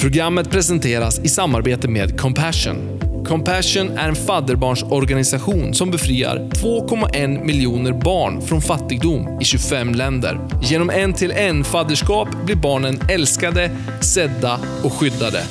Programmet 0.00 0.50
presenteras 0.50 1.18
i 1.18 1.28
samarbete 1.28 1.88
med 1.88 2.20
Compassion. 2.20 3.00
Compassion 3.26 3.98
är 3.98 4.08
en 4.08 4.14
fadderbarnsorganisation 4.14 5.74
som 5.74 5.90
befriar 5.90 6.36
2,1 6.36 7.44
miljoner 7.44 7.92
barn 7.92 8.42
från 8.42 8.62
fattigdom 8.62 9.38
i 9.40 9.44
25 9.44 9.94
länder. 9.94 10.40
Genom 10.62 10.90
en-till-en 10.90 11.64
fadderskap 11.64 12.28
blir 12.44 12.56
barnen 12.56 13.00
älskade, 13.08 13.70
sedda 14.00 14.60
och 14.84 14.92
skyddade. 14.92 15.42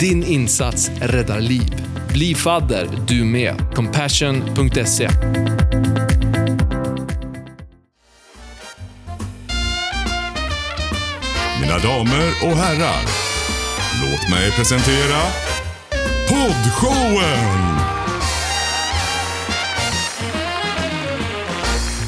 Din 0.00 0.24
insats 0.24 0.90
räddar 1.00 1.40
liv. 1.40 1.74
Bli 2.12 2.34
fadder 2.34 2.88
du 3.08 3.24
med. 3.24 3.54
Compassion.se 3.74 5.08
Mina 11.60 11.78
damer 11.78 12.32
och 12.42 12.56
herrar, 12.56 13.31
låt 14.02 14.30
mig 14.30 14.50
presentera 14.52 15.20
Poddshowen! 16.28 17.78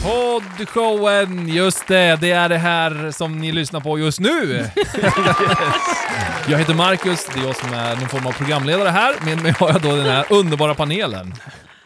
Poddshowen, 0.02 1.48
just 1.48 1.86
det. 1.88 2.18
Det 2.20 2.30
är 2.30 2.48
det 2.48 2.58
här 2.58 3.10
som 3.10 3.38
ni 3.38 3.52
lyssnar 3.52 3.80
på 3.80 3.98
just 3.98 4.20
nu. 4.20 4.64
Jag 6.48 6.58
heter 6.58 6.74
Marcus, 6.74 7.26
det 7.34 7.40
är 7.40 7.44
jag 7.46 7.56
som 7.56 7.72
är 7.74 7.96
någon 7.96 8.08
form 8.08 8.26
av 8.26 8.32
programledare 8.32 8.88
här. 8.88 9.14
Med 9.24 9.42
mig 9.42 9.52
har 9.58 9.68
jag 9.68 9.82
då 9.82 9.96
den 9.96 10.06
här 10.06 10.24
underbara 10.30 10.74
panelen. 10.74 11.34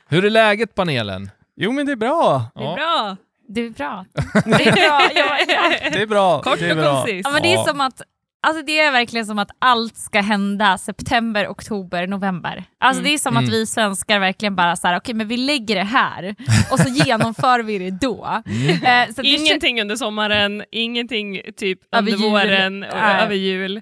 Hur 0.09 0.25
är 0.25 0.31
läget 0.31 0.75
panelen? 0.75 1.31
Jo 1.57 1.73
men 1.73 1.87
det 1.87 1.93
är 1.93 1.97
bra. 1.97 2.43
Det 2.55 2.61
är 2.61 2.65
Ja. 2.65 2.75
bra. 2.77 3.17
Det 3.51 3.61
är 3.67 3.71
bra. 3.71 4.05
Det 4.45 4.67
är 4.69 4.73
bra. 4.73 5.01
Ja, 5.15 5.39
ja. 5.49 5.91
Det 5.93 6.03
är 6.03 6.07
bra. 6.07 6.43
Kort 6.43 6.59
det 6.59 6.67
är 6.67 6.71
och 6.71 6.77
bra. 6.77 6.93
koncist. 7.03 7.21
Ja, 7.25 7.31
men 7.31 7.43
det 7.43 7.53
är 7.55 7.65
som 7.65 7.81
att 7.81 8.03
Alltså 8.49 8.63
det 8.63 8.81
är 8.81 8.93
verkligen 8.93 9.27
som 9.27 9.39
att 9.39 9.51
allt 9.59 9.97
ska 9.97 10.21
hända 10.21 10.79
september, 10.79 11.49
oktober, 11.49 12.07
november. 12.07 12.65
Alltså 12.81 13.03
det 13.03 13.15
är 13.15 13.19
som 13.19 13.33
Mm. 13.37 13.45
att 13.45 13.51
vi 13.53 13.67
svenskar 13.67 14.19
verkligen 14.19 14.57
bara 14.57 14.77
så 14.77 14.87
här, 14.89 14.97
okej 14.97 15.15
men 15.15 15.29
vi 15.29 15.37
lägger 15.37 15.75
det 15.75 15.85
här 15.85 16.35
och 16.73 16.81
så 16.81 16.89
genomför 17.07 17.61
vi 17.63 17.79
det 17.79 17.91
då. 17.91 18.43
Mm. 18.47 18.69
Eh, 19.09 19.15
så 19.15 19.23
det 19.23 19.29
Ingenting 19.29 19.81
under 19.81 19.97
sommaren, 19.97 20.65
ingenting 20.73 21.41
typ 21.57 21.79
Över 21.93 21.99
under 22.13 22.13
jul. 22.25 22.31
våren 22.31 22.83
och 22.83 22.97
Nej. 22.99 23.23
över 23.23 23.35
jul. 23.35 23.81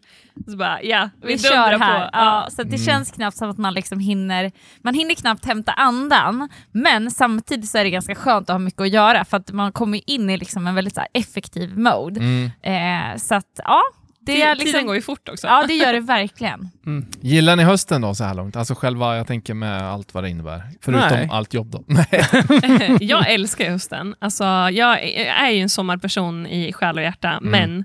Så 0.51 0.57
bara, 0.57 0.83
ja, 0.83 1.11
vi, 1.23 1.27
vi 1.33 1.39
kör 1.39 1.79
här. 1.79 1.79
på. 2.05 2.11
Ja, 2.13 2.47
så 2.51 2.63
det 2.63 2.69
Mm. 2.69 2.79
känns 2.87 3.11
knappt 3.11 3.37
som 3.37 3.51
att 3.51 3.59
man 3.59 3.75
liksom 3.75 3.99
hinner, 3.99 4.53
man 4.83 4.95
hinner 4.95 5.15
knappt 5.15 5.45
hämta 5.45 5.73
andan, 5.73 6.49
men 6.73 7.11
samtidigt 7.11 7.69
så 7.71 7.79
är 7.79 7.85
det 7.85 7.91
ganska 7.91 8.15
skönt 8.15 8.51
att 8.51 8.55
ha 8.55 8.59
mycket 8.59 8.81
att 8.81 8.91
göra 8.93 9.25
för 9.25 9.37
att 9.37 9.53
man 9.53 9.73
kommer 9.73 10.01
in 10.11 10.31
i 10.31 10.37
liksom 10.37 10.67
en 10.67 10.75
väldigt 10.75 10.95
så 10.95 11.01
här 11.01 11.09
effektiv 11.13 11.79
mode. 11.79 12.21
Mm. 12.21 12.51
Eh, 12.63 13.17
så 13.19 13.35
att 13.35 13.61
ja, 13.65 13.83
det 14.27 14.43
är 14.43 14.55
Tiden 14.55 14.67
liksom, 14.67 14.87
går 14.87 14.95
ju 14.95 15.03
fort 15.03 15.29
också. 15.29 15.47
ja 15.47 15.65
det 15.69 15.75
gör 15.75 15.93
det 15.93 16.01
verkligen. 16.01 16.71
Gillar 17.21 17.57
ni 17.57 17.63
hösten 17.63 18.01
då 18.01 18.15
så 18.15 18.25
här 18.25 18.35
långt? 18.35 18.57
Alltså 18.57 18.75
själva, 18.75 19.17
jag 19.17 19.27
tänker 19.27 19.55
med 19.55 19.83
allt 19.83 20.15
vad 20.15 20.25
det 20.25 20.31
innebär. 20.31 20.63
Förutom 20.83 21.09
Nej. 21.11 21.29
allt 21.33 21.55
jobb 21.55 21.71
då. 21.71 21.85
Nej. 21.87 22.97
jag 23.01 23.31
älskar 23.33 23.71
hösten. 23.71 24.15
Alltså, 24.19 24.45
jag 24.73 25.03
är 25.29 25.51
ju 25.51 25.61
en 25.61 25.69
sommarperson 25.69 26.47
i 26.47 26.73
själ 26.73 26.97
och 26.97 27.03
hjärta, 27.03 27.29
Mm. 27.31 27.51
men 27.51 27.85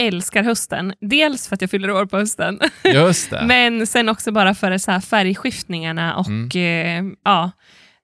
älskar 0.00 0.42
hösten. 0.42 0.94
Dels 1.00 1.48
för 1.48 1.54
att 1.54 1.60
jag 1.60 1.70
fyller 1.70 1.90
år 1.90 2.06
på 2.06 2.16
hösten, 2.18 2.60
Just 2.84 3.30
det. 3.30 3.42
men 3.46 3.86
sen 3.86 4.08
också 4.08 4.32
bara 4.32 4.54
för 4.54 4.78
så 4.78 4.90
här 4.90 5.00
färgskiftningarna 5.00 6.16
och 6.16 6.56
eh, 6.56 7.04
ja, 7.24 7.50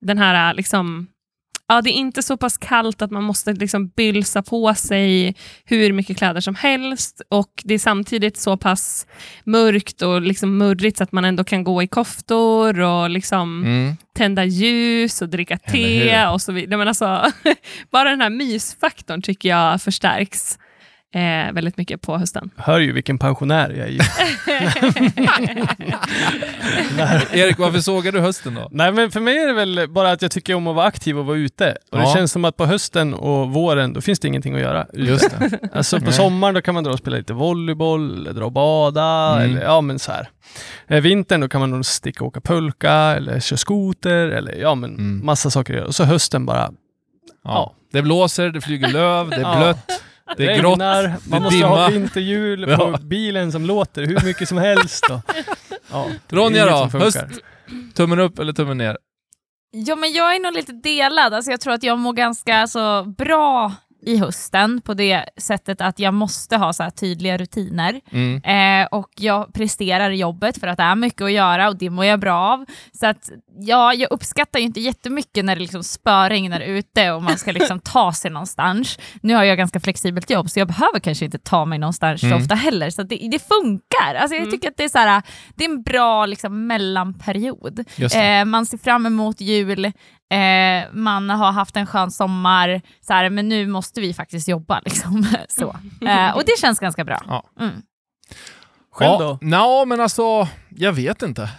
den 0.01 0.19
här 0.19 0.55
liksom 0.55 1.07
Ja, 1.69 1.83
det 1.83 1.91
är 1.91 1.93
inte 1.93 2.23
så 2.23 2.37
pass 2.37 2.59
kallt 2.59 3.03
att 3.03 3.11
man 3.11 3.23
måste 3.25 3.53
liksom 3.53 3.89
bylsa 3.89 4.43
på 4.43 4.75
sig 4.75 5.35
hur 5.65 5.93
mycket 5.93 6.19
kläder 6.19 6.41
som 6.41 6.55
helst 6.55 7.23
och 7.29 7.51
det 7.65 7.75
är 7.75 7.79
samtidigt 7.79 8.37
så 8.37 8.57
pass 8.57 9.07
mörkt 9.45 10.03
och 10.03 10.23
liksom 10.23 10.59
murrigt 10.59 10.97
så 10.99 11.03
att 11.05 11.13
man 11.13 11.25
ändå 11.25 11.45
kan 11.45 11.65
gå 11.65 11.83
i 11.83 11.87
koftor 11.87 12.81
och 12.81 13.11
liksom 13.11 13.65
Mm. 13.65 13.97
tända 14.17 14.45
ljus 14.45 15.23
och 15.23 15.29
dricka 15.29 15.59
te 15.59 16.27
och 16.27 16.43
så 16.43 16.53
vidare. 16.53 16.79
Men 16.79 16.89
alltså, 16.89 17.25
bara 17.91 18.11
den 18.11 18.21
här 18.21 18.31
mysfaktorn 18.31 19.23
tycker 19.23 19.49
jag 19.49 19.83
förstärks 19.83 20.59
eh, 21.15 21.53
väldigt 21.53 21.77
mycket 21.77 22.01
på 22.03 22.19
hösten. 22.19 22.51
Hör 22.57 22.79
ju 22.79 22.93
vilken 22.93 23.19
pensionär 23.19 23.71
jag 23.71 23.89
är. 23.89 24.01
Erik, 27.37 27.59
varför 27.59 27.81
sågar 27.81 28.13
du 28.13 28.21
hösten 28.21 28.55
då? 28.55 28.69
Nej 28.71 28.93
men 28.93 29.11
för 29.11 29.21
mig 29.21 29.39
är 29.39 29.47
det 29.47 29.53
väl 29.53 29.87
bara 29.89 30.11
att 30.13 30.23
jag 30.23 30.31
tycker 30.31 30.55
om 30.55 30.67
att 30.67 30.77
vara 30.77 30.87
aktiv 30.87 31.19
och 31.19 31.27
vara 31.27 31.37
ute. 31.37 31.77
Och 31.93 31.99
Ja. 31.99 32.03
det 32.03 32.07
känns 32.13 32.33
som 32.33 32.45
att 32.45 32.57
på 32.57 32.67
hösten 32.67 33.15
och 33.15 33.51
våren, 33.51 33.93
då 33.93 34.01
finns 34.01 34.19
det 34.21 34.29
ingenting 34.29 34.55
att 34.55 34.61
göra. 34.61 34.87
Just 34.93 35.31
det. 35.41 35.59
Alltså 35.73 35.99
på 35.99 36.05
Nej. 36.05 36.13
sommaren 36.13 36.55
då 36.55 36.61
kan 36.63 36.75
man 36.75 36.85
dra 36.85 36.93
och 36.93 36.99
spela 36.99 37.17
lite 37.17 37.33
volleyboll, 37.33 38.21
eller 38.21 38.33
dra 38.33 38.45
och 38.45 38.53
bada, 38.53 39.37
Mm. 39.37 39.51
eller 39.51 39.63
ja 39.63 39.81
men 39.81 39.99
så 39.99 40.13
här. 40.13 40.29
Eh, 40.89 41.01
vintern 41.01 41.41
då 41.41 41.49
kan 41.49 41.61
man 41.61 41.71
nog 41.71 41.85
sticka 41.87 42.25
och 42.25 42.29
åka 42.29 42.41
pulka, 42.41 42.93
eller 42.93 43.41
köra 43.41 43.57
skoter, 43.57 44.29
eller 44.29 44.53
ja 44.61 44.75
men 44.75 44.91
Mm. 44.91 45.27
massa 45.27 45.51
saker 45.51 45.73
att 45.73 45.77
göra. 45.79 45.87
Och 45.89 45.95
så 45.95 46.05
hösten 46.05 46.47
bara, 46.47 46.71
Ja. 47.45 47.73
Det 47.93 48.03
blåser, 48.03 48.51
det 48.51 48.61
flyger 48.61 48.89
löv, 48.89 49.31
det 49.31 49.37
är 49.37 49.41
Ja. 49.41 49.57
blött, 49.59 50.03
det 50.37 50.47
är 50.53 50.59
grått. 50.61 50.73
regnar, 50.73 51.03
det 51.03 51.17
man 51.31 51.43
måste 51.43 51.67
ha 51.67 51.89
dimma. 51.89 52.01
vinterhjul 52.01 52.65
på 52.77 52.91
Ja. 52.93 52.99
bilen 53.03 53.53
som 53.53 53.67
låter 53.67 54.03
hur 54.07 54.21
mycket 54.25 54.49
som 54.49 54.59
helst. 54.59 55.11
Och, 55.11 55.21
ja, 55.93 56.07
det 56.29 56.37
är 56.37 56.41
Ronja 56.41 56.63
inget 56.63 56.75
då? 56.75 56.89
funkar. 56.91 57.01
Höst? 57.05 57.41
Tummen 57.95 58.19
upp 58.19 58.39
eller 58.39 58.53
tummen 58.53 58.79
ner? 58.79 58.99
Ja 59.71 59.97
men 59.97 60.13
jag 60.13 60.37
är 60.37 60.41
nog 60.41 60.53
lite 60.55 60.73
delad, 60.73 61.35
alltså, 61.35 61.51
jag 61.51 61.61
tror 61.61 61.73
att 61.73 61.83
jag 61.83 61.99
mår 61.99 62.13
ganska 62.13 62.67
så 62.67 63.03
bra 63.19 63.73
i 64.07 64.17
hösten 64.19 64.81
på 64.81 64.95
det 64.95 65.25
sättet 65.37 65.81
att 65.81 65.99
jag 65.99 66.15
måste 66.15 66.57
ha 66.57 66.73
så 66.73 66.91
tydliga 66.91 67.37
rutiner. 67.39 68.01
Mm. 68.13 68.43
Eh, 68.83 68.87
och 68.87 69.09
jag 69.19 69.53
presterar 69.55 70.11
i 70.11 70.17
jobbet 70.17 70.61
för 70.61 70.67
att 70.67 70.77
det 70.77 70.83
är 70.83 70.95
mycket 70.95 71.23
att 71.23 71.33
göra 71.33 71.69
och 71.69 71.77
det 71.77 71.91
mår 71.91 72.05
jag 72.05 72.21
bra 72.21 72.35
av. 72.39 72.65
Så 73.01 73.07
att 73.07 73.31
ja, 73.59 73.95
jag 73.95 74.13
uppskattar 74.13 74.59
ju 74.59 74.65
inte 74.65 74.81
jättemycket 74.81 75.45
när 75.45 75.55
det 75.57 75.61
liksom 75.63 75.85
spöregnar 75.85 76.61
ute 76.61 77.11
och 77.13 77.23
man 77.23 77.39
ska 77.39 77.53
liksom 77.53 77.81
ta 77.85 78.13
sig 78.13 78.31
någonstans. 78.31 78.99
Nu 79.23 79.35
har 79.35 79.45
jag 79.45 79.59
ganska 79.59 79.81
flexibelt 79.81 80.31
jobb 80.31 80.51
så 80.51 80.59
jag 80.61 80.69
behöver 80.69 80.99
kanske 80.99 81.25
inte 81.25 81.39
ta 81.39 81.65
mig 81.65 81.79
någonstans 81.79 82.23
Mm. 82.23 82.39
så 82.39 82.43
ofta 82.45 82.55
heller. 82.55 82.91
Så 82.91 83.03
det, 83.03 83.29
det 83.31 83.39
funkar. 83.49 84.15
Alltså, 84.15 84.35
jag 84.35 84.43
Mm. 84.43 84.51
tycker 84.51 84.69
att 84.69 84.77
det 84.77 84.85
är, 84.85 84.89
så 84.89 84.99
här, 84.99 85.23
det 85.55 85.65
är 85.65 85.69
en 85.69 85.83
bra 85.83 86.27
liksom, 86.27 86.67
mellanperiod. 86.67 87.85
Eh, 88.15 88.45
man 88.45 88.67
ser 88.67 88.79
fram 88.79 89.07
emot 89.07 89.41
jul, 89.41 89.93
eh, 90.31 90.93
man 90.93 91.31
har 91.31 91.53
haft 91.53 91.77
en 91.77 91.87
skön 91.87 92.11
sommar, 92.11 92.83
så 93.01 93.13
här, 93.13 93.31
men 93.31 93.49
nu 93.49 93.67
måste 93.67 94.01
vi 94.01 94.15
faktiskt 94.15 94.49
jobba. 94.49 94.81
Liksom. 94.85 95.27
så. 95.49 95.77
Eh, 96.07 96.37
och 96.37 96.43
det 96.47 96.61
känns 96.61 96.79
ganska 96.79 97.05
bra. 97.05 97.23
Ja. 97.27 97.45
Mm. 97.61 97.83
Själv 98.93 99.13
ja, 99.13 99.19
då? 99.19 99.39
Nå, 99.41 99.85
men 99.85 100.01
alltså, 100.01 100.49
jag 100.69 100.93
vet 100.93 101.23
inte. 101.23 101.51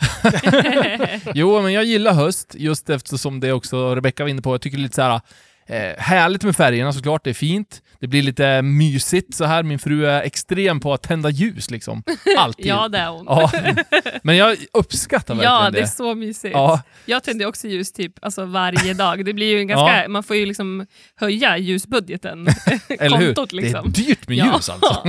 jo, 1.33 1.61
men 1.61 1.73
jag 1.73 1.85
gillar 1.85 2.13
höst, 2.13 2.55
just 2.57 2.89
eftersom 2.89 3.39
det 3.39 3.53
också 3.53 3.95
Rebecca 3.95 4.23
var 4.23 4.29
inne 4.29 4.41
på. 4.41 4.53
Jag 4.53 4.61
tycker 4.61 4.77
lite 4.77 4.95
så 4.95 5.01
här 5.01 5.21
eh, 5.67 5.93
härligt 5.97 6.43
med 6.43 6.55
färgerna 6.55 6.93
såklart, 6.93 7.23
det 7.23 7.29
är 7.29 7.33
fint. 7.33 7.81
Det 7.99 8.07
blir 8.07 8.23
lite 8.23 8.61
mysigt 8.61 9.35
så 9.35 9.45
här. 9.45 9.63
Min 9.63 9.79
fru 9.79 10.05
är 10.05 10.21
extrem 10.21 10.79
på 10.79 10.93
att 10.93 11.01
tända 11.01 11.29
ljus 11.29 11.71
liksom. 11.71 12.03
Alltid. 12.37 12.65
Ja, 12.65 12.87
det 12.87 12.97
är 12.97 13.09
hon. 13.09 13.25
Ja. 13.29 13.51
Men 14.23 14.37
jag 14.37 14.57
uppskattar 14.73 15.33
verkligen 15.35 15.53
Ja, 15.53 15.63
det. 15.69 15.71
det 15.71 15.81
är 15.81 15.85
så 15.87 16.15
mysigt. 16.15 16.53
Ja, 16.53 16.81
Jag 17.05 17.23
tänder 17.23 17.45
också 17.45 17.67
ljus 17.67 17.91
typ 17.91 18.13
alltså 18.21 18.45
varje 18.45 18.93
dag. 18.93 19.25
Det 19.25 19.33
blir 19.33 19.47
ju 19.51 19.59
en 19.59 19.67
ganska, 19.67 20.01
Ja. 20.03 20.07
Man 20.07 20.23
får 20.23 20.35
ju 20.35 20.45
liksom 20.45 20.85
höja 21.15 21.57
ljusbudgeten. 21.57 22.47
eller 22.99 23.17
hur? 23.17 23.25
Kontot 23.33 23.51
liksom. 23.53 23.91
Det 23.91 24.01
är 24.01 24.05
dyrt 24.05 24.27
med 24.27 24.37
Ja. 24.37 24.45
ljus 24.55 24.69
alltså. 24.69 25.01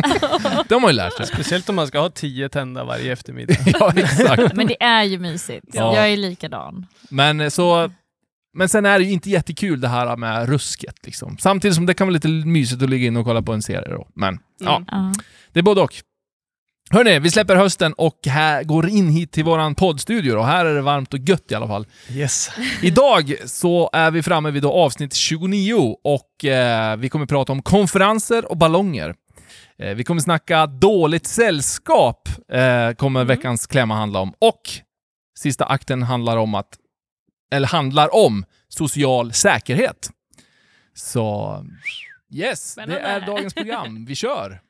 Det 0.68 0.74
har 0.74 0.80
man 0.80 0.90
ju 0.90 0.96
lärt 0.96 1.16
sig. 1.16 1.26
Speciellt 1.26 1.68
om 1.68 1.74
man 1.76 1.86
ska 1.86 1.98
ha 2.00 2.10
tio 2.10 2.48
tända 2.48 2.84
varje 2.84 3.12
eftermiddag. 3.12 3.54
Ja, 3.66 3.92
exakt. 3.96 4.54
Men 4.54 4.66
det 4.66 4.82
är 4.82 5.02
ju 5.02 5.18
mysigt. 5.18 5.66
Ja. 5.72 5.96
Jag 5.96 6.08
är 6.12 6.16
likadan. 6.16 6.86
Men 7.10 7.40
eh, 7.40 7.48
så... 7.48 7.90
Men 8.58 8.68
sen 8.68 8.86
är 8.86 8.98
det 8.98 9.04
ju 9.04 9.10
inte 9.12 9.30
jättekul 9.30 9.80
det 9.80 9.88
här 9.88 10.16
med 10.16 10.48
rusket 10.48 10.94
liksom. 11.06 11.38
Samtidigt 11.38 11.74
som 11.74 11.86
det 11.86 11.94
kan 11.94 12.06
vara 12.06 12.12
lite 12.14 12.28
mysigt 12.28 12.82
att 12.82 12.90
ligga 12.90 13.06
in 13.06 13.16
och 13.16 13.24
kolla 13.24 13.42
på 13.42 13.52
en 13.52 13.62
serie 13.62 13.88
då. 13.88 14.08
Men 14.14 14.38
ja, 14.60 14.76
Mm. 14.76 14.86
Ja. 14.90 15.12
det 15.52 15.58
är 15.58 15.62
både 15.62 15.80
och. 15.80 15.94
Hörni, 16.90 17.18
vi 17.18 17.30
släpper 17.30 17.56
hösten 17.56 17.92
och 17.92 18.18
här 18.26 18.64
går 18.64 18.88
in 18.88 19.08
hit 19.10 19.32
till 19.32 19.44
våran 19.44 19.74
poddstudio 19.74 20.32
och 20.32 20.46
här 20.46 20.64
är 20.64 20.74
det 20.74 20.82
varmt 20.82 21.14
och 21.14 21.20
gött 21.20 21.52
i 21.52 21.54
alla 21.54 21.66
fall. 21.66 21.86
Yes. 22.10 22.50
Idag 22.82 23.34
så 23.44 23.90
är 23.92 24.10
vi 24.10 24.22
framme 24.22 24.50
vid 24.50 24.62
då 24.62 24.72
avsnitt 24.72 25.14
29 25.14 25.96
och 26.04 26.44
eh, 26.44 26.96
vi 26.96 27.08
kommer 27.08 27.26
prata 27.26 27.52
om 27.52 27.62
konferenser 27.62 28.50
och 28.50 28.56
ballonger. 28.56 29.14
Eh, 29.78 29.94
vi 29.94 30.04
kommer 30.04 30.20
snacka 30.20 30.66
dåligt 30.66 31.26
sällskap, 31.26 32.28
eh, 32.52 32.92
kommer 32.96 33.24
veckans 33.24 33.66
klämma 33.66 33.94
handla 33.94 34.18
om. 34.20 34.32
Och 34.38 34.60
sista 35.38 35.64
akten 35.64 36.02
handlar 36.02 36.36
om 36.36 36.54
att, 36.54 36.68
eller 37.50 37.66
handlar 37.68 38.14
om 38.14 38.44
social 38.68 39.32
säkerhet. 39.32 40.10
Så 40.94 41.56
yes, 42.34 42.74
det 42.74 42.82
Spännande. 42.82 43.00
är 43.00 43.20
dagens 43.26 43.54
program. 43.54 44.04
Vi 44.04 44.14
kör! 44.14 44.60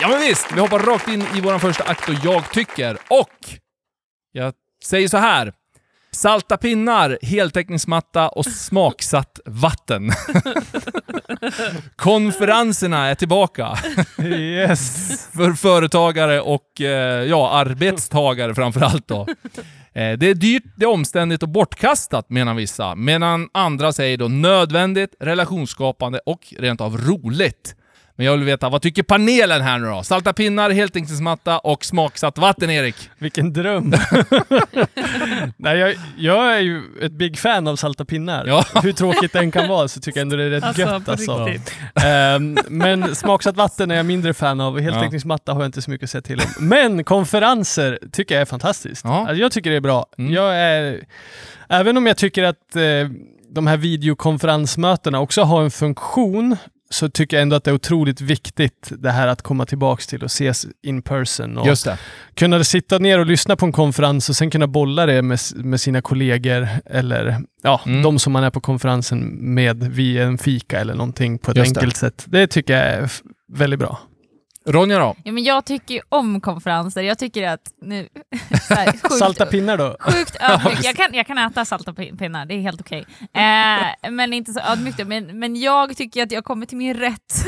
Ja 0.00 0.08
men 0.08 0.20
visst, 0.20 0.52
vi 0.52 0.60
hoppar 0.60 0.78
rakt 0.78 1.08
in 1.08 1.22
i 1.36 1.40
vår 1.40 1.58
första 1.58 1.84
akt 1.84 2.08
och 2.08 2.14
jag 2.24 2.52
tycker 2.52 2.98
och 3.08 3.58
jag 4.32 4.54
säger 4.84 5.08
så 5.08 5.16
här. 5.16 5.52
Salta 6.18 6.56
pinnar, 6.56 7.18
heltäckningsmatta 7.22 8.28
och 8.28 8.46
smaksatt 8.52 9.40
vatten. 9.46 10.10
Konferenserna 11.96 13.06
är 13.06 13.14
tillbaka 13.14 13.78
Yes. 14.24 15.28
för 15.36 15.52
företagare 15.52 16.40
och 16.40 16.80
eh, 16.80 17.24
ja, 17.24 17.50
arbetstagare 17.50 18.54
framförallt 18.54 19.08
då. 19.08 19.26
Eh, 19.92 20.12
Det 20.18 20.26
är 20.30 20.34
dyrt, 20.34 20.62
det 20.76 20.84
är 20.84 20.88
omständigt 20.90 21.42
och 21.42 21.48
bortkastat 21.48 22.30
menar 22.30 22.54
vissa, 22.54 22.94
medan 22.94 23.48
andra 23.54 23.92
säger 23.92 24.16
då 24.16 24.28
nödvändigt, 24.28 25.14
relationsskapande 25.20 26.20
och 26.26 26.40
rent 26.58 26.80
av 26.80 26.96
roligt. 26.98 27.74
Men 28.18 28.26
jag 28.26 28.36
vill 28.36 28.44
veta, 28.44 28.68
vad 28.68 28.82
tycker 28.82 29.02
panelen 29.02 29.62
här 29.62 29.78
nu 29.78 29.86
då? 29.86 30.02
Salta 30.02 30.32
pinnar, 30.32 30.70
heltäckningsmatta 30.70 31.58
och 31.58 31.84
smaksatt 31.84 32.38
vatten, 32.38 32.70
Erik? 32.70 33.10
Vilken 33.18 33.52
dröm. 33.52 33.94
Nej, 35.56 35.78
jag, 35.78 35.94
jag 36.18 36.56
är 36.56 36.60
ju 36.60 36.82
ett 37.02 37.12
big 37.12 37.38
fan 37.38 37.68
av 37.68 37.76
salta 37.76 38.04
pinnar. 38.04 38.46
Ja. 38.46 38.64
Hur 38.82 38.92
tråkigt 38.92 39.32
den 39.32 39.50
kan 39.50 39.68
vara 39.68 39.88
så 39.88 40.00
tycker 40.00 40.20
jag 40.20 40.22
ändå 40.22 40.36
det 40.36 40.44
är 40.44 40.50
rätt 40.50 40.64
Alltså, 40.64 40.82
gött 40.82 41.08
alltså. 41.08 41.48
Ehm, 42.04 42.58
men 42.68 43.14
smaksatt 43.14 43.56
vatten 43.56 43.90
är 43.90 43.94
jag 43.94 44.06
mindre 44.06 44.34
fan 44.34 44.60
av. 44.60 44.80
Heltäckningsmatta 44.80 45.52
har 45.52 45.60
jag 45.60 45.68
inte 45.68 45.82
så 45.82 45.90
mycket 45.90 46.04
att 46.04 46.10
säga 46.10 46.22
till 46.22 46.40
om. 46.40 46.68
Men 46.68 47.04
konferenser 47.04 47.98
tycker 48.12 48.34
jag 48.34 48.42
är 48.42 48.46
fantastiskt. 48.46 49.04
Ja. 49.04 49.18
Alltså, 49.18 49.34
jag 49.34 49.52
tycker 49.52 49.70
det 49.70 49.76
är 49.76 49.80
bra. 49.80 50.06
Mm. 50.18 50.32
Jag 50.32 50.56
är, 50.56 51.04
även 51.68 51.96
om 51.96 52.06
jag 52.06 52.16
tycker 52.16 52.42
att 52.42 52.76
eh, 52.76 52.82
de 53.50 53.66
här 53.66 53.76
videokonferensmötena 53.76 55.20
också 55.20 55.42
har 55.42 55.62
en 55.62 55.70
funktion 55.70 56.56
så 56.90 57.08
tycker 57.08 57.36
jag 57.36 57.42
ändå 57.42 57.56
att 57.56 57.64
det 57.64 57.70
är 57.70 57.74
otroligt 57.74 58.20
viktigt 58.20 58.92
det 58.98 59.10
här 59.10 59.28
att 59.28 59.42
komma 59.42 59.66
tillbaks 59.66 60.06
till 60.06 60.20
och 60.22 60.26
ses 60.26 60.66
in 60.82 61.02
person. 61.02 61.58
Och 61.58 61.66
Just 61.66 61.84
det. 61.84 61.98
kunna 62.34 62.64
sitta 62.64 62.98
ner 62.98 63.18
och 63.18 63.26
lyssna 63.26 63.56
på 63.56 63.66
en 63.66 63.72
konferens 63.72 64.28
och 64.28 64.36
sen 64.36 64.50
kunna 64.50 64.66
bolla 64.66 65.06
det 65.06 65.22
med, 65.22 65.38
med 65.56 65.80
sina 65.80 66.00
kollegor 66.02 66.68
eller 66.86 67.40
ja, 67.62 67.80
Mm. 67.86 68.02
de 68.02 68.18
som 68.18 68.32
man 68.32 68.44
är 68.44 68.50
på 68.50 68.60
konferensen 68.60 69.18
med 69.54 69.84
via 69.84 70.24
en 70.24 70.38
fika 70.38 70.80
eller 70.80 70.94
någonting 70.94 71.38
på 71.38 71.50
ett 71.50 71.56
Just 71.56 71.74
det. 71.74 71.80
enkelt 71.80 71.96
sätt. 71.96 72.24
Det 72.26 72.46
tycker 72.46 72.76
jag 72.76 72.86
är 72.86 73.10
väldigt 73.52 73.78
bra. 73.78 73.98
Ronja 74.68 74.98
då? 74.98 75.16
Ja, 75.24 75.32
men 75.32 75.44
jag 75.44 75.64
tycker 75.64 75.94
ju 75.94 76.00
om 76.08 76.40
konferenser. 76.40 77.02
Jag 77.02 77.18
tycker 77.18 77.48
att 77.48 77.60
nu, 77.82 78.08
här, 78.70 78.86
sjukt, 78.92 79.12
Salta 79.14 79.46
pinnar 79.46 79.76
då? 79.76 79.96
Sjukt 80.00 80.36
ödmjuk. 80.40 80.78
Jag 80.82 80.94
kan, 80.96 81.14
jag 81.14 81.26
kan 81.26 81.38
äta 81.38 81.64
salta 81.64 81.92
pin- 81.92 82.16
pinnar, 82.18 82.46
det 82.46 82.54
är 82.54 82.60
helt 82.60 82.80
okej. 82.80 83.06
Eh, 83.20 84.10
men 84.10 84.32
inte 84.32 84.52
så 84.52 84.60
ödmjukt. 84.60 85.06
Men, 85.06 85.38
men 85.38 85.56
jag 85.56 85.96
tycker 85.96 86.22
att 86.22 86.32
jag 86.32 86.44
kommer 86.44 86.66
till 86.66 86.76
min 86.78 86.94
rätt 86.94 87.44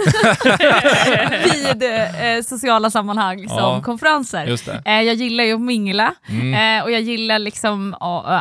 vid 1.54 1.82
eh, 1.82 2.42
sociala 2.44 2.90
sammanhang 2.90 3.48
som 3.48 3.58
Ja. 3.58 3.82
konferenser. 3.84 4.46
Just 4.46 4.66
det. 4.66 4.82
Eh, 4.84 5.00
jag 5.02 5.14
gillar 5.14 5.44
ju 5.44 5.54
att 5.54 5.60
mingla 5.60 6.14
Mm. 6.28 6.78
eh, 6.78 6.84
och 6.84 6.90
jag 6.90 7.00
gillar 7.00 7.38
liksom 7.38 7.94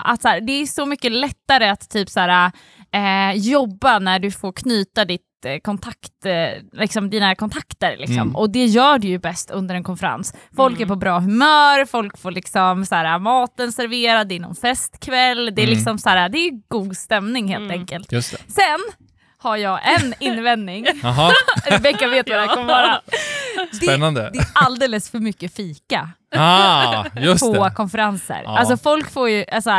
att 0.03 0.21
så 0.21 0.27
här, 0.27 0.41
det 0.41 0.51
är 0.51 0.65
så 0.65 0.85
mycket 0.85 1.11
lättare 1.11 1.69
att 1.69 1.89
typ 1.89 2.09
så 2.09 2.19
här, 2.19 2.51
eh, 2.93 3.37
jobba 3.37 3.99
när 3.99 4.19
du 4.19 4.31
får 4.31 4.51
knyta 4.51 5.05
ditt 5.05 5.21
kontakt, 5.63 6.25
eh, 6.25 6.63
liksom 6.73 7.09
dina 7.09 7.35
kontakter. 7.35 7.97
Liksom. 7.97 8.17
Mm. 8.17 8.35
Och 8.35 8.49
det 8.49 8.65
gör 8.65 8.99
du 8.99 9.07
ju 9.07 9.19
bäst 9.19 9.51
under 9.51 9.75
en 9.75 9.83
konferens. 9.83 10.33
Folk 10.55 10.79
är 10.79 10.85
på 10.85 10.95
bra 10.95 11.19
humör, 11.19 11.85
folk 11.85 12.17
får 12.17 12.31
liksom 12.31 12.85
så 12.85 12.95
här, 12.95 13.19
maten 13.19 13.71
serverad, 13.71 14.27
det 14.27 14.35
är 14.35 14.39
någon 14.39 14.55
festkväll, 14.55 15.45
det 15.55 15.61
är 15.61 15.65
Mm. 15.67 15.75
liksom 15.75 15.97
så 15.99 16.09
här, 16.09 16.29
det 16.29 16.37
är 16.37 16.51
god 16.67 16.97
stämning 16.97 17.47
helt 17.47 17.71
enkelt. 17.71 18.11
Just 18.11 18.31
det. 18.31 18.37
Sen 18.53 18.79
har 19.37 19.57
jag 19.57 19.79
en 19.95 20.13
invändning. 20.19 20.85
Rebecka 21.65 22.07
vet 22.07 22.29
vad 22.29 22.37
det 22.39 22.41
här 22.47 22.55
kommer 22.55 22.67
vara. 22.67 23.01
Det, 23.71 23.75
spännande. 23.85 24.29
det 24.33 24.39
är 24.39 24.45
alldeles 24.53 25.09
för 25.11 25.19
mycket 25.19 25.55
fika 25.55 26.09
Ah, 26.35 27.05
just 27.15 27.43
på 27.53 27.63
det. 27.63 27.71
konferenser. 27.75 28.41
Ja. 28.45 28.57
Alltså 28.57 28.77
folk 28.77 29.11
får 29.11 29.29
ju, 29.29 29.45
alltså, 29.51 29.71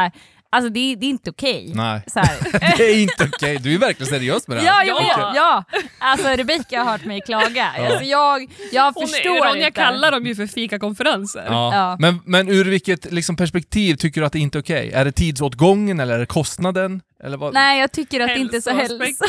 alltså 0.51 0.71
det, 0.71 0.93
är- 0.93 0.97
det 0.97 1.07
är 1.07 1.11
inte 1.11 1.31
okej. 1.31 1.73
Nej. 1.75 2.01
Så. 2.07 2.21
Det 2.77 2.85
är 2.85 3.03
inte 3.03 3.29
okej. 3.37 3.59
Du 3.59 3.75
är 3.75 3.79
verkligen 3.79 4.11
seriös 4.13 4.49
med 4.49 4.57
det 4.59 4.65
Ja, 4.65 4.73
här. 4.73 4.85
jag 4.87 4.95
vet. 5.01 5.37
Ja. 5.37 5.65
Alltså 5.99 6.29
Rebecka 6.29 6.83
har 6.83 6.91
hört 6.93 7.05
mig 7.05 7.21
klaga. 7.27 7.71
Alltså, 7.79 8.05
jag, 8.05 8.47
jag 8.73 8.93
Hon, 8.93 9.09
förstår 9.09 9.49
Ronja 9.49 9.67
inte. 9.67 9.81
kallar 9.81 10.11
dem 10.13 10.27
ju 10.27 10.35
för 10.35 10.47
fikakonferenser. 10.47 11.45
Ja. 11.49 11.75
Ja. 11.75 11.97
Men, 12.01 12.21
men 12.25 12.49
ur 12.49 12.65
vilket 12.65 13.13
liksom, 13.13 13.37
perspektiv 13.37 13.95
tycker 13.97 14.21
du 14.21 14.27
att 14.27 14.33
det 14.33 14.39
inte 14.39 14.59
är 14.59 14.63
okej? 14.63 14.91
Är 14.95 15.05
det 15.05 15.13
tidsåtgången 15.13 16.01
eller 16.01 16.15
är 16.15 16.19
det 16.19 16.27
kostnaden? 16.27 17.01
Eller 17.25 17.37
vad? 17.37 17.55
Nej, 17.55 17.81
jag 17.81 17.93
tycker 17.93 18.21
att 18.21 18.29
det 18.29 18.39
inte 18.39 18.57
är 18.57 18.61
så. 18.61 18.71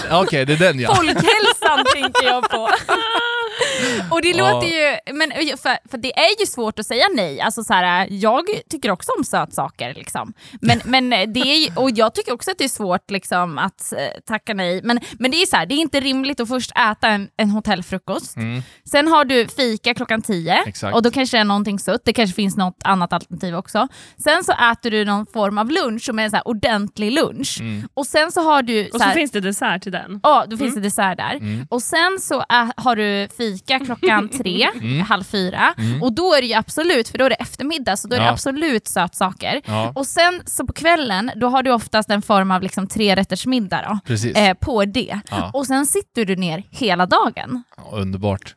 Ja, 0.09 0.23
Okej, 0.23 0.45
det 0.45 0.53
är 0.53 0.57
den 0.57 0.79
ja. 0.79 0.95
Folkhälsan 0.95 1.85
tänker 1.93 2.25
jag 2.25 2.49
på. 2.49 2.69
Och 4.11 4.21
det 4.21 4.29
Ja. 4.29 4.51
låter 4.53 4.67
ju, 4.67 4.97
men 5.27 5.57
för, 5.57 5.89
för 5.91 5.97
det 5.97 6.19
är 6.19 6.39
ju 6.39 6.45
svårt 6.45 6.79
att 6.79 6.85
säga 6.85 7.05
nej. 7.15 7.41
Alltså 7.41 7.63
så 7.63 7.73
här, 7.73 8.07
jag 8.11 8.43
tycker 8.69 8.91
också 8.91 9.11
om 9.17 9.23
sötsaker. 9.23 9.93
Liksom. 9.93 10.33
Men, 10.61 10.81
men 10.85 11.09
det 11.09 11.39
är 11.39 11.79
och 11.79 11.91
jag 11.91 12.15
tycker 12.15 12.33
också 12.33 12.51
att 12.51 12.57
det 12.57 12.63
är 12.63 12.69
svårt 12.69 13.11
liksom, 13.11 13.57
att 13.57 13.93
eh, 13.93 14.21
tacka 14.25 14.53
nej. 14.53 14.81
Men, 14.83 14.99
men 15.19 15.31
det 15.31 15.37
är 15.37 15.45
så 15.45 15.55
här, 15.55 15.65
det 15.65 15.75
är 15.75 15.77
inte 15.77 15.99
rimligt 15.99 16.39
att 16.39 16.47
först 16.47 16.71
äta 16.71 17.07
en, 17.07 17.29
en 17.37 17.49
hotellfrukost. 17.49 18.37
Mm. 18.37 18.61
Sen 18.91 19.07
har 19.07 19.25
du 19.25 19.47
fika 19.47 19.93
klockan 19.93 20.21
10 20.21 20.63
Exakt. 20.65 20.95
och 20.95 21.03
då 21.03 21.11
kanske 21.11 21.37
det 21.37 21.41
är 21.41 21.45
någonting 21.45 21.79
sött. 21.79 22.01
Det 22.05 22.13
kanske 22.13 22.35
finns 22.35 22.57
något 22.57 22.77
annat 22.83 23.13
alternativ 23.13 23.55
också. 23.55 23.87
Sen 24.23 24.43
så 24.43 24.51
äter 24.71 24.91
du 24.91 25.05
någon 25.05 25.25
form 25.25 25.57
av 25.57 25.71
lunch 25.71 26.01
som 26.03 26.19
är 26.19 26.23
en 26.23 26.29
så 26.29 26.35
här 26.35 26.47
ordentlig 26.47 27.11
lunch. 27.11 27.57
Mm. 27.59 27.87
Och 27.93 28.07
sen 28.07 28.31
så 28.31 28.41
har 28.41 28.61
du... 28.61 28.85
Och 28.85 28.91
så 28.91 28.99
så 28.99 29.05
här, 29.05 29.13
finns 29.13 29.31
det 29.31 29.39
dessert 29.39 29.83
till 29.83 29.91
den. 29.91 30.19
Ja, 30.23 30.45
då 30.47 30.57
finns 30.57 30.75
det 30.75 30.81
dessert 30.81 31.17
där. 31.17 31.35
Mm. 31.35 31.67
Och 31.69 31.83
sen 31.83 32.17
så 32.19 32.41
ä- 32.41 32.73
har 32.77 32.95
du 32.95 33.27
fika 33.37 33.79
klockan 33.79 34.29
tre, 34.29 34.69
halv 35.11 35.23
fyra. 35.23 35.73
Och 36.01 36.13
då 36.13 36.33
är 36.33 36.41
det 36.41 36.47
ju 36.47 36.53
absolut, 36.53 37.09
för 37.09 37.17
då 37.17 37.25
är 37.25 37.29
det 37.29 37.35
eftermiddag, 37.35 37.97
så 37.97 38.07
då 38.07 38.15
är 38.15 38.19
det 38.19 38.29
absolut 38.29 38.87
sötsaker. 38.87 39.61
Ja, 39.65 39.91
Och 39.95 40.05
sen 40.07 40.41
så 40.45 40.65
på 40.67 40.73
kvällen, 40.73 41.31
då 41.35 41.47
har 41.47 41.63
du 41.63 41.71
oftast 41.71 42.09
en 42.09 42.21
form 42.21 42.51
av 42.51 42.61
liksom 42.61 42.87
trerättersmiddag 42.87 43.81
då, 43.89 43.99
precis. 44.05 44.37
eh, 44.37 44.53
på 44.53 44.85
det. 44.85 45.19
Ja. 45.31 45.51
Och 45.53 45.67
sen 45.67 45.85
sitter 45.85 46.25
du 46.25 46.35
ner 46.35 46.63
hela 46.71 47.05
dagen. 47.05 47.63
Ja, 47.77 47.83
Underbart. 47.97 48.55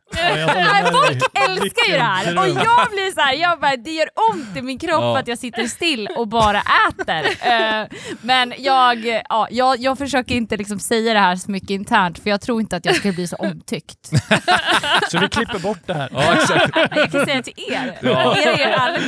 Folk 0.93 1.23
älskar 1.49 1.87
ju 1.91 1.93
det 1.93 2.03
här! 2.03 2.39
Och 2.39 2.49
jag 2.49 2.89
blir 2.91 3.15
så 3.15 3.21
här, 3.21 3.35
jag 3.35 3.61
bara, 3.61 3.77
det 3.77 3.91
gör 3.91 4.09
ont 4.33 4.57
i 4.57 4.63
min 4.63 4.79
kropp 4.79 5.01
Ja. 5.01 5.19
att 5.19 5.29
jag 5.29 5.39
sitter 5.39 5.67
still 5.67 6.09
och 6.17 6.29
bara 6.29 6.63
äter. 6.91 7.25
Eh, 7.55 7.87
men 8.21 8.55
jag, 8.59 9.23
ja, 9.29 9.49
jag, 9.51 9.79
jag 9.81 9.99
försöker 9.99 10.35
inte 10.35 10.57
liksom 10.57 10.79
säga 10.79 11.15
det 11.15 11.21
här 11.21 11.37
så 11.37 11.51
mycket 11.51 11.71
internt 11.71 12.19
för 12.19 12.31
jag 12.31 12.41
tror 12.41 12.61
inte 12.61 12.77
att 12.77 12.85
jag 12.85 12.95
ska 12.97 13.13
bli 13.13 13.29
så 13.29 13.37
omtyckt. 13.37 14.09
Så 15.11 15.19
vi 15.19 15.29
klipper 15.29 15.59
bort 15.59 15.79
det 15.87 15.95
här. 15.95 16.09
Ja, 16.13 16.34
exakt. 16.35 16.77
Jag 16.97 17.11
kan 17.13 17.27
säga 17.27 17.43
till 17.43 17.55
er, 17.73 17.99
Ja. 18.03 18.37
er 18.39 18.61
är 18.61 18.73
alla. 18.73 18.99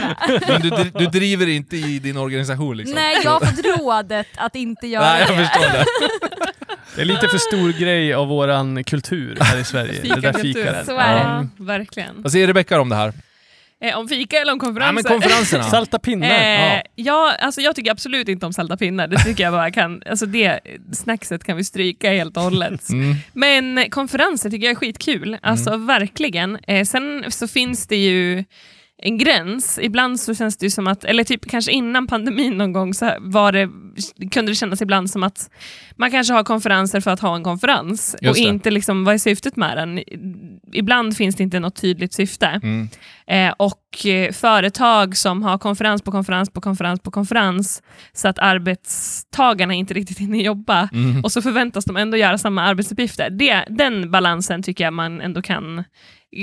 Men 0.49 0.61
du, 0.63 0.91
du 0.99 1.07
driver 1.07 1.47
inte 1.49 1.77
i 1.77 1.99
din 1.99 2.17
organisation 2.17 2.77
liksom? 2.77 2.95
Nej, 2.95 3.17
jag 3.25 3.31
har 3.31 3.41
fått 3.41 3.65
rådet 3.81 4.27
att 4.37 4.55
inte 4.55 4.87
göra 4.87 5.05
Nej, 5.05 5.25
jag 5.29 5.39
det. 5.39 5.45
förstår 5.45 5.73
det. 5.73 5.85
Det 6.97 7.03
är 7.03 7.07
lite 7.07 7.29
för 7.29 7.39
stor 7.39 7.73
grej 7.73 8.15
av 8.15 8.29
våran 8.29 8.85
kultur 8.85 9.37
här 9.41 9.59
i 9.59 9.65
Sverige. 9.65 10.01
det 10.15 10.21
där 10.21 10.33
fikat. 10.33 10.87
Så 10.87 10.97
är 10.97 11.15
det. 11.15 11.21
Ja, 11.21 11.47
verkligen. 11.57 12.23
Vad 12.23 12.33
säger 12.33 12.47
Rebecka 12.47 12.81
om 12.81 12.89
det 12.89 12.97
här? 12.97 13.13
Eh, 13.85 13.99
om 13.99 14.09
fika 14.09 14.37
eller 14.39 14.53
om 14.53 14.59
Ja, 14.63 14.67
konferenser? 14.67 15.11
men 15.11 15.21
konferenserna. 15.21 15.63
Salta 15.71 15.99
pinnar. 15.99 16.27
Eh, 16.29 16.75
Ja. 16.77 16.83
ja. 16.95 17.33
alltså 17.41 17.61
jag 17.61 17.77
tycker 17.77 17.91
absolut 17.91 18.29
inte 18.29 18.47
om 18.47 18.53
salta 18.53 18.77
pinnar. 18.77 19.07
Det 19.09 19.17
tycker 19.19 19.45
jag 19.45 19.53
bara 19.53 19.71
kan, 19.71 20.03
alltså 20.11 20.27
det 20.27 20.61
snackset 20.93 21.45
kan 21.45 21.57
vi 21.57 21.65
stryka 21.65 22.11
helt 22.11 22.37
och 22.37 22.43
hållet. 22.43 22.89
Mm. 22.91 23.15
Men 23.33 23.91
konferenser 23.91 24.51
tycker 24.51 24.65
jag 24.67 24.71
är 24.71 24.75
skitkul, 24.77 25.39
alltså 25.43 25.77
verkligen. 25.77 26.57
Eh, 26.67 26.85
sen 26.85 27.25
så 27.29 27.49
finns 27.49 27.87
det 27.87 27.97
ju 27.97 28.45
en 29.03 29.19
gräns. 29.19 29.79
Ibland 29.83 30.21
så 30.21 30.35
känns 30.35 30.57
det 30.57 30.67
ju 30.67 30.71
som 30.71 30.87
att, 30.87 31.05
eller 31.05 31.25
typ 31.25 31.51
kanske 31.51 31.73
innan 31.73 32.07
pandemin 32.07 32.57
någon 32.59 32.73
gång, 32.73 32.95
så 32.95 33.13
var 33.21 33.53
det, 33.53 33.69
kunde 34.31 34.51
det 34.51 34.57
kännas 34.57 34.83
ibland 34.83 35.11
som 35.11 35.23
att 35.23 35.51
man 35.97 36.11
kanske 36.11 36.33
har 36.35 36.45
konferenser 36.45 37.01
för 37.01 37.11
att 37.11 37.21
ha 37.21 37.37
en 37.37 37.45
konferens 37.45 38.17
Just 38.21 38.31
och 38.31 38.35
det. 38.45 38.49
inte 38.49 38.71
liksom, 38.71 39.05
vad 39.05 39.15
är 39.15 39.19
syftet 39.19 39.57
med 39.57 39.77
den? 39.77 40.01
Ibland 40.73 41.17
finns 41.17 41.37
det 41.37 41.43
inte 41.43 41.61
något 41.61 41.81
tydligt 41.81 42.13
syfte. 42.13 42.47
Mm. 42.63 42.89
Eh, 43.31 43.53
och 43.57 44.07
eh, 44.07 44.33
företag 44.33 45.17
som 45.17 45.43
har 45.43 45.59
konferens 45.59 46.03
på 46.03 46.11
konferens 46.11 46.51
på 46.51 46.61
konferens 46.61 47.01
på 47.01 47.11
konferens 47.11 47.83
så 48.13 48.29
att 48.29 48.39
arbetstagarna 48.39 49.75
inte 49.75 49.95
riktigt 49.95 50.19
hinner 50.19 50.39
jobba 50.39 50.89
Mm. 50.93 51.25
och 51.25 51.33
så 51.33 51.43
förväntas 51.43 51.85
de 51.85 51.97
ändå 51.97 52.17
göra 52.17 52.39
samma 52.39 52.63
arbetsuppgifter. 52.63 53.31
Det, 53.31 53.65
den 53.71 54.11
balansen 54.11 54.63
tycker 54.63 54.85
jag 54.85 54.93
man 54.93 55.21
ändå 55.21 55.43
kan 55.43 55.85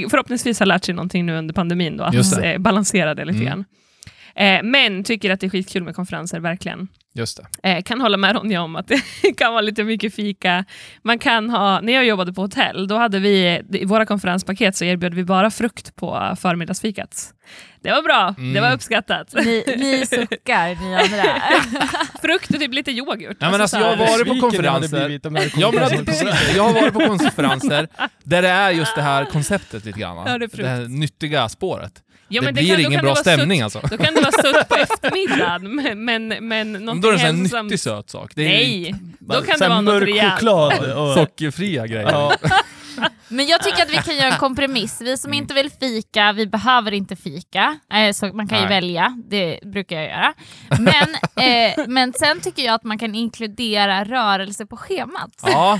förhoppningsvis 0.09 0.59
ha 0.59 0.65
lärt 0.65 0.85
sig 0.85 0.95
någonting 0.95 1.25
nu 1.25 1.37
under 1.37 1.53
pandemin 1.53 1.97
då, 1.97 2.03
att 2.03 2.43
eh, 2.43 2.57
balansera 2.57 3.13
det 3.15 3.25
lite 3.25 3.37
Mm. 3.39 3.47
grann. 3.47 3.65
Eh, 4.35 4.63
men 4.63 5.03
tycker 5.03 5.31
att 5.31 5.39
det 5.39 5.47
är 5.47 5.49
skitkul 5.49 5.83
med 5.83 5.95
konferenser, 5.95 6.39
verkligen. 6.39 6.87
Just 7.15 7.39
det. 7.61 7.69
Eh, 7.69 7.81
kan 7.83 8.01
hålla 8.01 8.17
med 8.17 8.35
Ronja 8.35 8.61
om 8.61 8.75
att 8.75 8.87
det 8.87 9.01
kan 9.37 9.51
vara 9.51 9.61
lite 9.61 9.83
mycket 9.83 10.15
fika. 10.15 10.65
Man 11.01 11.19
kan 11.19 11.49
ha, 11.49 11.81
när 11.81 11.93
jag 11.93 12.05
jobbade 12.05 12.33
på 12.33 12.41
hotell, 12.41 12.87
då 12.87 12.97
hade 12.97 13.19
vi 13.19 13.61
i 13.73 13.85
våra 13.85 14.05
konferenspaket 14.05 14.75
så 14.75 14.85
erbjöd 14.85 15.13
vi 15.13 15.23
bara 15.23 15.51
frukt 15.51 15.95
på 15.95 16.35
förmiddagsfikat. 16.39 17.33
Det 17.81 17.91
var 17.91 18.01
bra, 18.01 18.35
Mm. 18.37 18.53
det 18.53 18.61
var 18.61 18.73
uppskattat. 18.73 19.33
Ni, 19.45 19.63
ni 19.77 20.05
suckar, 20.09 20.67
ni 20.89 20.95
andra. 20.95 21.41
frukt 22.21 22.49
och 22.53 22.59
typ 22.59 22.73
lite 22.73 22.91
yoghurt. 22.91 23.37
Ja, 23.39 23.51
men 23.51 23.61
alltså, 23.61 23.77
så 23.77 23.81
jag 23.83 23.89
har 23.89 23.97
varit 23.97 24.27
på 24.27 24.39
konferenser. 24.39 25.19
Ja, 25.57 25.71
men 25.71 25.83
alltså. 25.83 26.07
Jag 26.55 26.63
har 26.63 26.73
varit 26.73 26.93
på 26.93 26.99
konferenser 26.99 27.87
där 28.23 28.41
det 28.41 28.49
är 28.49 28.71
just 28.71 28.95
det 28.95 29.01
här 29.01 29.25
konceptet 29.25 29.85
lite 29.85 29.99
grann. 29.99 30.17
Ja, 30.27 30.37
det 30.37 30.47
det 30.47 30.67
här 30.67 30.87
nyttiga 30.87 31.49
spåret. 31.49 32.03
Ja, 32.33 32.41
det 32.41 32.45
men 32.45 32.53
blir 32.53 32.75
kan- 32.75 32.85
ingen 32.85 33.01
bra 33.01 33.13
det 33.13 33.19
stämning 33.19 33.59
sutt- 33.59 33.63
alltså. 33.63 33.79
Då 33.97 34.03
kan 34.03 34.13
det 34.13 34.21
vara 34.21 34.31
sutt 34.31 34.69
på 34.69 34.75
eftermiddagen, 34.93 35.75
men, 35.75 36.05
men, 36.05 36.27
men 36.47 37.01
då 37.01 37.07
är 37.07 37.11
det 37.13 37.19
en 37.19 37.35
hälsosamt. 37.37 37.63
nyttig 37.65 37.79
söt 37.79 38.09
sak. 38.09 38.31
Det 38.35 38.41
är 38.43 38.47
Nej, 38.47 38.95
då 39.19 39.41
kan 39.41 39.59
det 39.59 39.67
vara 39.67 39.81
något 39.81 39.93
mörk 39.93 40.07
rejält. 40.09 40.33
choklad. 40.33 40.91
Och, 40.97 41.13
sockerfria 41.13 41.87
grejer. 41.87 42.11
ja. 42.11 42.33
Men 43.27 43.47
jag 43.47 43.63
tycker 43.63 43.81
att 43.83 43.91
vi 43.91 43.97
kan 43.97 44.15
göra 44.15 44.27
en 44.33 44.39
kompromiss. 44.39 45.01
Vi 45.01 45.17
som 45.17 45.33
inte 45.33 45.53
vill 45.53 45.69
fika, 45.79 46.33
vi 46.33 46.47
behöver 46.47 46.91
inte 46.93 47.15
fika. 47.15 47.79
Eh, 47.93 48.11
så 48.13 48.25
man 48.27 48.47
kan 48.47 48.57
ju 48.57 48.65
Nej. 48.65 48.73
välja, 48.81 49.17
det 49.29 49.59
brukar 49.63 49.95
jag 49.95 50.05
göra. 50.05 50.33
Men, 50.79 51.15
eh, 51.47 51.85
men 51.87 52.13
sen 52.13 52.39
tycker 52.41 52.63
jag 52.63 52.73
att 52.75 52.83
man 52.83 52.97
kan 52.99 53.15
inkludera 53.15 54.03
rörelse 54.03 54.65
på 54.65 54.77
schemat. 54.77 55.31
Ja, 55.45 55.79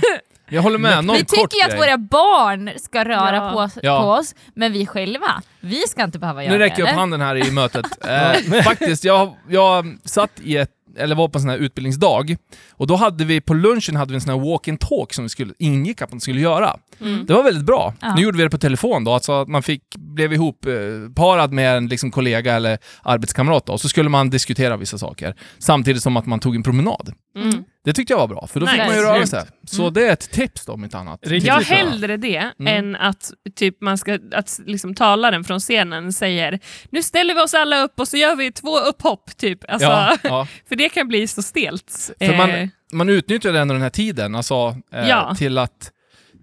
jag 0.54 0.62
håller 0.62 0.78
med. 0.78 1.04
Någon 1.04 1.16
vi 1.16 1.24
tycker 1.24 1.56
ju 1.56 1.62
att 1.62 1.68
grej. 1.70 1.78
våra 1.78 1.98
barn 1.98 2.70
ska 2.76 3.04
röra 3.04 3.36
Ja. 3.36 3.52
på, 3.52 3.80
Ja. 3.82 4.00
på 4.02 4.08
oss, 4.08 4.34
men 4.54 4.72
vi 4.72 4.86
själva, 4.86 5.42
vi 5.60 5.80
ska 5.88 6.04
inte 6.04 6.18
behöva 6.18 6.44
göra 6.44 6.52
Nu 6.52 6.58
räcker 6.58 6.78
jag 6.78 6.88
det. 6.88 6.92
upp 6.92 6.98
handen 6.98 7.20
här 7.20 7.48
i 7.48 7.50
mötet. 7.50 7.86
Eh, 8.08 8.62
faktiskt, 8.62 9.04
jag, 9.04 9.34
jag 9.48 9.98
satt 10.04 10.30
i 10.42 10.56
ett, 10.56 10.70
eller 10.98 11.14
var 11.14 11.28
på 11.28 11.38
en 11.38 11.42
sån 11.42 11.50
här 11.50 11.58
utbildningsdag, 11.58 12.36
och 12.72 12.86
då 12.86 12.96
hade 12.96 13.24
vi, 13.24 13.40
på 13.40 13.54
lunchen 13.54 13.96
hade 13.96 14.10
vi 14.10 14.14
en 14.14 14.20
sån 14.20 14.40
här 14.40 14.50
walk 14.50 14.68
and 14.68 14.80
talk 14.80 15.12
som 15.12 15.24
vi 15.24 15.28
skulle, 15.28 15.52
ingick 15.58 16.02
att 16.02 16.10
man 16.12 16.20
skulle 16.20 16.40
göra. 16.40 16.76
Mm. 17.00 17.26
Det 17.26 17.32
var 17.34 17.42
väldigt 17.42 17.64
bra. 17.64 17.94
Ja. 18.00 18.14
Nu 18.14 18.22
gjorde 18.22 18.36
vi 18.38 18.44
det 18.44 18.50
på 18.50 18.58
telefon 18.58 19.04
då, 19.04 19.12
alltså 19.12 19.32
att 19.32 19.48
man 19.48 19.62
fick, 19.62 19.82
blev 19.96 20.32
ihop 20.32 20.66
eh, 20.66 20.72
parad 21.16 21.52
med 21.52 21.76
en 21.76 21.86
liksom, 21.88 22.10
kollega 22.10 22.54
eller 22.54 22.78
arbetskamrat 23.02 23.66
då, 23.66 23.72
och 23.72 23.80
så 23.80 23.88
skulle 23.88 24.08
man 24.08 24.30
diskutera 24.30 24.76
vissa 24.76 24.98
saker. 24.98 25.34
Samtidigt 25.58 26.02
som 26.02 26.16
att 26.16 26.26
man 26.26 26.40
tog 26.40 26.56
en 26.56 26.62
promenad. 26.62 27.12
Mm. 27.36 27.64
Det 27.84 27.92
tyckte 27.92 28.12
jag 28.12 28.18
var 28.18 28.28
bra, 28.28 28.46
för 28.46 28.60
då 28.60 28.66
fick 28.66 28.76
Nice. 28.78 28.86
man 28.86 28.96
ju 28.96 29.02
röra 29.02 29.26
sig. 29.26 29.42
Så 29.66 29.90
det 29.90 30.08
är 30.08 30.12
ett 30.12 30.30
tips 30.30 30.66
då, 30.66 30.72
om 30.72 30.84
inte 30.84 30.98
annat. 30.98 31.20
Riktigt 31.22 31.48
Jag 31.48 31.60
hellre 31.60 32.16
det 32.16 32.50
Mm. 32.60 32.84
än 32.84 32.96
att 32.96 33.30
typ 33.56 33.80
man 33.80 33.98
ska, 33.98 34.18
att 34.34 34.60
liksom 34.66 34.94
talaren 34.94 35.44
från 35.44 35.60
scenen 35.60 36.12
säger 36.12 36.58
nu 36.90 37.02
ställer 37.02 37.34
vi 37.34 37.40
oss 37.40 37.54
alla 37.54 37.82
upp 37.84 38.00
och 38.00 38.08
så 38.08 38.16
gör 38.16 38.36
vi 38.36 38.52
två 38.52 38.78
upphopp. 38.78 39.36
Typ. 39.36 39.58
Alltså, 39.68 39.88
Ja, 39.88 40.16
ja. 40.22 40.46
För 40.68 40.76
det 40.76 40.88
kan 40.88 41.08
bli 41.08 41.26
så 41.26 41.42
stelt. 41.42 42.10
För 42.18 42.36
man, 42.36 42.50
Eh, 42.50 42.68
man 42.92 43.08
utnyttjade 43.08 43.60
ändå 43.60 43.74
den 43.74 43.82
här 43.82 43.90
tiden, 43.90 44.34
alltså, 44.34 44.76
eh, 44.92 45.08
Ja. 45.08 45.34
till 45.38 45.58
att... 45.58 45.90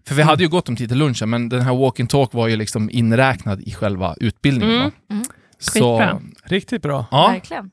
För 0.07 0.15
vi 0.15 0.21
hade 0.21 0.43
ju 0.43 0.50
gått 0.50 0.69
om 0.69 0.75
tid 0.75 0.89
till 0.89 0.98
lunchen, 0.98 1.29
men 1.29 1.50
den 1.50 1.62
här 1.62 1.75
walk 1.75 2.00
and 2.00 2.10
talk 2.10 2.33
var 2.33 2.48
ju 2.48 2.55
liksom 2.55 2.89
inräknad 2.89 3.62
i 3.62 3.74
själva 3.74 4.15
utbildningen. 4.19 4.75
Mm. 4.79 4.91
Mm. 5.12 5.24
Så, 5.60 5.71
Skitbra. 6.00 6.21
Riktigt 6.43 6.81
bra. 6.81 7.05
ja. 7.12 7.27
Verkligen. 7.27 7.71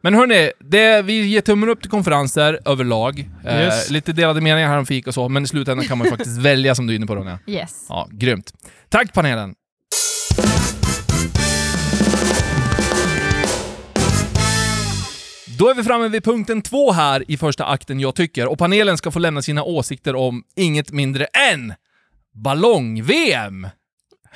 Men 0.00 0.14
hörni, 0.14 0.50
det, 0.60 1.02
vi 1.02 1.26
ger 1.26 1.40
tummen 1.40 1.68
upp 1.68 1.80
till 1.80 1.90
konferenser 1.90 2.60
överlag. 2.64 3.30
Eh, 3.44 3.60
Yes. 3.60 3.90
lite 3.90 4.12
delade 4.12 4.40
meningar 4.40 4.68
här 4.68 4.78
om 4.78 4.86
fika 4.86 5.10
och 5.10 5.14
så, 5.14 5.28
men 5.28 5.44
i 5.44 5.46
slutändan 5.46 5.86
kan 5.86 5.98
man 5.98 6.04
ju 6.04 6.10
faktiskt 6.16 6.38
välja 6.38 6.74
som 6.74 6.86
du 6.86 6.92
är 6.92 6.96
inne 6.96 7.06
på 7.06 7.16
Ronja. 7.16 7.38
Yes. 7.46 7.86
Ja, 7.88 8.08
grymt. 8.10 8.52
Tack 8.88 9.12
panelen! 9.14 9.54
Då 15.58 15.68
är 15.68 15.74
vi 15.74 15.82
framme 15.82 16.08
vid 16.08 16.24
punkten 16.24 16.62
två 16.62 16.92
här 16.92 17.24
i 17.30 17.36
första 17.36 17.66
akten, 17.66 18.00
jag 18.00 18.14
tycker, 18.14 18.46
och 18.46 18.58
panelen 18.58 18.96
ska 18.98 19.10
få 19.10 19.18
lämna 19.18 19.42
sina 19.42 19.62
åsikter 19.62 20.14
om 20.16 20.42
inget 20.56 20.92
mindre 20.92 21.24
än 21.24 21.74
ballong-VM! 22.34 23.68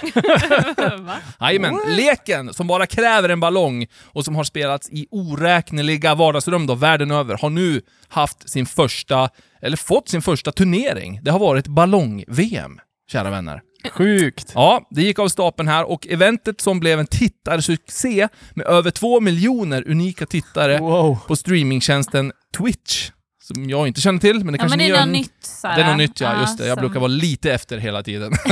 Jajamän, 1.40 1.78
leken 1.88 2.54
som 2.54 2.66
bara 2.66 2.86
kräver 2.86 3.28
en 3.28 3.40
ballong 3.40 3.86
och 4.04 4.24
som 4.24 4.36
har 4.36 4.44
spelats 4.44 4.88
i 4.90 5.06
oräkneliga 5.10 6.14
vardagsrum 6.14 6.66
då, 6.66 6.74
världen 6.74 7.10
över, 7.10 7.38
har 7.42 7.50
nu 7.50 7.82
haft 8.08 8.50
sin 8.50 8.66
första, 8.66 9.28
eller 9.62 9.76
fått 9.76 10.08
sin 10.08 10.22
första 10.22 10.52
turnering. 10.52 11.20
Det 11.22 11.30
har 11.30 11.38
varit 11.38 11.66
ballong-VM, 11.68 12.78
kära 13.12 13.30
vänner. 13.30 13.60
Sjukt. 13.90 14.52
Ja, 14.54 14.88
det 14.90 15.02
gick 15.02 15.18
av 15.18 15.28
stapeln 15.28 15.68
här 15.68 15.84
och 15.90 16.06
eventet 16.06 16.60
som 16.60 16.80
blev 16.80 17.00
en 17.00 17.06
tittarsuccé 17.06 18.28
med 18.54 18.66
över 18.66 18.90
två 18.90 19.20
miljoner 19.20 19.88
unika 19.90 20.26
tittare 20.26 20.78
Wow. 20.78 21.18
på 21.26 21.36
streamingtjänsten 21.36 22.32
Twitch. 22.58 23.10
Som 23.54 23.70
jag 23.70 23.88
inte 23.88 24.00
känner 24.00 24.18
till, 24.20 24.44
men 24.44 24.46
det 24.46 24.56
Ja, 24.56 24.58
kanske 24.58 24.78
men 24.78 24.78
det 24.78 24.84
ni 24.84 24.90
är 24.90 24.94
gör. 25.00 25.06
något 25.06 25.12
nytt. 25.12 25.62
Det 25.62 25.68
är 25.68 25.86
något 25.88 25.96
nytt, 25.96 26.20
ja. 26.20 26.40
Just 26.40 26.58
det. 26.58 26.66
Jag 26.66 26.76
som- 26.78 26.80
brukar 26.86 27.00
vara 27.00 27.08
lite 27.08 27.52
efter 27.52 27.78
hela 27.78 28.02
tiden. 28.02 28.32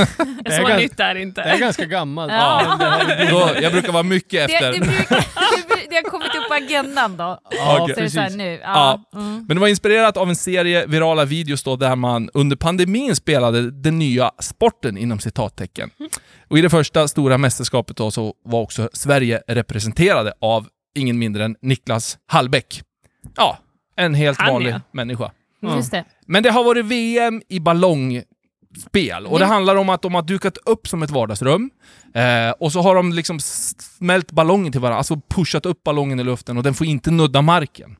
Det 0.43 0.51
är 0.55 0.57
Så 0.61 0.67
gans- 0.67 0.77
nytt 0.81 0.99
är 0.99 1.13
det 1.13 1.21
inte. 1.21 1.41
Det 1.43 1.49
är 1.49 1.57
ganska 1.57 1.85
gammalt. 1.85 2.31
Ja. 2.31 2.77
Det 3.07 3.27
Då, 3.31 3.49
jag 3.61 3.71
brukar 3.71 3.91
vara 3.91 4.03
mycket 4.03 4.47
Det, 4.47 4.53
efter. 4.53 4.71
det, 4.73 4.79
brukar, 4.79 5.15
det, 5.15 5.73
bru- 5.75 5.87
det 5.89 5.95
har 5.95 6.03
kommit 6.03 6.27
upp 6.27 6.47
på 6.47 6.53
agendan 6.53 7.17
då. 7.17 7.39
Ja, 7.51 7.77
Okej. 7.81 7.95
Så 7.95 8.01
det 8.01 8.05
är 8.05 8.09
så 8.09 8.19
här 8.19 8.25
precis. 8.25 8.37
nu. 8.37 8.59
Ja. 8.63 9.03
Mm. 9.13 9.45
Men 9.47 9.57
det 9.57 9.61
var 9.61 9.67
inspirerat 9.67 10.17
av 10.17 10.29
en 10.29 10.35
serie 10.35 10.85
virala 10.85 11.25
videos 11.25 11.63
då 11.63 11.75
där 11.75 11.95
man 11.95 12.29
under 12.33 12.55
pandemin 12.55 13.15
spelade 13.15 13.71
den 13.71 13.99
nya 13.99 14.31
sporten 14.39 14.97
inom 14.97 15.19
citattecken. 15.19 15.89
Och 16.49 16.57
i 16.59 16.61
det 16.61 16.69
första 16.69 17.07
stora 17.07 17.37
mästerskapet 17.37 17.97
då 17.97 18.11
så 18.11 18.33
var 18.45 18.61
också 18.61 18.89
Sverige 18.93 19.41
representerade 19.47 20.33
av 20.41 20.67
ingen 20.95 21.19
mindre 21.19 21.45
än 21.45 21.55
Niklas 21.61 22.17
Hallbäck. 22.27 22.81
Ja, 23.35 23.57
en 23.99 24.13
helt 24.13 24.39
Han, 24.41 24.53
vanlig 24.53 24.71
ja. 24.71 24.81
människa. 24.91 25.31
Just 25.75 25.91
det. 25.91 26.05
Men 26.25 26.43
det 26.43 26.49
har 26.51 26.63
varit 26.63 26.85
VM 26.85 27.41
i 27.49 27.59
ballongspel 27.59 29.25
och 29.25 29.39
det 29.39 29.45
Mm. 29.45 29.53
handlar 29.53 29.75
om 29.75 29.89
att 29.89 30.01
de 30.01 30.15
har 30.15 30.21
dukat 30.21 30.57
upp 30.65 30.87
som 30.87 31.03
ett 31.03 31.09
vardagsrum 31.09 31.69
eh, 32.13 32.51
och 32.59 32.71
så 32.71 32.81
har 32.81 32.95
de 32.95 33.13
liksom 33.13 33.39
smält 33.39 34.31
ballongen 34.31 34.71
till 34.71 34.81
varandra, 34.81 34.97
alltså 34.97 35.21
pushat 35.29 35.65
upp 35.65 35.83
ballongen 35.83 36.19
i 36.19 36.23
luften 36.23 36.57
och 36.57 36.63
den 36.63 36.73
får 36.73 36.87
inte 36.87 37.11
nudda 37.11 37.41
marken. 37.41 37.95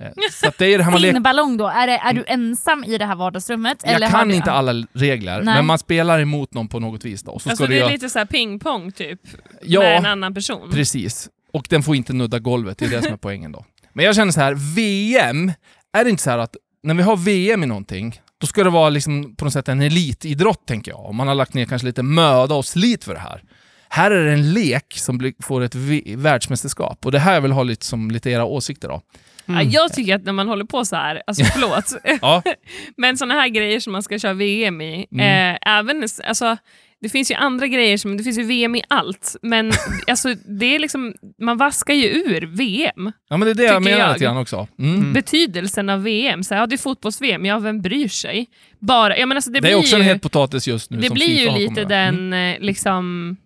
Eh, 0.00 0.06
så 0.32 0.50
det 0.58 0.64
är 0.66 0.78
det 0.78 0.84
här 0.84 0.90
man 0.92 1.02
Din 1.02 1.22
ballong 1.22 1.56
då, 1.56 1.66
är, 1.66 1.86
det, 1.86 1.92
är 1.92 2.12
du 2.12 2.24
ensam 2.26 2.84
i 2.84 2.98
det 2.98 3.04
här 3.06 3.16
vardagsrummet? 3.16 3.78
Jag 3.84 3.92
eller 3.94 4.08
kan 4.08 4.28
du, 4.28 4.34
inte 4.34 4.52
alla 4.52 4.86
regler, 4.92 5.42
Nej. 5.42 5.54
men 5.54 5.66
man 5.66 5.78
spelar 5.78 6.20
emot 6.20 6.54
någon 6.54 6.68
på 6.68 6.80
något 6.80 7.04
vis 7.04 7.22
då. 7.22 7.38
Så 7.38 7.50
Alltså 7.50 7.66
det 7.66 7.74
är 7.74 7.78
göra... 7.78 7.88
lite 7.90 8.10
så 8.10 8.18
här 8.18 8.26
pingpong 8.26 8.92
typ, 8.92 9.20
Ja, 9.62 9.80
med 9.80 9.96
en 9.96 10.06
annan 10.06 10.34
person. 10.34 10.70
precis. 10.72 11.28
Och 11.52 11.66
den 11.70 11.82
får 11.82 11.96
inte 11.96 12.12
nudda 12.12 12.38
golvet, 12.38 12.78
det 12.78 12.84
är 12.84 12.90
det 12.90 13.02
som 13.02 13.12
är 13.12 13.16
poängen 13.16 13.52
då. 13.52 13.64
Men 13.94 14.04
jag 14.04 14.14
känner 14.16 14.32
så 14.32 14.40
här, 14.40 14.54
VM, 14.74 15.52
är 15.96 16.04
det 16.04 16.10
inte 16.10 16.22
så 16.22 16.30
här 16.30 16.38
att 16.38 16.56
när 16.82 16.94
vi 16.94 17.02
har 17.02 17.16
VM 17.16 17.62
i 17.62 17.66
någonting, 17.66 18.20
då 18.40 18.46
ska 18.46 18.64
det 18.64 18.70
vara 18.70 18.88
liksom 18.88 19.36
på 19.36 19.44
något 19.44 19.52
sätt 19.52 19.68
en 19.68 19.80
elitidrott, 19.82 20.66
tänker 20.66 20.90
jag. 20.90 21.04
Och 21.06 21.14
man 21.14 21.28
har 21.28 21.34
lagt 21.34 21.54
ner 21.54 21.64
kanske 21.64 21.86
lite 21.86 22.02
möda 22.02 22.54
och 22.54 22.64
slit 22.64 23.04
för 23.04 23.14
det 23.14 23.20
här. 23.20 23.42
Här 23.88 24.10
är 24.10 24.24
det 24.24 24.32
en 24.32 24.52
lek 24.52 24.94
som 24.96 25.32
får 25.42 25.60
ett 25.62 25.74
världsmästerskap. 26.16 27.06
Och 27.06 27.12
det 27.12 27.18
här 27.18 27.40
vill 27.40 27.50
jag 27.50 27.56
ha 27.56 27.62
lite, 27.62 27.86
som 27.86 28.10
lite 28.10 28.30
era 28.30 28.44
åsikter 28.44 28.88
då. 28.88 29.00
Ja, 29.46 29.62
jag 29.62 29.92
tycker 29.92 30.14
att 30.14 30.24
när 30.24 30.32
man 30.32 30.48
håller 30.48 30.64
på 30.64 30.84
så 30.84 30.96
här, 30.96 31.22
alltså 31.26 31.44
förlåt, 31.44 31.92
Ja, 32.22 32.42
men 32.96 33.16
såna 33.16 33.34
här 33.34 33.48
grejer 33.48 33.80
som 33.80 33.92
man 33.92 34.02
ska 34.02 34.18
köra 34.18 34.32
VM 34.32 34.80
i, 34.80 35.06
Mm. 35.12 35.54
eh, 35.54 35.78
även, 35.78 36.08
alltså, 36.24 36.56
det 37.04 37.08
finns 37.08 37.30
ju 37.30 37.34
andra 37.34 37.66
grejer, 37.66 37.96
som, 37.96 38.16
det 38.16 38.24
finns 38.24 38.38
ju 38.38 38.42
VM 38.42 38.74
i 38.74 38.82
allt, 38.88 39.36
men 39.42 39.72
alltså, 40.06 40.34
det 40.34 40.74
är 40.74 40.78
liksom, 40.78 41.14
man 41.38 41.56
vaskar 41.56 41.94
ju 41.94 42.08
ur 42.08 42.46
VM. 42.46 43.12
ja 43.28 43.36
men 43.36 43.40
det 43.40 43.50
är 43.50 43.54
det 43.54 43.64
jag 43.64 43.82
menar 43.82 44.12
lite 44.12 44.24
grann 44.24 44.36
också. 44.36 44.68
Mm. 44.78 45.12
Betydelsen 45.12 45.88
av 45.88 46.02
VM, 46.02 46.44
så 46.44 46.54
här, 46.54 46.60
ja, 46.60 46.66
det 46.66 46.74
är 46.74 46.78
fotbolls-VM, 46.78 47.44
ja 47.44 47.58
vem 47.58 47.82
bryr 47.82 48.08
sig? 48.08 48.46
Bara, 48.78 49.18
ja, 49.18 49.26
men 49.26 49.36
alltså, 49.36 49.50
det, 49.50 49.60
Det, 49.60 49.68
är 49.68 49.70
blir 49.70 49.78
också 49.78 49.96
ju, 49.96 50.02
en 50.02 50.08
het 50.08 50.22
potatis 50.22 50.68
just 50.68 50.90
nu 50.90 50.96
det 50.96 51.06
som 51.06 51.14
blir 51.14 51.26
FIFA 51.26 51.58
ju 51.58 51.58
lite 51.58 51.86
med. 51.86 52.08
Mm. 52.08 52.30
den, 52.30 52.54
eh, 52.54 52.60
liksom, 52.60 53.36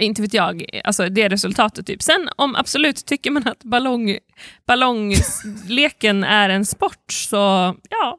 inte 0.00 0.22
vet 0.22 0.34
jag, 0.34 0.80
alltså 0.84 1.08
det 1.08 1.28
resultatet. 1.28 1.86
Typ. 1.86 2.02
Sen 2.02 2.28
om 2.36 2.56
absolut 2.56 3.06
tycker 3.06 3.30
man 3.30 3.48
att 3.48 3.64
ballong, 3.64 4.18
ballongleken 4.66 6.24
är 6.40 6.48
en 6.48 6.66
sport, 6.66 7.12
så 7.12 7.36
ja, 7.90 8.18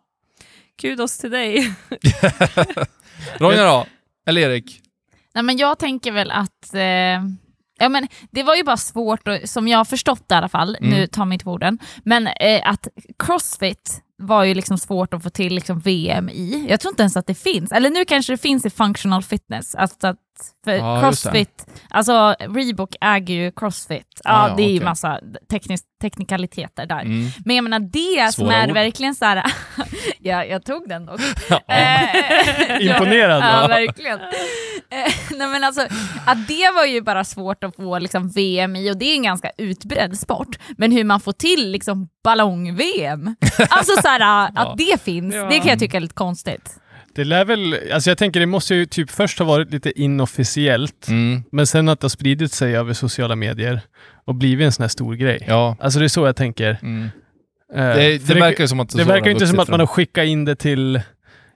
kudos 0.81 1.17
till 1.17 1.31
dig. 1.31 1.73
Ronja 3.37 3.63
då? 3.63 3.85
Eller 4.27 4.41
Erik? 4.41 4.81
Nej, 5.33 5.43
men 5.43 5.57
jag 5.57 5.79
tänker 5.79 6.11
väl 6.11 6.31
att... 6.31 6.73
Eh, 6.73 6.81
ja, 7.79 7.89
men 7.89 8.07
det 8.31 8.43
var 8.43 8.55
ju 8.55 8.63
bara 8.63 8.77
svårt, 8.77 9.27
och, 9.27 9.37
som 9.45 9.67
jag 9.67 9.77
har 9.77 9.85
förstått 9.85 10.29
det 10.29 10.35
i 10.35 10.37
alla 10.37 10.49
fall, 10.49 10.77
Mm. 10.81 10.89
nu 10.89 11.07
tar 11.07 11.25
mig 11.25 11.35
inte 11.35 11.45
på 11.45 11.51
orden, 11.51 11.79
men 12.03 12.27
eh, 12.27 12.61
att 12.69 12.87
crossfit 13.19 14.01
var 14.21 14.43
ju 14.43 14.53
liksom 14.53 14.77
svårt 14.77 15.13
att 15.13 15.23
få 15.23 15.29
till 15.29 15.53
liksom 15.55 15.79
VM 15.79 16.29
i. 16.29 16.65
Jag 16.69 16.79
tror 16.79 16.91
inte 16.91 17.03
ens 17.03 17.17
att 17.17 17.27
det 17.27 17.35
finns. 17.35 17.71
Eller 17.71 17.89
nu 17.89 18.05
kanske 18.05 18.33
det 18.33 18.37
finns 18.37 18.65
i 18.65 18.69
functional 18.69 19.23
fitness. 19.23 19.75
Alltså 19.75 20.07
att, 20.07 20.17
för 20.65 20.71
det. 20.71 21.01
crossfit, 21.01 21.65
alltså 21.89 22.35
Reebok 22.39 22.95
äger 23.01 23.33
ju 23.35 23.51
crossfit. 23.51 24.21
Ja, 24.23 24.31
Ah, 24.31 24.47
ja, 24.49 24.55
det 24.55 24.63
är 24.63 24.69
ju 24.69 24.75
okej. 24.77 24.85
massa 24.85 25.19
teknis, 25.51 25.81
teknikaliteter 26.01 26.85
där. 26.85 27.01
Mm. 27.01 27.27
Men 27.45 27.55
jag 27.55 27.63
menar 27.63 27.79
det 27.79 28.33
som 28.33 28.45
Svåra 28.45 28.55
är 28.55 28.67
ord. 28.67 28.73
verkligen 28.73 29.15
så 29.15 29.25
här, 29.25 29.43
ja, 30.19 30.45
jag 30.45 30.65
tog 30.65 30.89
den 30.89 31.05
dock. 31.05 31.19
Eh, 31.67 32.81
Imponerande. 32.87 33.47
Ja, 33.47 33.67
verkligen. 33.67 34.19
Eh, 34.19 35.13
Nej, 35.31 35.47
men 35.47 35.63
alltså, 35.63 35.81
att 36.25 36.47
det 36.47 36.71
var 36.75 36.85
ju 36.85 37.01
bara 37.01 37.23
svårt 37.23 37.63
att 37.63 37.75
få 37.75 37.99
liksom, 37.99 38.29
VM 38.29 38.75
i 38.75 38.91
och 38.91 38.97
det 38.97 39.05
är 39.05 39.15
en 39.15 39.23
ganska 39.23 39.51
utbredd 39.57 40.19
sport. 40.19 40.59
Men 40.77 40.91
hur 40.91 41.03
man 41.03 41.19
får 41.19 41.31
till 41.33 41.71
liksom, 41.71 42.09
ballong-VM, 42.23 43.35
alltså 43.69 44.01
så 44.01 44.07
här, 44.07 44.19
att 44.47 44.51
Ja. 44.55 44.75
det 44.77 45.01
finns, 45.01 45.35
Ja. 45.35 45.49
det 45.49 45.59
kan 45.59 45.67
jag 45.67 45.79
tycka 45.79 45.97
är 45.97 46.01
lite 46.01 46.13
konstigt. 46.13 46.75
Det 47.15 47.23
lär 47.23 47.45
väl, 47.45 47.75
alltså 47.93 48.09
jag 48.09 48.17
tänker 48.17 48.39
det 48.39 48.45
måste 48.45 48.75
ju 48.75 48.85
typ 48.85 49.09
först 49.11 49.39
ha 49.39 49.45
varit 49.45 49.71
lite 49.71 50.01
inofficiellt, 50.01 51.07
Mm. 51.07 51.43
men 51.51 51.67
sen 51.67 51.89
att 51.89 51.99
det 51.99 52.05
har 52.05 52.09
spridit 52.09 52.51
sig 52.53 52.75
över 52.77 52.93
sociala 52.93 53.35
medier 53.35 53.81
och 54.25 54.35
blivit 54.35 54.65
en 54.65 54.71
sån 54.71 54.83
här 54.83 54.87
stor 54.89 55.13
grej. 55.15 55.45
Ja. 55.47 55.75
Alltså 55.79 55.99
det 55.99 56.05
är 56.05 56.09
så 56.09 56.25
jag 56.25 56.35
tänker. 56.35 56.77
Mm. 56.81 57.03
Eh, 57.75 57.95
Det, 57.95 58.25
för 58.27 58.33
det 58.33 58.39
verkar 58.39 58.63
ju 58.63 58.67
som 58.67 58.79
att 58.79 58.89
det 58.89 59.03
verkar 59.03 59.25
ju 59.25 59.31
inte 59.31 59.47
som 59.47 59.59
att 59.59 59.69
man 59.69 59.79
har 59.79 59.87
skickat 59.87 60.25
in 60.25 60.45
det 60.45 60.55
till 60.55 61.01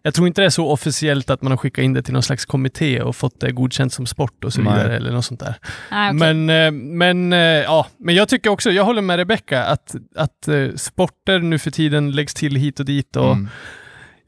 jag 0.06 0.14
tror 0.14 0.28
inte 0.28 0.42
det 0.42 0.46
är 0.46 0.50
så 0.50 0.68
officiellt 0.68 1.30
att 1.30 1.42
man 1.42 1.52
har 1.52 1.58
skickat 1.58 1.84
in 1.84 1.94
det 1.94 2.02
till 2.02 2.14
någon 2.14 2.24
slags 2.24 2.46
kommitté 2.46 3.02
och 3.02 3.16
fått 3.16 3.40
det 3.40 3.52
godkänt 3.52 3.94
som 3.94 4.06
sport 4.06 4.44
och 4.44 4.54
så 4.54 4.62
Nej. 4.62 4.74
vidare 4.74 4.96
eller 4.96 5.12
något 5.12 5.26
sånt 5.26 5.40
där. 5.40 5.56
Ah, 5.92 6.10
okej. 6.10 6.34
Men, 6.34 6.50
eh, 6.50 6.72
men, 6.72 7.34
eh, 7.34 7.40
ja, 7.40 7.88
men 7.98 8.16
jag 8.16 8.30
tycker 8.30 8.50
också, 8.50 8.72
jag 8.72 8.84
håller 8.84 9.02
med 9.02 9.18
Rebecca, 9.18 9.64
att, 9.64 9.96
att 10.16 10.48
eh, 10.48 10.68
sporter 10.76 11.40
nu 11.40 11.60
för 11.60 11.72
tiden 11.72 12.12
läggs 12.12 12.34
till 12.34 12.56
hit 12.56 12.80
och 12.80 12.86
dit. 12.86 13.16
Och 13.16 13.32
Mm. 13.32 13.50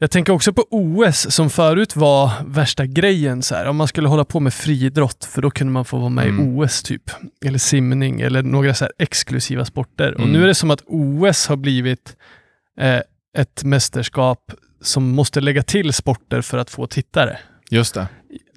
Jag 0.00 0.10
tänker 0.10 0.32
också 0.32 0.52
på 0.52 0.64
OS 0.70 1.34
som 1.34 1.50
förut 1.50 1.96
var 1.96 2.30
värsta 2.46 2.86
grejen. 2.86 3.42
Så 3.42 3.54
här. 3.54 3.66
Om 3.66 3.76
man 3.76 3.88
skulle 3.88 4.08
hålla 4.08 4.24
på 4.24 4.40
med 4.40 4.54
friidrott, 4.54 5.24
för 5.24 5.42
då 5.42 5.50
kunde 5.50 5.72
man 5.72 5.84
få 5.84 5.98
vara 5.98 6.08
med 6.08 6.26
Mm. 6.26 6.44
i 6.58 6.60
OS 6.64 6.82
typ. 6.82 7.02
Eller 7.44 7.58
simning 7.58 8.20
eller 8.20 8.42
några 8.42 8.74
så 8.74 8.84
här 8.84 8.92
exklusiva 8.98 9.64
sporter. 9.64 10.14
Och 10.14 10.20
Mm. 10.20 10.32
nu 10.32 10.42
är 10.42 10.46
det 10.46 10.54
som 10.54 10.70
att 10.70 10.82
OS 10.86 11.46
har 11.46 11.56
blivit 11.56 12.16
eh, 12.80 13.00
ett 13.38 13.64
mästerskap 13.64 14.52
som 14.80 15.10
måste 15.10 15.40
lägga 15.40 15.62
till 15.62 15.92
sporter 15.92 16.40
för 16.42 16.58
att 16.58 16.70
få 16.70 16.86
tittare. 16.86 17.38
Just 17.70 17.94
det. 17.94 18.08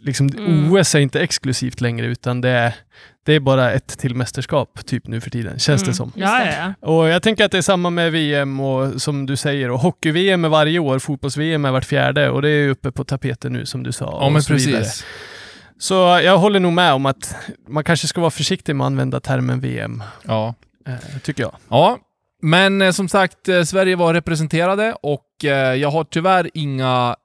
Liksom, 0.03 0.27
Mm. 0.37 0.73
OS 0.73 0.95
är 0.95 0.99
inte 0.99 1.19
exklusivt 1.21 1.81
längre, 1.81 2.07
utan 2.07 2.41
det 2.41 2.49
är, 2.49 2.73
det 3.25 3.33
är 3.33 3.39
bara 3.39 3.71
ett 3.71 3.87
till 3.99 4.15
mästerskap 4.15 4.85
typ 4.85 5.07
nu 5.07 5.21
för 5.21 5.29
tiden, 5.29 5.59
känns 5.59 5.81
det 5.81 5.85
Mm. 5.85 5.93
som. 5.95 6.11
Ja, 6.15 6.45
ja, 6.45 6.73
ja. 6.81 6.87
Och 6.87 7.07
jag 7.09 7.23
tänker 7.23 7.45
att 7.45 7.51
det 7.51 7.57
är 7.57 7.61
samma 7.61 7.89
med 7.89 8.11
VM 8.11 8.59
och 8.59 9.01
som 9.01 9.25
du 9.25 9.35
säger, 9.35 9.71
och 9.71 9.79
hockey-VM 9.79 10.45
är 10.45 10.49
varje 10.49 10.79
år, 10.79 10.99
fotbolls-VM 10.99 11.65
är 11.65 11.71
vart 11.71 11.85
fjärde 11.85 12.29
och 12.29 12.41
det 12.41 12.49
är 12.49 12.69
uppe 12.69 12.91
på 12.91 13.03
tapeten 13.03 13.53
nu 13.53 13.65
som 13.65 13.83
du 13.83 13.91
sa. 13.91 14.05
Ja, 14.05 14.25
och 14.25 14.31
men 14.31 14.43
så 14.43 14.53
vidare. 14.53 14.77
precis. 14.81 15.05
Så 15.79 15.93
jag 16.23 16.37
håller 16.37 16.59
nog 16.59 16.73
med 16.73 16.93
om 16.93 17.05
att 17.05 17.35
man 17.67 17.83
kanske 17.83 18.07
ska 18.07 18.21
vara 18.21 18.31
försiktig 18.31 18.75
med 18.75 18.85
att 18.85 18.91
använda 18.91 19.19
termen 19.19 19.59
VM, 19.59 20.03
Ja. 20.27 20.53
eh, 20.87 20.93
tycker 21.23 21.43
jag. 21.43 21.55
Ja, 21.69 21.99
men 22.41 22.81
eh, 22.81 22.91
som 22.91 23.09
sagt, 23.09 23.47
eh, 23.49 23.63
Sverige 23.63 23.95
var 23.95 24.13
representerade 24.13 24.95
och 25.01 25.45
eh, 25.45 25.75
jag 25.75 25.91
har 25.91 26.03
tyvärr 26.03 26.49
inga 26.53 27.15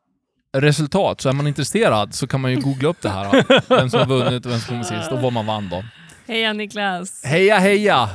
resultat, 0.57 1.21
så 1.21 1.29
är 1.29 1.33
man 1.33 1.47
intresserad 1.47 2.15
så 2.15 2.27
kan 2.27 2.41
man 2.41 2.51
ju 2.51 2.61
googla 2.61 2.89
upp 2.89 3.03
det 3.03 3.09
här. 3.09 3.25
då. 3.49 3.61
Vem 3.77 3.91
som 3.91 4.01
har 4.01 4.07
vunnit 4.07 4.47
och 4.47 4.53
vem 4.53 4.59
som 4.59 4.69
kommer 4.69 4.83
sist 4.83 5.13
och 5.13 5.23
vad 5.23 5.33
man 5.33 5.47
vann 5.47 5.69
då. 5.69 5.85
Heja 6.29 6.53
Niklas! 6.53 7.25
Heja 7.25 7.59
heja! 7.59 8.09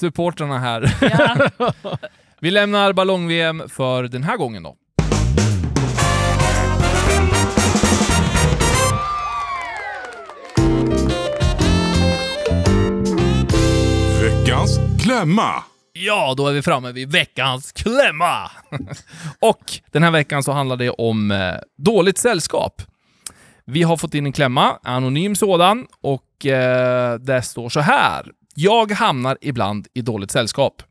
Supportrarna 0.00 0.58
här. 0.58 0.96
Ja. 1.00 1.50
Vi 2.40 2.50
lämnar 2.50 2.92
ballong-VM 2.92 3.62
för 3.68 4.02
den 4.02 4.22
här 4.22 4.36
gången 4.36 4.62
då. 4.62 4.76
Veckans 14.22 14.78
klämma. 15.02 15.64
Ja, 15.94 16.34
då 16.36 16.48
är 16.48 16.52
vi 16.52 16.62
framme 16.62 16.92
vid 16.92 17.12
veckans 17.12 17.72
klämma! 17.72 18.50
och 19.40 19.80
den 19.90 20.02
här 20.02 20.10
veckan 20.10 20.42
så 20.42 20.52
handlar 20.52 20.76
det 20.76 20.90
om 20.90 21.30
eh, 21.30 21.54
dåligt 21.78 22.18
sällskap. 22.18 22.82
Vi 23.64 23.82
har 23.82 23.96
fått 23.96 24.14
in 24.14 24.26
en 24.26 24.32
klämma, 24.32 24.78
anonym 24.82 25.36
sådan, 25.36 25.86
och 26.00 26.46
eh, 26.46 27.18
det 27.18 27.42
står 27.42 27.68
så 27.68 27.80
här. 27.80 28.30
Jag 28.54 28.92
hamnar 28.92 29.38
ibland 29.40 29.86
i 29.94 30.02
dåligt 30.02 30.30
sällskap. 30.30 30.82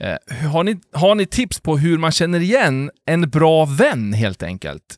Eh, 0.00 0.48
har, 0.48 0.64
ni, 0.64 0.80
har 0.92 1.14
ni 1.14 1.26
tips 1.26 1.60
på 1.60 1.78
hur 1.78 1.98
man 1.98 2.12
känner 2.12 2.40
igen 2.40 2.90
en 3.06 3.30
bra 3.30 3.64
vän, 3.64 4.12
helt 4.12 4.42
enkelt? 4.42 4.96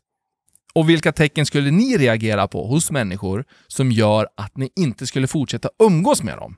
Och 0.75 0.89
vilka 0.89 1.13
tecken 1.13 1.47
skulle 1.47 1.71
ni 1.71 1.97
reagera 1.97 2.49
på 2.49 2.67
hos 2.67 2.91
människor 2.91 3.45
som 3.67 3.93
gör 3.93 4.29
att 4.37 4.57
ni 4.57 4.71
inte 4.77 5.07
skulle 5.07 5.27
fortsätta 5.27 5.69
umgås 5.79 6.23
med 6.23 6.37
dem? 6.37 6.57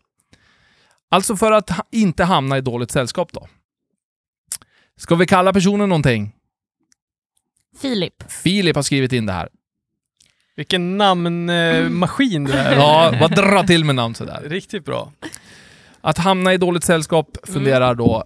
Alltså 1.13 1.37
för 1.37 1.53
att 1.53 1.71
inte 1.91 2.25
hamna 2.25 2.59
i 2.59 2.61
dåligt 2.61 2.91
sällskap 2.91 3.33
då. 3.33 3.49
Ska 4.97 5.15
vi 5.15 5.27
kalla 5.27 5.53
personen 5.53 5.89
någonting? 5.89 6.33
Filip. 7.81 8.31
Filip 8.33 8.77
har 8.77 8.83
skrivit 8.83 9.13
in 9.13 9.27
det 9.27 9.33
här. 9.33 9.49
Vilken 10.57 10.99
namnmaskin 10.99 12.45
du 12.45 12.53
är. 12.53 12.77
Ja, 12.77 13.15
bara 13.21 13.29
dra 13.29 13.63
till 13.63 13.85
med 13.85 13.95
namn 13.95 14.15
sådär. 14.15 14.43
Riktigt 14.45 14.85
bra. 14.85 15.13
Att 16.01 16.19
hamna 16.19 16.55
i 16.55 16.57
dåligt 16.57 16.85
sällskap 16.85 17.37
funderar 17.43 17.95
då, 17.95 18.25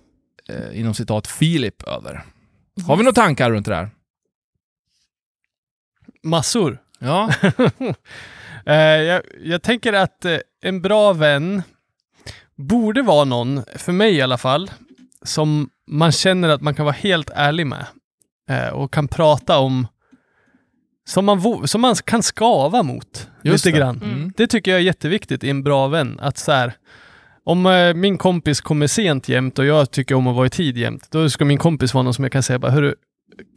eh, 0.49 0.81
inom 0.81 0.95
citat, 0.95 1.26
Filip 1.26 1.83
över. 1.83 2.25
Har 2.87 2.96
vi 2.96 3.03
några 3.03 3.14
tankar 3.14 3.51
runt 3.51 3.66
det 3.66 3.72
där? 3.72 3.90
Massor. 6.22 6.79
Ja. 6.99 7.31
Eh, 8.68 8.75
jag, 8.77 9.22
jag 9.42 9.62
tänker 9.62 9.92
att 9.92 10.25
eh, 10.25 10.38
en 10.62 10.83
bra 10.83 11.12
vän 11.12 11.62
borde 12.57 13.03
vara 13.03 13.25
någon, 13.25 13.62
för 13.75 13.92
mig 13.92 14.14
i 14.14 14.23
alla 14.23 14.38
fall, 14.38 14.71
som 15.23 15.71
man 15.87 16.12
känner 16.12 16.49
att 16.49 16.61
man 16.61 16.75
kan 16.75 16.85
vara 16.85 16.95
helt 16.95 17.31
ärlig 17.35 17.66
med. 17.66 17.87
Eh, 18.51 18.69
och 18.69 18.92
kan 18.92 19.09
prata 19.09 19.59
om 19.59 19.87
som 21.09 21.25
man, 21.25 21.69
som 21.69 21.81
man 21.81 21.95
kan 21.95 22.23
skava 22.23 22.83
mot 22.83 23.29
Just 23.42 23.64
lite 23.64 23.77
det. 23.77 23.81
grann. 23.81 24.03
Mm. 24.03 24.33
Det 24.37 24.47
tycker 24.47 24.71
jag 24.71 24.81
är 24.81 24.85
jätteviktigt 24.85 25.45
i 25.45 25.51
en 25.51 25.62
bra 25.62 25.88
vän. 25.88 26.19
Att 26.23 26.38
så 26.38 26.53
här, 26.53 26.73
om 27.45 27.66
eh, 27.66 27.95
min 27.95 28.19
kompis 28.19 28.61
kommer 28.61 28.87
sent 28.87 29.29
jämt 29.29 29.59
och 29.59 29.66
jag 29.66 29.90
tycker 29.90 30.14
om 30.14 30.27
att 30.27 30.37
vara 30.37 30.47
i 30.47 30.51
tid 30.51 30.79
jämt, 30.79 31.09
då 31.11 31.31
ska 31.31 31.45
min 31.45 31.59
kompis 31.59 31.95
vara 31.95 32.03
någon 32.03 32.14
som 32.14 32.25
jag 32.25 32.33
kan 32.33 32.42
säga 32.42 32.59
bara, 32.59 32.73
hörru, 32.73 32.95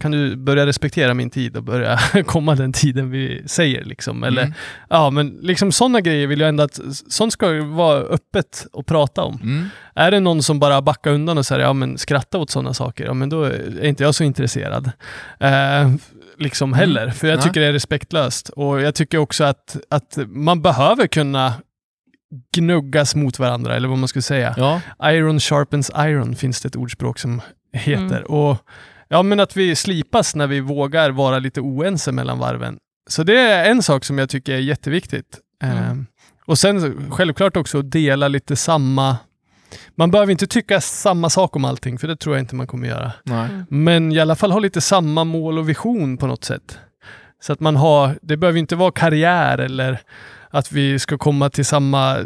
kan 0.02 0.12
du 0.12 0.36
börja 0.36 0.66
respektera 0.66 1.14
min 1.14 1.30
tid 1.30 1.58
och 1.58 1.64
börja 1.64 2.00
komma 2.26 2.56
den 2.56 2.74
tiden 2.74 3.12
vi 3.12 3.44
säger 3.46 3.84
liksom. 3.86 4.24
Eller, 4.24 4.42
Mm. 4.42 4.54
ja 4.90 5.10
men 5.10 5.28
liksom 5.42 5.72
sådana 5.72 6.02
grejer 6.02 6.28
vill 6.28 6.40
jag 6.40 6.50
ändå 6.50 6.64
att, 6.64 6.80
sånt 7.08 7.34
ska 7.34 7.52
ju 7.54 7.62
vara 7.62 8.00
öppet 8.00 8.68
att 8.74 8.86
prata 8.86 9.24
om. 9.24 9.40
Mm. 9.44 9.66
Är 9.96 10.12
det 10.12 10.20
någon 10.20 10.44
som 10.44 10.60
bara 10.60 10.82
backar 10.82 11.12
undan 11.12 11.38
och 11.38 11.46
säger 11.46 11.62
ja 11.62 11.74
men 11.74 11.98
skratta 11.98 12.38
åt 12.38 12.50
sådana 12.50 12.74
saker, 12.74 13.06
ja 13.06 13.14
men 13.14 13.30
då 13.30 13.44
är 13.44 13.86
inte 13.86 14.04
jag 14.04 14.16
så 14.16 14.24
intresserad. 14.24 14.92
Eh, 15.40 15.92
liksom 16.38 16.74
heller, 16.74 17.10
för 17.10 17.28
jag 17.28 17.36
Nej. 17.36 17.44
tycker 17.48 17.62
det 17.62 17.68
är 17.68 17.74
respektlöst. 17.74 18.50
Och 18.50 18.82
jag 18.82 18.96
tycker 18.96 19.18
också 19.18 19.44
att, 19.44 19.78
att 19.90 20.18
man 20.28 20.62
behöver 20.62 21.08
kunna 21.08 21.54
gnuggas 22.56 23.16
mot 23.16 23.40
varandra, 23.40 23.76
eller 23.76 23.88
vad 23.88 23.98
man 23.98 24.08
skulle 24.08 24.24
säga. 24.24 24.54
Ja. 24.58 24.82
Iron 25.12 25.40
sharpens 25.40 25.92
iron 25.98 26.36
finns 26.36 26.62
det 26.62 26.68
ett 26.68 26.76
ordspråk 26.76 27.20
som 27.20 27.42
heter. 27.74 28.16
Mm. 28.18 28.24
Och 28.24 28.58
ja, 29.10 29.24
men 29.24 29.39
att 29.39 29.58
vi 29.58 29.76
slipas 29.76 30.36
när 30.36 30.48
vi 30.48 30.60
vågar 30.60 31.10
vara 31.10 31.39
lite 31.39 31.62
oense 31.62 32.12
mellan 32.12 32.39
varven. 32.39 32.78
Så 33.10 33.24
det 33.24 33.39
är 33.39 33.72
en 33.72 33.84
sak 33.84 34.06
som 34.06 34.17
jag 34.17 34.30
tycker 34.30 34.54
är 34.54 34.60
jätteviktigt. 34.60 35.39
Mm. 35.63 35.78
Eh, 35.78 35.95
och 36.45 36.60
sen 36.60 37.12
självklart 37.12 37.58
också 37.58 37.80
att 37.80 37.91
dela 37.91 38.28
lite 38.28 38.56
samma... 38.56 39.17
Man 39.95 40.12
behöver 40.12 40.32
inte 40.32 40.48
tycka 40.48 40.82
samma 40.82 41.30
sak 41.30 41.56
om 41.56 41.65
allting, 41.65 41.98
för 41.98 42.08
det 42.08 42.15
tror 42.15 42.36
jag 42.36 42.43
inte 42.43 42.56
man 42.56 42.67
kommer 42.67 42.88
göra. 42.88 43.12
Nej. 43.24 43.50
Men 43.69 44.12
i 44.12 44.19
alla 44.19 44.36
fall 44.36 44.52
ha 44.52 44.60
lite 44.60 44.82
samma 44.82 45.24
mål 45.24 45.58
och 45.58 45.69
vision 45.69 46.17
på 46.17 46.28
något 46.28 46.43
sätt. 46.43 46.80
Så 47.41 47.54
att 47.54 47.60
man 47.60 47.76
har, 47.76 48.19
det 48.22 48.38
behöver 48.38 48.60
inte 48.60 48.76
vara 48.76 48.91
karriär 48.91 49.58
eller 49.58 50.02
att 50.52 50.72
vi 50.72 51.00
ska 51.00 51.18
komma 51.18 51.50
till 51.50 51.66
samma 51.66 52.18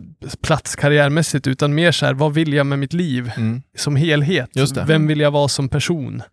plats 0.42 0.76
karriärmässigt, 0.76 1.48
utan 1.48 1.76
mer 1.76 1.92
så 1.92 2.06
här, 2.06 2.14
vad 2.14 2.34
vill 2.34 2.54
jag 2.54 2.66
med 2.66 2.80
mitt 2.80 2.94
liv 2.94 3.32
Mm. 3.38 3.62
som 3.78 3.96
helhet? 3.96 4.50
Just 4.54 4.76
det. 4.76 4.84
Vem 4.88 5.08
vill 5.08 5.20
jag 5.20 5.32
vara 5.32 5.48
som 5.48 5.70
person? 5.70 6.24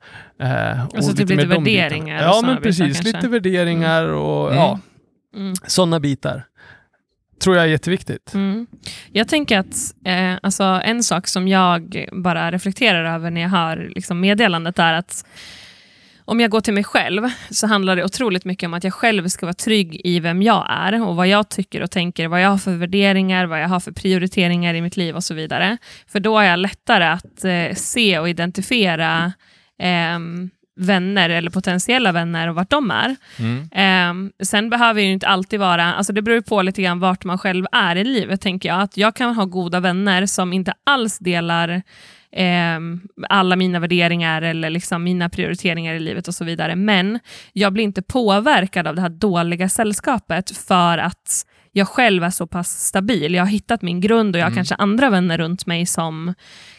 Eh, 0.42 0.80
Alltså 0.84 1.12
typ 1.16 1.28
lite 1.30 1.42
de 1.42 1.46
värderingar 1.48 2.16
och 2.28 2.34
Ja, 2.34 2.42
men 2.46 2.62
precis. 2.62 2.80
kanske. 2.96 3.04
Lite 3.04 3.28
värderingar 3.28 4.04
och 4.04 4.46
Mm. 4.52 4.58
ja, 4.58 4.78
Mm. 5.36 5.54
sådana 5.66 6.00
bitar. 6.00 6.44
Tror 7.42 7.56
jag 7.56 7.64
är 7.64 7.68
jätteviktigt. 7.68 8.34
Mm. 8.34 8.66
Jag 9.12 9.28
tänker 9.28 9.58
att 9.58 9.94
eh, 10.04 10.34
alltså, 10.42 10.64
en 10.64 11.02
sak 11.02 11.26
som 11.26 11.48
jag 11.48 12.06
bara 12.12 12.50
reflekterar 12.50 13.14
över 13.14 13.30
när 13.30 13.40
jag 13.40 13.48
hör 13.48 13.90
liksom, 13.94 14.20
meddelandet 14.20 14.78
är 14.78 14.92
att 14.92 15.24
om 16.30 16.40
jag 16.40 16.50
går 16.50 16.60
till 16.60 16.74
mig 16.74 16.84
själv 16.84 17.22
så 17.50 17.66
handlar 17.66 17.96
det 17.96 18.04
otroligt 18.04 18.44
mycket 18.44 18.66
om 18.66 18.74
att 18.74 18.84
jag 18.84 18.94
själv 18.94 19.28
ska 19.28 19.46
vara 19.46 19.54
trygg 19.54 20.00
i 20.04 20.20
vem 20.20 20.42
jag 20.42 20.66
är 20.68 21.08
och 21.08 21.16
vad 21.16 21.28
jag 21.28 21.48
tycker 21.48 21.82
och 21.82 21.90
tänker, 21.90 22.28
vad 22.28 22.42
jag 22.42 22.50
har 22.50 22.58
för 22.58 22.74
värderingar, 22.74 23.46
vad 23.46 23.62
jag 23.62 23.68
har 23.68 23.80
för 23.80 23.92
prioriteringar 23.92 24.74
i 24.74 24.80
mitt 24.80 24.96
liv 24.96 25.16
och 25.16 25.24
så 25.24 25.34
vidare. 25.34 25.76
För 26.06 26.20
då 26.20 26.38
är 26.38 26.44
jag 26.44 26.58
lättare 26.58 27.04
att 27.04 27.44
eh, 27.44 27.74
se 27.74 28.18
och 28.18 28.28
identifiera 28.28 29.32
ehm, 29.78 30.50
vänner 30.76 31.30
eller 31.30 31.50
potentiella 31.50 32.12
vänner 32.12 32.48
och 32.48 32.54
vart 32.54 32.70
de 32.70 32.90
är. 32.90 33.16
Mm. 33.38 33.68
Ehm, 33.72 34.32
sen 34.42 34.70
behöver 34.70 35.00
det 35.00 35.06
inte 35.06 35.28
alltid 35.28 35.60
vara, 35.60 35.94
alltså 35.94 36.12
det 36.12 36.22
beror 36.22 36.40
på 36.40 36.62
lite 36.62 36.82
grann 36.82 37.00
vart 37.00 37.24
man 37.24 37.38
själv 37.38 37.66
är 37.72 37.96
i 37.96 38.04
livet, 38.04 38.40
tänker 38.40 38.68
jag. 38.68 38.80
Att 38.80 38.96
jag 38.96 39.16
kan 39.16 39.34
ha 39.34 39.44
goda 39.44 39.80
vänner 39.80 40.26
som 40.26 40.52
inte 40.52 40.74
alls 40.84 41.18
delar 41.18 41.82
ehm, 42.32 43.00
alla 43.28 43.56
mina 43.56 43.78
värderingar 43.80 44.42
eller 44.42 44.70
liksom 44.70 45.04
mina 45.04 45.28
prioriteringar 45.28 45.94
i 45.94 46.00
livet 46.00 46.28
och 46.28 46.34
så 46.34 46.44
vidare. 46.44 46.76
Men 46.76 47.18
jag 47.52 47.72
blir 47.72 47.84
inte 47.84 48.02
påverkad 48.02 48.86
av 48.86 48.94
det 48.94 49.00
här 49.02 49.08
dåliga 49.08 49.68
sällskapet 49.68 50.56
för 50.56 50.98
att 50.98 51.46
jag 51.72 51.88
själv 51.88 52.24
är 52.24 52.30
så 52.30 52.46
pass 52.46 52.86
stabil. 52.86 53.34
Jag 53.34 53.42
har 53.42 53.50
hittat 53.50 53.82
min 53.82 54.00
grund 54.00 54.36
och 54.36 54.40
jag 54.40 54.44
har 54.46 54.50
Mm. 54.50 54.56
kanske 54.56 54.74
andra 54.74 55.10
vänner 55.10 55.38
runt 55.38 55.66
mig 55.66 55.86
som 55.86 56.34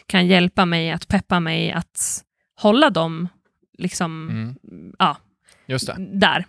kan 0.06 0.26
hjälpa 0.26 0.66
mig 0.66 0.90
att 0.90 1.08
peppa 1.08 1.40
mig 1.40 1.72
att 1.72 2.22
hålla 2.60 2.90
dem 2.90 3.28
liksom, 3.78 4.28
Mm. 4.30 4.92
ja, 4.98 5.16
Just 5.66 5.86
det. 5.86 5.96
där. 5.98 6.44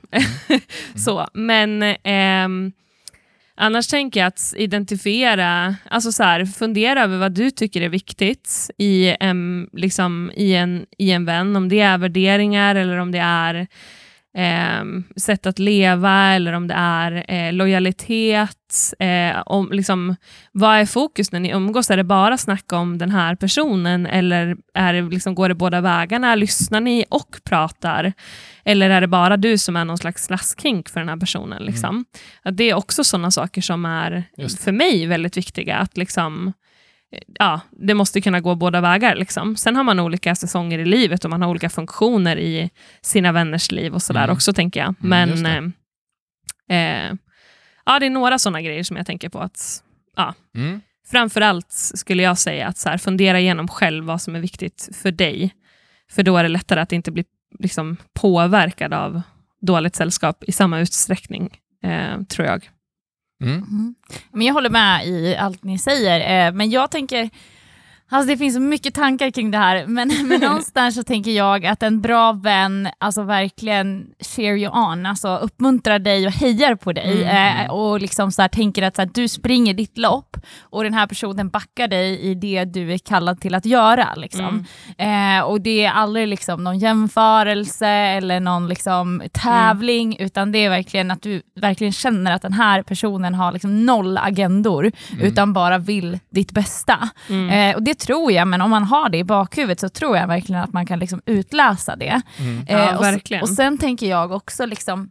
så, 0.96 1.28
men 1.34 1.84
ehm, 2.04 2.72
Annars 3.64 3.88
tänker 3.88 4.20
jag 4.20 4.28
att 4.28 4.54
identifiera, 4.58 5.76
alltså 5.90 6.12
så 6.12 6.24
här, 6.24 6.46
fundera 6.46 7.04
över 7.04 7.18
vad 7.18 7.32
du 7.32 7.52
tycker 7.52 7.82
är 7.82 7.90
viktigt 7.90 8.72
i 8.78 9.16
en, 9.20 9.70
liksom, 9.74 10.32
i 10.36 10.54
en, 10.54 10.86
i 10.98 11.12
en 11.12 11.26
vän, 11.26 11.56
om 11.56 11.70
det 11.70 11.80
är 11.80 11.98
värderingar 11.98 12.76
eller 12.76 12.98
om 12.98 13.12
det 13.12 13.20
är 13.20 13.68
eh, 14.38 14.84
sätt 15.16 15.46
att 15.46 15.60
leva 15.60 16.34
eller 16.34 16.54
om 16.54 16.68
det 16.68 16.74
är 16.74 17.26
eh, 17.28 17.54
lojalitet. 17.54 18.58
Eh, 19.00 19.42
om, 19.46 19.70
liksom, 19.72 20.16
vad 20.52 20.78
är 20.78 20.86
fokus 20.86 21.32
när 21.32 21.40
ni 21.40 21.50
umgås? 21.50 21.92
Är 21.92 21.98
det 21.98 22.04
bara 22.04 22.38
snacka 22.38 22.78
om 22.78 22.98
den 22.98 23.12
här 23.12 23.36
personen 23.36 24.06
eller 24.06 24.56
är 24.74 24.94
det, 24.94 25.02
liksom, 25.02 25.36
går 25.36 25.50
det 25.50 25.56
båda 25.56 25.82
vägarna? 25.82 26.36
Lyssnar 26.36 26.82
ni 26.82 27.06
och 27.10 27.38
pratar? 27.44 28.14
Eller 28.66 28.90
är 28.90 29.02
det 29.02 29.08
bara 29.08 29.38
du 29.38 29.58
som 29.58 29.76
är 29.76 29.86
någon 29.86 29.98
slags 29.98 30.24
slaskhink 30.26 30.90
för 30.90 31.00
den 31.00 31.10
här 31.10 31.18
personen? 31.18 31.64
Liksom? 31.64 32.06
Att 32.44 32.58
det 32.58 32.70
är 32.70 32.74
också 32.74 33.04
sådana 33.04 33.32
saker 33.32 33.62
som 33.62 33.86
är 33.86 34.24
för 34.60 34.72
mig 34.72 35.06
väldigt 35.08 35.38
viktiga. 35.38 35.78
Att 35.78 35.98
liksom, 35.98 36.54
ja, 37.40 37.62
det 37.72 37.94
måste 37.94 38.22
kunna 38.22 38.40
gå 38.40 38.56
båda 38.56 38.82
vägar. 38.82 39.16
Liksom. 39.16 39.56
Sen 39.56 39.76
har 39.76 39.84
man 39.84 40.00
olika 40.00 40.36
säsonger 40.36 40.80
i 40.80 40.86
livet 40.86 41.24
och 41.26 41.30
man 41.32 41.42
har 41.42 41.50
olika 41.50 41.70
funktioner 41.70 42.38
i 42.38 42.70
sina 43.02 43.32
vänners 43.32 43.72
liv 43.72 43.94
och 43.94 44.02
sådär 44.02 44.24
Mm. 44.24 44.34
också, 44.36 44.54
tänker 44.54 44.80
jag. 44.80 44.96
Mm, 45.04 45.10
Men 45.10 45.30
just 45.30 45.46
eh, 46.70 46.78
eh, 47.08 47.14
ja, 47.86 48.00
det 48.00 48.06
är 48.06 48.10
några 48.10 48.40
sådana 48.40 48.62
grejer 48.62 48.84
som 48.84 48.98
jag 48.98 49.06
tänker 49.06 49.30
på. 49.30 49.40
att 49.40 49.84
Mm. 50.56 50.82
Framförallt 51.12 51.72
skulle 51.72 52.24
jag 52.24 52.38
säga 52.38 52.68
att 52.68 52.78
så 52.78 52.90
här, 52.90 52.98
fundera 52.98 53.40
igenom 53.40 53.68
själv 53.68 54.06
vad 54.06 54.22
som 54.22 54.36
är 54.36 54.40
viktigt 54.40 54.90
för 55.02 55.12
dig. 55.12 55.54
För 56.12 56.24
då 56.24 56.38
är 56.38 56.44
det 56.44 56.50
lättare 56.50 56.80
att 56.82 56.92
inte 56.92 57.12
bli 57.12 57.24
liksom, 57.60 57.98
påverkad 58.14 58.94
av 58.94 59.22
dåligt 59.62 59.96
sällskap 59.96 60.44
i 60.44 60.52
samma 60.52 60.80
utsträckning, 60.80 61.58
eh, 61.84 62.22
tror 62.22 62.48
jag. 62.48 62.70
Mm. 63.44 63.58
Mm. 63.58 63.96
Men 64.32 64.48
jag 64.48 64.54
håller 64.54 64.70
med 64.70 65.08
i 65.08 65.36
allt 65.36 65.64
ni 65.64 65.80
säger, 65.80 66.48
eh, 66.48 66.54
men 66.54 66.70
jag 66.70 66.92
tänker, 66.92 67.30
alltså 68.14 68.32
det 68.32 68.38
finns 68.38 68.56
så 68.56 68.62
mycket 68.62 68.94
tankar 68.94 69.32
kring 69.32 69.52
det 69.52 69.58
här, 69.58 69.86
men, 69.88 70.12
men 70.28 70.42
någonstans 70.42 70.96
så 70.96 71.04
tänker 71.04 71.32
jag 71.32 71.66
att 71.66 71.84
en 71.84 72.02
bra 72.02 72.32
vän 72.32 72.90
alltså 72.98 73.24
verkligen 73.24 74.06
cheer 74.20 74.56
you 74.58 74.72
on, 74.92 75.06
alltså 75.06 75.38
uppmuntrar 75.38 76.00
dig 76.00 76.28
och 76.28 76.34
hejar 76.34 76.76
på 76.76 76.94
dig 76.94 77.24
eh, 77.24 77.72
och 77.72 78.02
liksom 78.02 78.32
så 78.32 78.42
här, 78.42 78.50
tänker 78.50 78.82
att 78.82 78.96
så 78.96 79.02
här, 79.02 79.10
du 79.14 79.28
springer 79.28 79.74
ditt 79.74 79.98
lopp 79.98 80.38
och 80.62 80.84
den 80.84 80.94
här 80.94 81.08
personen 81.08 81.50
backar 81.50 81.88
dig 81.88 82.20
i 82.20 82.36
det 82.36 82.66
du 82.66 82.94
är 82.94 82.98
kallad 82.98 83.42
till 83.42 83.56
att 83.56 83.66
göra. 83.66 84.16
Liksom. 84.16 84.66
Eh, 84.98 85.40
och 85.46 85.62
det 85.62 85.86
är 85.86 85.92
aldrig 85.92 86.28
liksom 86.28 86.64
någon 86.64 86.80
jämförelse 86.80 87.88
eller 87.88 88.40
någon 88.40 88.68
liksom 88.68 89.24
tävling, 89.34 90.18
utan 90.20 90.52
det 90.52 90.66
är 90.66 90.70
verkligen 90.70 91.12
att 91.12 91.22
du 91.22 91.42
verkligen 91.56 91.94
känner 91.94 92.32
att 92.32 92.42
den 92.42 92.54
här 92.54 92.84
personen 92.84 93.34
har 93.34 93.52
liksom 93.52 93.86
noll 93.86 94.18
agendor, 94.18 94.92
utan 95.22 95.54
bara 95.54 95.78
vill 95.78 96.20
ditt 96.30 96.52
bästa. 96.52 97.10
Eh, 97.30 97.76
och 97.76 97.84
det 97.84 98.03
tror 98.06 98.32
jag, 98.32 98.48
men 98.48 98.62
om 98.62 98.70
man 98.70 98.84
har 98.84 99.10
det 99.10 99.18
i 99.18 99.24
bakhuvudet 99.24 99.80
så 99.80 99.90
tror 99.90 100.18
jag 100.18 100.28
verkligen 100.28 100.62
att 100.62 100.74
man 100.74 100.86
kan 100.86 101.00
liksom 101.00 101.22
utläsa 101.26 101.96
det. 101.96 102.22
Ja, 102.68 102.74
Eh, 102.78 102.96
och, 102.98 103.06
s- 103.06 103.14
verkligen. 103.14 103.44
och 103.44 103.50
sen 103.50 103.78
tänker 103.78 104.10
jag 104.10 104.32
också 104.32 104.66
liksom 104.66 105.10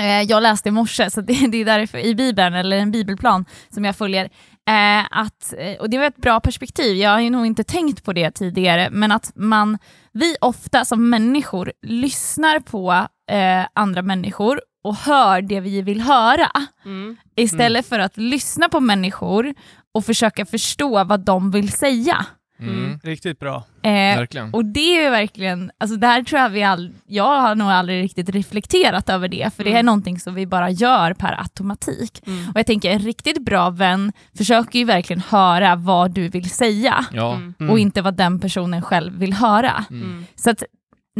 Eh, 0.00 0.22
jag 0.22 0.42
läste 0.42 0.68
i 0.68 0.72
morse, 0.72 1.10
så 1.10 1.20
det, 1.20 1.46
det 1.46 1.58
är 1.58 1.64
därför 1.64 1.98
i 1.98 2.14
Bibeln, 2.14 2.54
eller 2.54 2.76
en 2.76 2.90
bibelplan 2.90 3.44
som 3.70 3.84
jag 3.84 3.96
följer, 3.96 4.24
eh, 4.70 5.06
att, 5.20 5.54
eh, 5.58 5.80
och 5.80 5.90
det 5.90 5.98
var 5.98 6.04
ett 6.04 6.16
bra 6.16 6.40
perspektiv, 6.40 6.96
jag 6.96 7.10
har 7.10 7.20
ju 7.20 7.30
nog 7.30 7.46
inte 7.46 7.64
tänkt 7.64 8.04
på 8.04 8.12
det 8.12 8.30
tidigare, 8.30 8.88
men 8.90 9.12
att 9.12 9.32
man, 9.34 9.78
vi 10.12 10.36
ofta 10.40 10.84
som 10.84 11.10
människor 11.10 11.72
lyssnar 11.86 12.60
på 12.60 12.92
eh, 13.30 13.66
andra 13.74 14.02
människor 14.02 14.60
och 14.84 14.96
hör 14.96 15.42
det 15.42 15.60
vi 15.60 15.82
vill 15.82 16.00
höra, 16.00 16.50
Mm. 16.84 17.16
istället 17.36 17.86
för 17.88 17.98
att 17.98 18.16
lyssna 18.16 18.68
på 18.68 18.80
människor 18.80 19.54
och 19.94 20.04
försöka 20.04 20.46
förstå 20.46 21.04
vad 21.04 21.20
de 21.20 21.50
vill 21.50 21.72
säga. 21.72 22.26
Mm. 22.60 23.00
Riktigt 23.02 23.38
bra. 23.38 23.56
Eh, 23.82 23.90
Verkligen. 23.92 24.54
och 24.54 24.64
det 24.64 24.96
är 24.98 25.04
ju 25.04 25.10
verkligen, 25.10 25.70
alltså 25.80 25.96
där 25.96 26.22
tror 26.22 26.40
jag 26.40 26.48
vi 26.50 26.62
all, 26.62 26.92
jag 27.06 27.40
har 27.40 27.54
nog 27.54 27.68
aldrig 27.68 28.02
riktigt 28.04 28.28
reflekterat 28.30 29.08
över 29.08 29.28
det, 29.28 29.54
för 29.56 29.64
det 29.64 29.70
är 29.70 29.74
Mm. 29.74 29.86
någonting 29.86 30.20
som 30.20 30.34
vi 30.34 30.46
bara 30.46 30.70
gör 30.70 31.14
per 31.14 31.40
automatik. 31.40 32.22
Mm. 32.26 32.48
Och 32.48 32.58
jag 32.58 32.66
tänker 32.66 32.90
en 32.90 32.98
riktigt 32.98 33.44
bra 33.44 33.70
vän 33.70 34.12
försöker 34.38 34.78
ju 34.78 34.84
verkligen 34.84 35.22
höra 35.28 35.76
vad 35.76 36.10
du 36.10 36.28
vill 36.28 36.50
säga, 36.50 37.04
Ja. 37.12 37.34
Mm. 37.34 37.54
Mm. 37.60 37.70
och 37.72 37.78
inte 37.78 38.02
vad 38.02 38.14
den 38.16 38.40
personen 38.40 38.82
själv 38.82 39.18
vill 39.18 39.32
höra. 39.32 39.84
Mm. 39.90 40.26
Så 40.36 40.50
att 40.50 40.62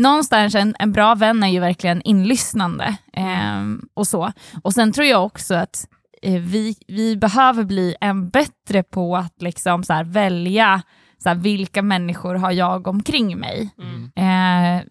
någonstans 0.02 0.54
en, 0.54 0.74
en 0.78 0.92
bra 0.92 1.14
vän 1.14 1.42
är 1.42 1.48
ju 1.48 1.61
verkligen 1.61 2.02
inlyssnande. 2.02 2.96
ehm, 3.12 3.88
och 3.94 4.06
så. 4.06 4.32
Och 4.62 4.72
sen 4.74 4.92
tror 4.92 5.06
jag 5.06 5.24
också 5.24 5.54
att 5.54 5.87
eh, 6.22 6.40
vi, 6.40 6.76
vi 6.88 7.16
behöver 7.16 7.64
bli 7.64 7.94
än 8.00 8.28
bättre 8.30 8.82
på 8.82 9.16
att 9.16 9.42
liksom 9.42 9.84
så 9.84 9.92
här 9.92 10.04
välja 10.04 10.82
så 11.22 11.28
här, 11.28 11.37
vilka 11.37 11.82
människor 11.82 12.34
har 12.34 12.52
jag 12.52 12.87
omkring 12.87 13.38
mig. 13.38 13.70
Mm. 13.78 14.11
Eh, 14.16 14.84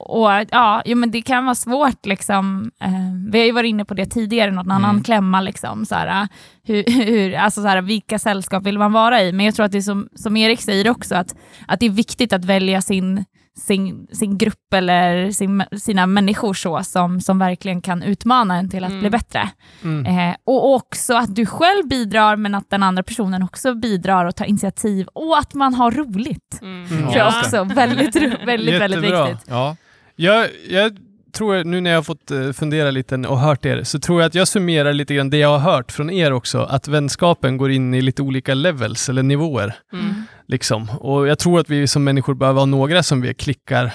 och 0.00 0.30
ja, 0.50 0.82
jo, 0.84 0.96
men 0.96 1.10
det 1.10 1.22
kan 1.22 1.44
vara 1.44 1.54
svårt, 1.54 2.06
liksom, 2.06 2.70
eh, 2.80 2.90
vi 3.30 3.38
har 3.38 3.46
ju 3.46 3.52
varit 3.52 3.68
inne 3.68 3.84
på 3.84 3.94
det 3.94 4.06
tidigare, 4.06 4.50
någon 4.50 4.70
annan 4.70 4.90
Mm. 4.90 5.02
klämma, 5.02 5.40
liksom, 5.40 5.84
så 5.86 5.94
här, 5.94 6.28
hur, 6.64 6.84
hur, 7.04 7.34
alltså, 7.34 7.62
så 7.62 7.68
här, 7.68 7.82
vilka 7.82 8.18
sällskap 8.18 8.62
vill 8.62 8.78
man 8.78 8.92
vara 8.92 9.22
i? 9.22 9.32
Men 9.32 9.46
jag 9.46 9.54
tror 9.54 9.66
att 9.66 9.72
det 9.72 9.78
är 9.78 9.82
som, 9.82 10.08
som 10.14 10.36
Erik 10.36 10.60
säger 10.60 10.90
också, 10.90 11.14
att, 11.14 11.34
att 11.68 11.80
det 11.80 11.86
är 11.86 11.90
viktigt 11.90 12.32
att 12.32 12.44
välja 12.44 12.80
sin, 12.82 13.24
sin, 13.58 14.06
sin 14.12 14.38
grupp 14.38 14.74
eller 14.74 15.30
sin, 15.30 15.64
sina 15.78 16.06
människor 16.06 16.54
så, 16.54 16.82
som, 16.84 17.20
som 17.20 17.38
verkligen 17.38 17.80
kan 17.82 18.02
utmana 18.02 18.56
en 18.56 18.70
till 18.70 18.84
att 18.84 18.90
Mm. 18.90 19.00
bli 19.00 19.10
bättre. 19.10 19.48
Mm. 19.84 20.06
Eh, 20.30 20.36
och 20.44 20.74
också 20.74 21.14
att 21.14 21.34
du 21.34 21.46
själv 21.46 21.88
bidrar, 21.88 22.36
men 22.36 22.54
att 22.54 22.70
den 22.70 22.82
andra 22.82 23.02
personen 23.02 23.42
också 23.42 23.74
bidrar 23.74 24.24
och 24.24 24.36
tar 24.36 24.44
initiativ, 24.44 25.06
och 25.06 25.38
att 25.38 25.54
man 25.54 25.74
har 25.74 25.90
roligt. 25.90 26.58
Mm. 26.62 26.84
Mm. 26.84 27.02
tror 27.02 27.16
jag 27.16 27.28
också 27.28 27.64
väldigt, 27.64 28.16
väldigt, 28.46 28.80
väldigt 28.80 29.00
viktigt. 29.02 29.44
Ja. 29.48 29.76
Jag, 30.16 30.46
jag 30.70 30.98
tror, 31.38 31.64
nu 31.64 31.80
när 31.80 31.90
jag 31.90 31.98
har 31.98 32.02
fått 32.02 32.30
eh, 32.30 32.52
fundera 32.52 32.90
lite 32.90 33.16
och 33.16 33.38
hört 33.38 33.66
er, 33.66 33.82
så 33.82 33.98
tror 33.98 34.20
jag 34.20 34.28
att 34.28 34.34
jag 34.34 34.48
summerar 34.48 34.92
lite 34.92 35.14
grann 35.14 35.30
det 35.30 35.38
jag 35.38 35.58
har 35.58 35.72
hört 35.72 35.92
från 35.92 36.10
er 36.10 36.32
också, 36.32 36.58
att 36.58 36.88
vänskapen 36.88 37.56
går 37.56 37.70
in 37.70 37.94
i 37.94 38.02
lite 38.02 38.22
olika 38.22 38.54
levels 38.54 39.08
eller 39.08 39.22
nivåer. 39.22 39.74
Mm. 39.92 40.22
Liksom. 40.46 40.90
Och 40.90 41.28
jag 41.28 41.38
tror 41.38 41.60
att 41.60 41.70
vi 41.70 41.86
som 41.86 42.04
människor 42.04 42.34
behöver 42.34 42.60
ha 42.60 42.66
några 42.66 43.02
som 43.02 43.20
vi 43.20 43.34
klickar, 43.34 43.94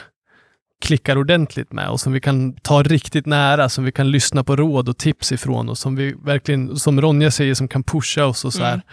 klickar 0.85 1.17
ordentligt 1.17 1.71
med 1.71 1.89
och 1.89 1.99
som 1.99 2.13
vi 2.13 2.19
kan 2.19 2.53
ta 2.53 2.83
riktigt 2.83 3.25
nära, 3.25 3.69
som 3.69 3.83
vi 3.83 3.91
kan 3.91 4.11
lyssna 4.11 4.43
på 4.43 4.55
råd 4.55 4.89
och 4.89 4.97
tips 4.97 5.31
ifrån 5.31 5.69
och 5.69 5.77
som 5.77 5.95
vi 5.95 6.15
verkligen, 6.25 6.75
som 6.75 7.01
Ronja 7.01 7.31
säger, 7.31 7.53
som 7.53 7.67
kan 7.67 7.83
pusha 7.83 8.25
oss 8.25 8.45
och 8.45 8.53
så 8.53 8.63
här. 8.63 8.73
Mm. 8.73 8.85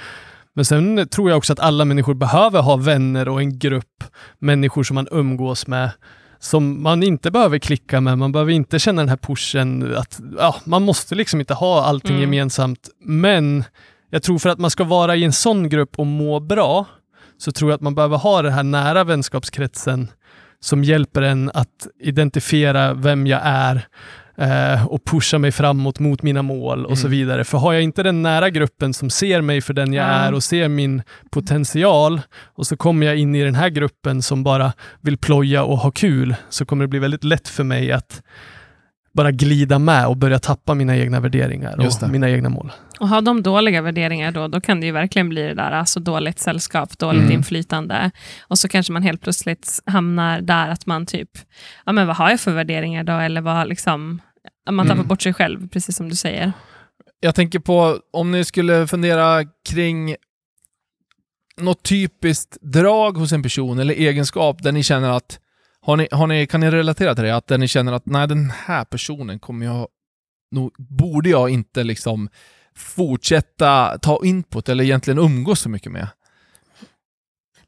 Men 0.55 0.65
sen 0.65 1.09
tror 1.09 1.31
jag 1.31 1.39
också 1.39 1.53
att 1.53 1.61
alla 1.61 1.85
människor 1.85 2.15
behöver 2.15 2.63
ha 2.63 2.77
vänner 2.77 3.29
och 3.29 3.41
en 3.41 3.59
grupp 3.59 4.05
människor 4.39 4.83
som 4.83 4.95
man 4.95 5.09
umgås 5.11 5.67
med 5.67 5.91
som 6.41 6.83
man 6.83 7.03
inte 7.03 7.31
behöver 7.31 7.59
klicka 7.59 8.01
med, 8.01 8.19
man 8.19 8.33
behöver 8.33 8.53
inte 8.53 8.79
känna 8.79 9.03
den 9.03 9.09
här 9.09 9.17
pushen 9.17 9.95
att 9.97 10.21
ja, 10.39 10.57
man 10.65 10.83
måste 10.83 11.15
liksom 11.15 11.41
inte 11.41 11.55
ha 11.55 11.85
allting 11.85 12.17
Mm. 12.17 12.21
gemensamt. 12.23 12.89
Men 13.05 13.65
jag 14.11 14.23
tror 14.23 14.39
för 14.39 14.49
att 14.49 14.59
man 14.59 14.71
ska 14.71 14.85
vara 14.85 15.17
i 15.17 15.25
en 15.25 15.33
sån 15.33 15.69
grupp 15.69 15.99
och 15.99 16.07
må 16.07 16.41
bra, 16.41 16.87
så 17.39 17.53
tror 17.53 17.71
jag 17.71 17.75
att 17.77 17.81
man 17.81 17.95
behöver 17.95 18.17
ha 18.17 18.43
den 18.43 18.53
här 18.53 18.63
nära 18.63 19.05
vänskapskretsen 19.05 20.09
som 20.61 20.85
hjälper 20.85 21.23
en 21.23 21.51
att 21.55 21.87
identifiera 22.01 22.95
vem 22.95 23.27
jag 23.27 23.41
är 23.45 23.87
eh, 24.41 24.87
och 24.87 25.05
pusha 25.05 25.39
mig 25.39 25.53
framåt 25.53 25.99
mot 25.99 26.23
mina 26.23 26.43
mål 26.43 26.87
och 26.87 26.99
så 26.99 27.07
Mm. 27.07 27.19
vidare. 27.19 27.45
För 27.45 27.59
har 27.59 27.73
jag 27.73 27.83
inte 27.83 28.03
den 28.03 28.23
nära 28.23 28.51
gruppen 28.51 28.95
som 28.95 29.11
ser 29.11 29.41
mig 29.41 29.61
för 29.61 29.75
den 29.75 29.93
jag 29.93 30.05
Ja. 30.07 30.11
är 30.11 30.35
och 30.35 30.43
ser 30.43 30.69
min 30.69 31.03
potential 31.31 32.21
och 32.55 32.67
så 32.67 32.77
kommer 32.77 33.07
jag 33.07 33.17
in 33.17 33.35
i 33.35 33.45
den 33.45 33.55
här 33.55 33.69
gruppen 33.69 34.23
som 34.23 34.43
bara 34.45 34.73
vill 35.01 35.19
ploja 35.19 35.65
och 35.65 35.79
ha 35.79 35.91
kul 35.91 36.35
så 36.49 36.65
kommer 36.67 36.85
det 36.85 36.89
bli 36.89 36.99
väldigt 36.99 37.25
lätt 37.25 37.49
för 37.49 37.65
mig 37.65 37.93
att 37.93 38.23
bara 39.13 39.31
glida 39.31 39.79
med 39.79 40.07
och 40.07 40.17
börja 40.17 40.39
tappa 40.39 40.75
mina 40.75 40.97
egna 40.97 41.21
värderingar 41.21 41.87
och 42.03 42.11
mina 42.11 42.31
egna 42.31 42.49
mål. 42.49 42.73
Och 43.01 43.09
har 43.09 43.21
de 43.23 43.43
dåliga 43.43 43.83
värderingar 43.83 44.33
då, 44.33 44.49
då 44.49 44.61
kan 44.61 44.81
det 44.81 44.87
ju 44.87 44.93
verkligen 44.93 45.29
bli 45.29 45.43
det 45.43 45.55
där, 45.55 45.71
alltså 45.71 46.01
dåligt 46.01 46.39
sällskap, 46.39 46.99
dåligt 46.99 47.23
Mm. 47.23 47.33
inflytande. 47.33 48.11
Och 48.49 48.59
så 48.59 48.69
kanske 48.69 48.93
man 48.93 49.03
helt 49.03 49.23
plötsligt 49.23 49.81
hamnar 49.87 50.41
där 50.41 50.69
att 50.69 50.87
man 50.87 51.07
typ, 51.07 51.29
ja 51.87 51.93
men 51.93 52.07
vad 52.07 52.17
har 52.17 52.31
jag 52.31 52.41
för 52.41 52.53
värderingar 52.53 53.05
då? 53.05 53.13
Eller 53.13 53.41
vad 53.41 53.69
liksom, 53.69 54.21
man 54.73 54.87
tappar 54.87 54.95
Mm. 54.97 55.09
bort 55.09 55.23
sig 55.23 55.35
själv, 55.35 55.69
precis 55.69 55.97
som 55.97 56.09
du 56.09 56.17
säger. 56.17 56.53
Jag 57.21 57.35
tänker 57.35 57.59
på 57.59 57.99
om 58.13 58.33
ni 58.33 58.45
skulle 58.45 58.87
fundera 58.87 59.45
kring 59.69 60.17
något 61.57 61.83
typiskt 61.83 62.57
drag 62.61 63.17
hos 63.17 63.33
en 63.33 63.43
person 63.43 63.79
eller 63.79 63.95
egenskap 63.95 64.63
där 64.63 64.73
ni 64.73 64.83
känner 64.83 65.11
att, 65.11 65.41
har 65.81 65.97
ni, 65.97 66.09
har 66.13 66.27
ni, 66.27 66.47
kan 66.47 66.61
ni 66.61 66.71
relatera 66.71 67.15
till 67.15 67.25
det? 67.25 67.37
Att 67.37 67.47
där 67.47 67.59
ni 67.59 67.69
känner 67.69 67.93
att 67.93 68.07
nej, 68.07 68.29
den 68.29 68.51
här 68.51 68.85
personen 68.85 69.39
kommer 69.39 69.67
jag 69.67 69.89
nog, 70.51 70.75
borde 70.79 71.29
jag 71.31 71.51
inte 71.51 71.85
liksom 71.85 72.29
fortsätta 72.77 73.99
ta 73.99 74.21
input 74.25 74.69
eller 74.69 74.85
egentligen 74.85 75.19
umgås 75.19 75.61
så 75.61 75.69
mycket 75.69 75.93
med. 75.93 76.09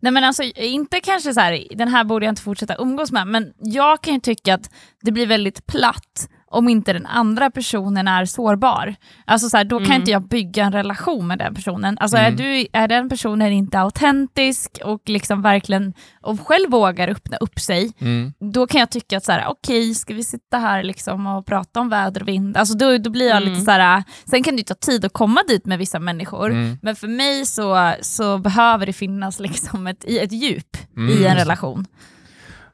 Nej 0.00 0.12
men 0.12 0.24
alltså 0.24 0.42
inte 0.56 1.00
kanske 1.00 1.34
så 1.34 1.40
här, 1.40 1.66
den 1.76 1.88
här 1.88 2.04
borde 2.04 2.26
jag 2.26 2.32
inte 2.32 2.42
fortsätta 2.42 2.76
umgås 2.78 3.12
med, 3.12 3.26
men 3.26 3.52
jag 3.58 4.02
kan 4.02 4.14
ju 4.14 4.20
tycka 4.20 4.54
att 4.54 4.70
det 5.02 5.12
blir 5.12 5.26
väldigt 5.26 5.66
platt 5.66 6.28
om 6.52 6.68
inte 6.68 6.92
den 6.92 7.06
andra 7.06 7.50
personen 7.50 8.08
är 8.08 8.24
sårbar. 8.24 8.94
Alltså 9.24 9.48
så 9.48 9.56
här, 9.56 9.64
då 9.64 9.78
kan 9.78 9.86
Mm. 9.86 10.00
inte 10.00 10.10
jag 10.10 10.28
bygga 10.28 10.64
en 10.64 10.72
relation 10.72 11.26
med 11.26 11.38
den 11.38 11.54
personen. 11.54 11.98
Alltså 12.00 12.16
Mm. 12.16 12.32
är, 12.32 12.36
du, 12.36 12.66
är 12.72 12.88
den 12.88 13.08
personen 13.08 13.52
inte 13.52 13.78
autentisk 13.80 14.78
och 14.84 15.02
liksom 15.08 15.42
verkligen 15.42 15.94
och 16.20 16.40
själv 16.40 16.70
vågar 16.70 17.08
öppna 17.08 17.36
upp 17.36 17.60
sig, 17.60 17.92
Mm. 18.00 18.32
då 18.52 18.66
kan 18.66 18.78
jag 18.80 18.90
tycka 18.90 19.16
att 19.16 19.24
så 19.24 19.32
här, 19.32 19.44
okej, 19.48 19.94
ska 19.94 20.14
vi 20.14 20.24
sitta 20.24 20.58
här 20.58 20.82
liksom 20.82 21.26
och 21.26 21.46
prata 21.46 21.80
om 21.80 21.88
väder 21.88 22.20
och 22.22 22.28
vind? 22.28 22.56
Alltså 22.56 22.74
då, 22.78 22.98
då 22.98 23.10
blir 23.10 23.28
jag 23.28 23.36
Mm. 23.42 23.48
lite 23.52 23.64
så 23.64 23.70
här, 23.70 24.02
sen 24.30 24.42
kan 24.42 24.56
det 24.56 24.62
ta 24.62 24.74
tid 24.74 25.04
att 25.04 25.12
komma 25.12 25.40
dit 25.48 25.66
med 25.66 25.78
vissa 25.78 25.98
människor, 25.98 26.50
Mm. 26.50 26.78
men 26.82 26.96
för 26.96 27.08
mig 27.08 27.46
så, 27.46 27.92
så 28.00 28.38
behöver 28.38 28.86
det 28.86 28.92
finnas 28.92 29.40
liksom 29.40 29.86
ett, 29.86 30.04
i 30.04 30.18
ett 30.18 30.32
djup 30.32 30.76
Mm. 30.96 31.10
i 31.10 31.24
en 31.26 31.36
relation. 31.36 31.86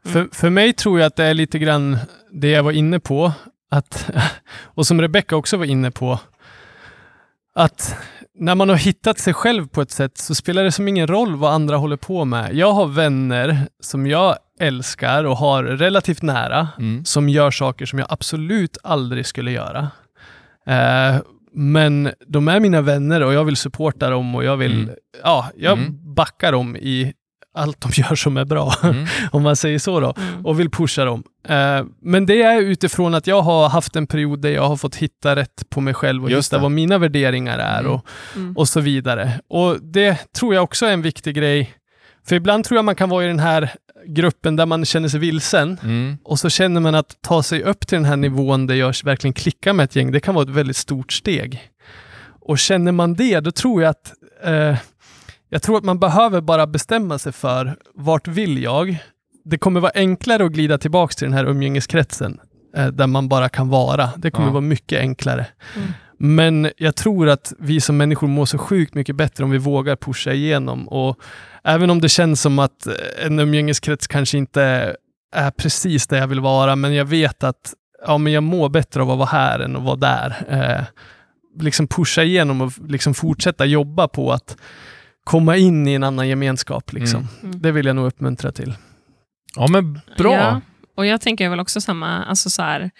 För, 0.04 0.28
för 0.32 0.50
mig 0.50 0.72
tror 0.72 0.98
jag 1.00 1.06
att 1.06 1.16
det 1.16 1.24
är 1.24 1.34
lite 1.34 1.58
grann 1.58 1.98
det 2.32 2.48
jag 2.50 2.62
var 2.62 2.72
inne 2.72 3.00
på, 3.00 3.32
att, 3.68 4.10
och 4.62 4.86
som 4.86 5.00
Rebecca 5.00 5.36
också 5.36 5.56
var 5.56 5.64
inne 5.64 5.90
på, 5.90 6.18
att 7.54 7.96
när 8.34 8.54
man 8.54 8.68
har 8.68 8.76
hittat 8.76 9.18
sig 9.18 9.34
själv 9.34 9.68
på 9.68 9.82
ett 9.82 9.90
sätt 9.90 10.18
så 10.18 10.34
spelar 10.34 10.64
det 10.64 10.72
som 10.72 10.88
ingen 10.88 11.06
roll 11.06 11.36
vad 11.36 11.52
andra 11.52 11.76
håller 11.76 11.96
på 11.96 12.24
med. 12.24 12.54
Jag 12.54 12.72
har 12.72 12.86
vänner 12.86 13.66
som 13.80 14.06
jag 14.06 14.36
älskar 14.60 15.24
och 15.24 15.36
har 15.36 15.64
relativt 15.64 16.22
nära, 16.22 16.68
Mm. 16.78 17.04
som 17.04 17.28
gör 17.28 17.50
saker 17.50 17.86
som 17.86 17.98
jag 17.98 18.08
absolut 18.10 18.78
aldrig 18.82 19.26
skulle 19.26 19.50
göra. 19.52 19.90
Eh, 20.66 21.16
men 21.52 22.10
de 22.26 22.48
är 22.48 22.60
mina 22.60 22.80
vänner 22.80 23.20
och 23.20 23.32
jag 23.32 23.44
vill 23.44 23.56
supporta 23.56 24.10
dem 24.10 24.34
och 24.34 24.44
jag 24.44 24.56
vill, 24.56 24.82
Mm. 24.82 24.94
ja, 25.24 25.50
jag 25.56 25.78
Mm. 25.78 26.14
backar 26.14 26.52
dem 26.52 26.76
i 26.76 27.12
allt 27.54 27.80
de 27.80 27.90
gör 28.02 28.14
som 28.14 28.36
är 28.36 28.44
bra, 28.44 28.74
Mm. 28.82 29.06
om 29.32 29.42
man 29.42 29.56
säger 29.56 29.78
så 29.78 30.00
då 30.00 30.14
Mm. 30.16 30.46
och 30.46 30.60
vill 30.60 30.70
pusha 30.70 31.04
dem. 31.04 31.22
Eh, 31.48 31.84
men 32.02 32.26
det 32.26 32.42
är 32.42 32.60
utifrån 32.62 33.14
att 33.14 33.26
jag 33.26 33.42
har 33.42 33.68
haft 33.68 33.96
en 33.96 34.06
period 34.06 34.40
där 34.40 34.50
jag 34.50 34.68
har 34.68 34.76
fått 34.76 34.94
hitta 34.96 35.36
rätt 35.36 35.62
på 35.70 35.80
mig 35.80 35.94
själv 35.94 36.24
och 36.24 36.30
Just 36.30 36.48
hitta 36.52 36.56
det. 36.56 36.62
vad 36.62 36.70
mina 36.72 36.98
värderingar 36.98 37.58
är 37.58 37.80
Mm. 37.80 37.92
och, 37.92 38.06
Mm. 38.36 38.56
och 38.56 38.68
så 38.68 38.80
vidare. 38.80 39.40
Och 39.48 39.82
det 39.82 40.32
tror 40.32 40.54
jag 40.54 40.64
också 40.64 40.86
är 40.86 40.92
en 40.92 41.02
viktig 41.02 41.34
grej. 41.34 41.74
För 42.28 42.36
ibland 42.36 42.64
tror 42.64 42.76
jag 42.78 42.84
man 42.84 42.94
kan 42.94 43.08
vara 43.08 43.24
i 43.24 43.26
den 43.28 43.38
här 43.38 43.70
gruppen 44.06 44.56
där 44.56 44.66
man 44.66 44.84
känner 44.84 45.08
sig 45.08 45.20
vilsen 45.20 45.78
Mm. 45.82 46.18
och 46.24 46.38
så 46.38 46.48
känner 46.50 46.80
man 46.80 46.94
att 46.94 47.16
ta 47.20 47.42
sig 47.42 47.62
upp 47.62 47.86
till 47.86 47.96
den 47.96 48.04
här 48.04 48.16
nivån 48.16 48.66
där 48.66 48.74
jag 48.74 48.94
verkligen 49.04 49.34
klickar 49.34 49.72
med 49.72 49.84
ett 49.84 49.96
gäng, 49.96 50.12
det 50.12 50.20
kan 50.20 50.34
vara 50.34 50.42
ett 50.42 50.50
väldigt 50.56 50.76
stort 50.76 51.12
steg. 51.12 51.60
Och 52.40 52.58
känner 52.58 52.92
man 52.92 53.14
det, 53.14 53.40
då 53.40 53.50
tror 53.50 53.82
jag 53.82 53.90
att 53.90 54.12
eh, 54.44 54.76
jag 55.48 55.62
tror 55.62 55.78
att 55.78 55.84
man 55.84 55.98
behöver 55.98 56.40
bara 56.40 56.66
bestämma 56.66 57.18
sig 57.18 57.32
för 57.32 57.76
vart 57.94 58.28
vill 58.28 58.62
jag? 58.62 58.96
Det 59.44 59.58
kommer 59.58 59.80
vara 59.80 59.92
enklare 59.94 60.44
att 60.44 60.52
glida 60.52 60.78
tillbaka 60.78 61.12
till 61.12 61.24
den 61.26 61.34
här 61.34 61.44
umgängeskretsen 61.44 62.40
eh, 62.76 62.86
där 62.86 63.06
man 63.06 63.28
bara 63.28 63.48
kan 63.48 63.68
vara. 63.68 64.10
Det 64.16 64.30
kommer 64.30 64.48
Ja. 64.48 64.52
vara 64.52 64.60
mycket 64.60 65.00
enklare. 65.00 65.46
Mm. 65.76 65.88
Men 66.20 66.70
jag 66.76 66.96
tror 66.96 67.28
att 67.28 67.52
vi 67.58 67.80
som 67.80 67.96
människor 67.96 68.26
mår 68.28 68.46
så 68.46 68.58
sjukt 68.58 68.94
mycket 68.94 69.16
bättre 69.16 69.44
om 69.44 69.50
vi 69.50 69.58
vågar 69.58 69.96
pusha 69.96 70.32
igenom. 70.32 70.88
Och 70.88 71.18
även 71.64 71.90
om 71.90 72.00
det 72.00 72.08
känns 72.08 72.40
som 72.40 72.58
att 72.58 72.86
eh, 72.86 72.92
en 73.26 73.38
umgängeskrets 73.38 74.06
kanske 74.06 74.38
inte 74.38 74.96
är 75.34 75.50
precis 75.50 76.06
där 76.06 76.18
jag 76.18 76.26
vill 76.26 76.40
vara, 76.40 76.76
men 76.76 76.94
jag 76.94 77.04
vet 77.04 77.44
att 77.44 77.74
ja, 78.06 78.18
men 78.18 78.32
jag 78.32 78.42
mår 78.42 78.68
bättre 78.68 79.02
av 79.02 79.10
att 79.10 79.18
vara 79.18 79.28
här 79.28 79.60
än 79.60 79.76
att 79.76 79.82
vara 79.82 79.96
där. 79.96 80.36
Eh, 80.48 80.84
liksom 81.62 81.86
pusha 81.86 82.22
igenom 82.22 82.60
och 82.60 82.72
liksom 82.88 83.14
fortsätta 83.14 83.64
jobba 83.64 84.08
på 84.08 84.32
att 84.32 84.56
komma 85.28 85.56
in 85.56 85.88
i 85.88 85.94
en 85.94 86.04
annan 86.04 86.28
gemenskap. 86.28 86.92
Liksom. 86.92 87.28
Mm. 87.42 87.60
Det 87.60 87.72
vill 87.72 87.86
jag 87.86 87.96
nog 87.96 88.06
uppmuntra 88.06 88.52
till. 88.52 88.74
Ja, 89.56 89.66
men 89.68 90.00
bra. 90.18 90.34
Ja, 90.34 90.60
och 90.96 91.06
jag 91.06 91.20
tänker 91.20 91.48
väl 91.48 91.60
också 91.60 91.80
samma, 91.80 92.24
alltså 92.24 92.50
så 92.50 92.62
här, 92.62 92.90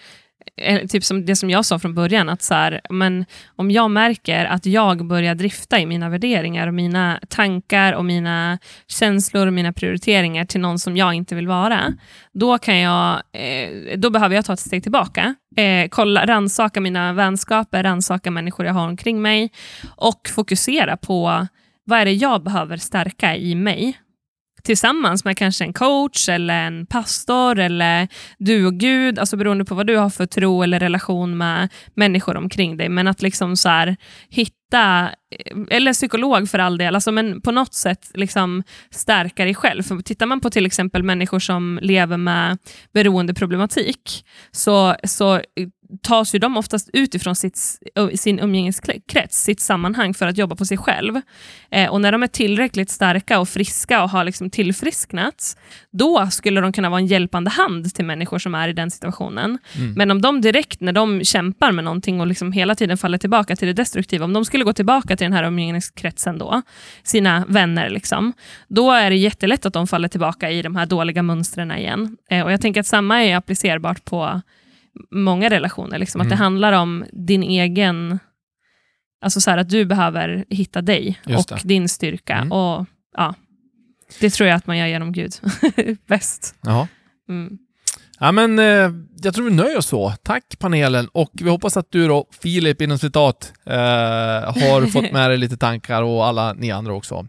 eh, 0.57 0.87
typ 0.87 1.03
som 1.03 1.25
det 1.25 1.35
som 1.35 1.49
jag 1.49 1.65
sa 1.65 1.79
från 1.79 1.95
början, 1.95 2.29
att 2.29 2.41
så 2.41 2.53
här, 2.53 2.81
men 2.89 3.25
om 3.55 3.71
jag 3.71 3.91
märker 3.91 4.45
att 4.45 4.65
jag 4.65 5.07
börjar 5.07 5.35
drifta 5.35 5.79
i 5.79 5.85
mina 5.85 6.09
värderingar 6.09 6.67
och 6.67 6.73
mina 6.73 7.19
tankar 7.29 7.93
och 7.93 8.05
mina 8.05 8.59
känslor 8.87 9.47
och 9.47 9.53
mina 9.53 9.73
prioriteringar 9.73 10.45
till 10.45 10.61
någon 10.61 10.79
som 10.79 10.97
jag 10.97 11.13
inte 11.13 11.35
vill 11.35 11.47
vara, 11.47 11.93
då, 12.33 12.57
kan 12.57 12.77
jag, 12.77 13.21
eh, 13.33 13.97
då 13.97 14.09
behöver 14.09 14.35
jag 14.35 14.45
ta 14.45 14.53
ett 14.53 14.59
steg 14.59 14.83
tillbaka. 14.83 15.35
Eh, 15.55 15.87
kolla, 15.89 16.25
ransaka 16.25 16.81
mina 16.81 17.13
vänskaper, 17.13 17.83
ransaka 17.83 18.31
människor 18.31 18.65
jag 18.65 18.73
har 18.73 18.87
omkring 18.87 19.21
mig 19.21 19.51
och 19.95 20.29
fokusera 20.35 20.97
på 20.97 21.47
vad 21.89 21.99
är 21.99 22.05
det 22.05 22.13
jag 22.13 22.43
behöver 22.43 22.77
stärka 22.77 23.35
i 23.35 23.55
mig 23.55 23.99
tillsammans 24.63 25.25
med 25.25 25.37
kanske 25.37 25.63
en 25.63 25.73
coach 25.73 26.29
eller 26.29 26.53
en 26.53 26.85
pastor 26.85 27.59
eller 27.59 28.07
du 28.37 28.65
och 28.65 28.73
Gud, 28.73 29.19
alltså 29.19 29.37
beroende 29.37 29.65
på 29.65 29.75
vad 29.75 29.87
du 29.87 29.97
har 29.97 30.09
för 30.09 30.25
tro 30.25 30.63
eller 30.63 30.79
relation 30.79 31.37
med 31.37 31.69
människor 31.93 32.37
omkring 32.37 32.77
dig. 32.77 32.89
Men 32.89 33.07
att 33.07 33.21
liksom 33.21 33.55
så 33.55 33.69
här, 33.69 33.97
hitta, 34.29 35.09
eller 35.69 35.93
psykolog 35.93 36.49
för 36.49 36.59
all 36.59 36.77
del, 36.77 36.95
alltså, 36.95 37.11
men 37.11 37.41
på 37.41 37.51
något 37.51 37.73
sätt 37.73 38.11
liksom 38.13 38.63
stärka 38.91 39.45
dig 39.45 39.55
själv. 39.55 39.83
För 39.83 39.97
tittar 39.97 40.25
man 40.25 40.41
på 40.41 40.49
till 40.49 40.65
exempel 40.65 41.03
människor 41.03 41.39
som 41.39 41.79
lever 41.81 42.17
med 42.17 42.57
beroendeproblematik 42.93 44.25
så, 44.51 44.95
så 45.03 45.41
tas 46.01 46.35
ju 46.35 46.39
de 46.39 46.57
oftast 46.57 46.89
utifrån 46.93 47.35
sitt, 47.35 47.57
sin 48.15 48.39
umgängeskrets, 48.39 49.43
sitt 49.43 49.59
sammanhang 49.59 50.13
för 50.13 50.27
att 50.27 50.37
jobba 50.37 50.55
på 50.55 50.65
sig 50.65 50.77
själv. 50.77 51.21
Eh, 51.71 51.89
och 51.89 52.01
när 52.01 52.11
de 52.11 52.23
är 52.23 52.27
tillräckligt 52.27 52.89
starka 52.89 53.39
och 53.39 53.49
friska 53.49 54.03
och 54.03 54.09
har 54.09 54.23
liksom 54.23 54.49
tillfrisknat, 54.49 55.57
då 55.91 56.27
skulle 56.31 56.61
de 56.61 56.73
kunna 56.73 56.89
vara 56.89 56.99
en 56.99 57.07
hjälpande 57.07 57.49
hand 57.49 57.95
till 57.95 58.05
människor 58.05 58.39
som 58.39 58.55
är 58.55 58.69
i 58.69 58.73
den 58.73 58.91
situationen. 58.91 59.57
Mm. 59.75 59.93
Men 59.93 60.11
om 60.11 60.21
de 60.21 60.41
direkt, 60.41 60.81
när 60.81 60.93
de 60.93 61.23
kämpar 61.23 61.71
med 61.71 61.83
någonting 61.83 62.21
och 62.21 62.27
liksom 62.27 62.51
hela 62.51 62.75
tiden 62.75 62.97
faller 62.97 63.17
tillbaka 63.17 63.55
till 63.55 63.67
det 63.67 63.73
destruktiva, 63.73 64.25
om 64.25 64.33
de 64.33 64.45
skulle 64.45 64.63
gå 64.63 64.73
tillbaka 64.73 65.17
till 65.17 65.25
den 65.25 65.33
här 65.33 65.43
umgängeskretsen 65.43 66.37
då, 66.37 66.61
sina 67.03 67.45
vänner, 67.47 67.89
liksom, 67.89 68.33
då 68.67 68.91
är 68.91 69.09
det 69.09 69.15
jättelätt 69.15 69.65
att 69.65 69.73
de 69.73 69.87
faller 69.87 70.07
tillbaka 70.07 70.51
i 70.51 70.61
de 70.61 70.75
här 70.75 70.85
dåliga 70.85 71.23
mönstren 71.23 71.71
igen. 71.71 72.17
Eh, 72.29 72.45
och 72.45 72.51
jag 72.51 72.61
tänker 72.61 72.79
att 72.79 72.87
samma 72.87 73.23
är 73.23 73.35
applicerbart 73.35 74.05
på 74.05 74.41
många 75.11 75.49
relationer. 75.49 75.99
Liksom, 75.99 76.21
Att 76.21 76.25
Mm. 76.25 76.37
det 76.37 76.43
handlar 76.43 76.73
om 76.73 77.05
din 77.11 77.43
egen... 77.43 78.19
Alltså 79.21 79.41
så 79.41 79.49
här, 79.51 79.57
att 79.57 79.69
du 79.69 79.85
behöver 79.85 80.45
hitta 80.49 80.81
dig 80.81 81.19
Just 81.25 81.51
och 81.51 81.57
det. 81.57 81.67
din 81.67 81.89
styrka. 81.89 82.33
Mm. 82.35 82.51
Och 82.51 82.85
ja, 83.17 83.33
Det 84.19 84.29
tror 84.29 84.49
jag 84.49 84.55
att 84.55 84.67
man 84.67 84.77
gör 84.77 84.87
genom 84.87 85.11
Gud 85.11 85.31
bäst. 86.07 86.55
Jaha. 86.61 86.87
Mm. 87.29 87.57
Ja, 88.19 88.31
men 88.31 88.59
eh, 88.59 88.91
jag 89.23 89.33
tror 89.35 89.49
vi 89.49 89.55
nöjer 89.55 89.77
oss 89.77 89.85
så. 89.87 90.13
Tack 90.23 90.43
panelen 90.59 91.07
och 91.11 91.31
vi 91.33 91.49
hoppas 91.49 91.77
att 91.77 91.91
du 91.91 92.07
då, 92.07 92.25
Filip 92.41 92.81
inom 92.81 92.97
citat, 92.99 93.53
eh, 93.65 93.73
har 93.75 94.87
fått 94.87 95.11
med 95.11 95.29
dig 95.29 95.37
lite 95.37 95.57
tankar 95.57 96.03
och 96.03 96.25
alla 96.25 96.53
ni 96.53 96.71
andra 96.71 96.93
också. 96.93 97.27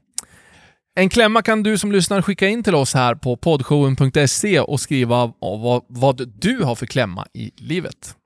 En 1.01 1.09
klämma 1.09 1.43
kan 1.43 1.63
du 1.63 1.79
som 1.79 1.93
lyssnar 1.93 2.23
skicka 2.23 2.49
in 2.49 2.63
till 2.63 2.75
oss 2.75 2.95
här 2.95 3.15
på 3.15 3.37
podshowen.se 3.37 4.61
och 4.61 4.81
skriva 4.81 5.33
vad, 5.41 5.85
vad 5.89 6.29
du 6.41 6.63
har 6.63 6.75
för 6.75 6.87
klämma 6.87 7.27
i 7.35 7.51
livet. 7.57 8.17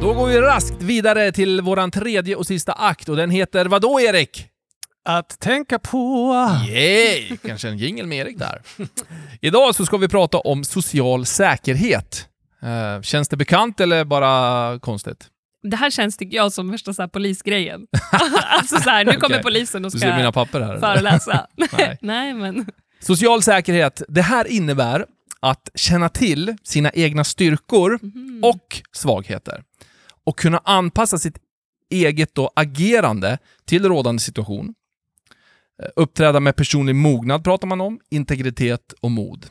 Då 0.00 0.14
går 0.14 0.26
vi 0.26 0.40
raskt 0.40 0.82
vidare 0.82 1.32
till 1.32 1.60
våran 1.60 1.90
tredje 1.90 2.36
och 2.36 2.46
sista 2.46 2.72
akt 2.72 3.08
och 3.08 3.16
den 3.16 3.30
heter 3.30 3.64
vadå 3.64 4.00
Erik? 4.00 4.46
Att 5.04 5.40
tänka 5.40 5.78
på... 5.78 6.34
Yay! 6.68 7.36
Kanske 7.46 7.68
en 7.68 7.78
jingel 7.78 8.06
med 8.06 8.18
Erik 8.18 8.38
där. 8.38 8.62
Idag 9.40 9.74
så 9.74 9.86
ska 9.86 9.96
vi 9.96 10.08
prata 10.08 10.38
om 10.38 10.64
social 10.64 11.26
säkerhet. 11.26 12.28
Eh, 12.62 13.02
känns 13.02 13.28
det 13.28 13.36
bekant 13.36 13.80
eller 13.80 14.04
bara 14.04 14.78
konstigt? 14.78 15.28
Det 15.62 15.76
här 15.76 15.90
känns, 15.90 16.16
tycker 16.16 16.36
jag, 16.36 16.52
som 16.52 16.70
värsta 16.70 16.94
så 16.94 17.02
här, 17.02 17.08
polisgrejen. 17.08 17.86
alltså 18.48 18.76
så 18.80 18.90
här, 18.90 19.04
nu 19.04 19.12
kommer 19.12 19.34
Okej. 19.36 19.42
polisen 19.42 19.84
och 19.84 19.90
Du 19.92 19.98
ser 19.98 20.06
mina 20.16 20.32
ska 20.32 20.32
papper 20.32 20.60
här. 20.60 20.78
föreläsa. 20.80 21.46
Nej. 21.78 21.98
Nej, 22.00 22.34
men... 22.34 22.66
Social 23.00 23.42
säkerhet, 23.42 24.02
det 24.08 24.22
här 24.22 24.46
innebär 24.48 25.06
att 25.40 25.68
känna 25.74 26.08
till 26.08 26.56
sina 26.62 26.90
egna 26.94 27.24
styrkor 27.24 27.98
Mhm. 28.02 28.40
och 28.44 28.82
svagheter 28.92 29.62
och 30.24 30.38
kunna 30.38 30.60
anpassa 30.64 31.18
sitt 31.18 31.38
eget 31.90 32.34
då 32.34 32.50
agerande 32.56 33.38
till 33.64 33.84
rådande 33.88 34.20
situation. 34.20 34.74
Eh, 35.82 35.88
Uppträda 35.96 36.40
med 36.40 36.56
personlig 36.56 36.94
mognad 36.94 37.44
pratar 37.44 37.66
man 37.68 37.80
om, 37.80 38.00
integritet 38.10 38.92
och 39.00 39.10
mod. 39.10 39.46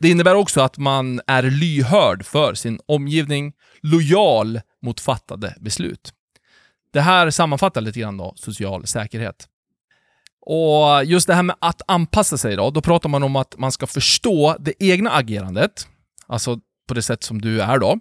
Det 0.00 0.08
innebär 0.08 0.34
också 0.34 0.60
att 0.60 0.78
man 0.78 1.20
är 1.26 1.42
lyhörd 1.42 2.24
för 2.26 2.54
sin 2.54 2.80
omgivning, 2.86 3.52
lojal 3.82 4.60
mot 4.82 5.00
fattade 5.00 5.54
beslut. 5.60 6.12
Det 6.92 7.00
här 7.00 7.30
sammanfattar 7.30 7.80
lite 7.80 8.00
grann 8.00 8.16
då 8.16 8.32
social 8.36 8.86
säkerhet. 8.86 9.48
Och 10.40 11.04
just 11.04 11.26
det 11.26 11.34
här 11.34 11.42
med 11.42 11.56
att 11.58 11.82
anpassa 11.86 12.38
sig 12.38 12.56
då, 12.56 12.70
då 12.70 12.80
pratar 12.80 13.08
man 13.08 13.22
om 13.22 13.36
att 13.36 13.58
man 13.58 13.72
ska 13.72 13.86
förstå 13.86 14.56
det 14.60 14.74
egna 14.78 15.10
agerandet, 15.10 15.88
alltså 16.26 16.60
på 16.88 16.94
det 16.94 17.02
sätt 17.02 17.22
som 17.22 17.40
du 17.40 17.60
är 17.62 17.78
då, 17.78 17.98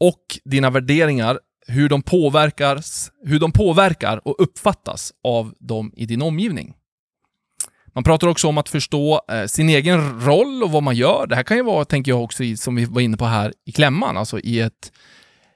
och 0.00 0.38
dina 0.44 0.70
värderingar, 0.70 1.38
hur 1.66 1.88
de, 1.88 2.02
påverkas, 2.02 3.12
hur 3.24 3.40
de 3.40 3.52
påverkar 3.52 4.28
och 4.28 4.34
uppfattas 4.38 5.12
av 5.24 5.54
dem 5.58 5.92
i 5.96 6.06
din 6.06 6.22
omgivning. 6.22 6.74
Man 7.86 8.04
pratar 8.04 8.28
också 8.28 8.48
om 8.48 8.58
att 8.58 8.68
förstå 8.68 9.20
eh, 9.30 9.46
sin 9.46 9.68
egen 9.68 10.20
roll 10.20 10.62
och 10.62 10.72
vad 10.72 10.82
man 10.82 10.96
gör. 10.96 11.26
Det 11.26 11.36
här 11.36 11.42
kan 11.42 11.56
ju 11.56 11.62
vara, 11.62 11.84
tänker 11.84 12.10
jag 12.10 12.24
också, 12.24 12.44
i, 12.44 12.56
som 12.56 12.76
vi 12.76 12.84
var 12.84 13.00
inne 13.00 13.16
på 13.16 13.24
här 13.24 13.54
i 13.64 13.72
klämman, 13.72 14.16
alltså 14.16 14.38
i 14.38 14.60
ett 14.60 14.92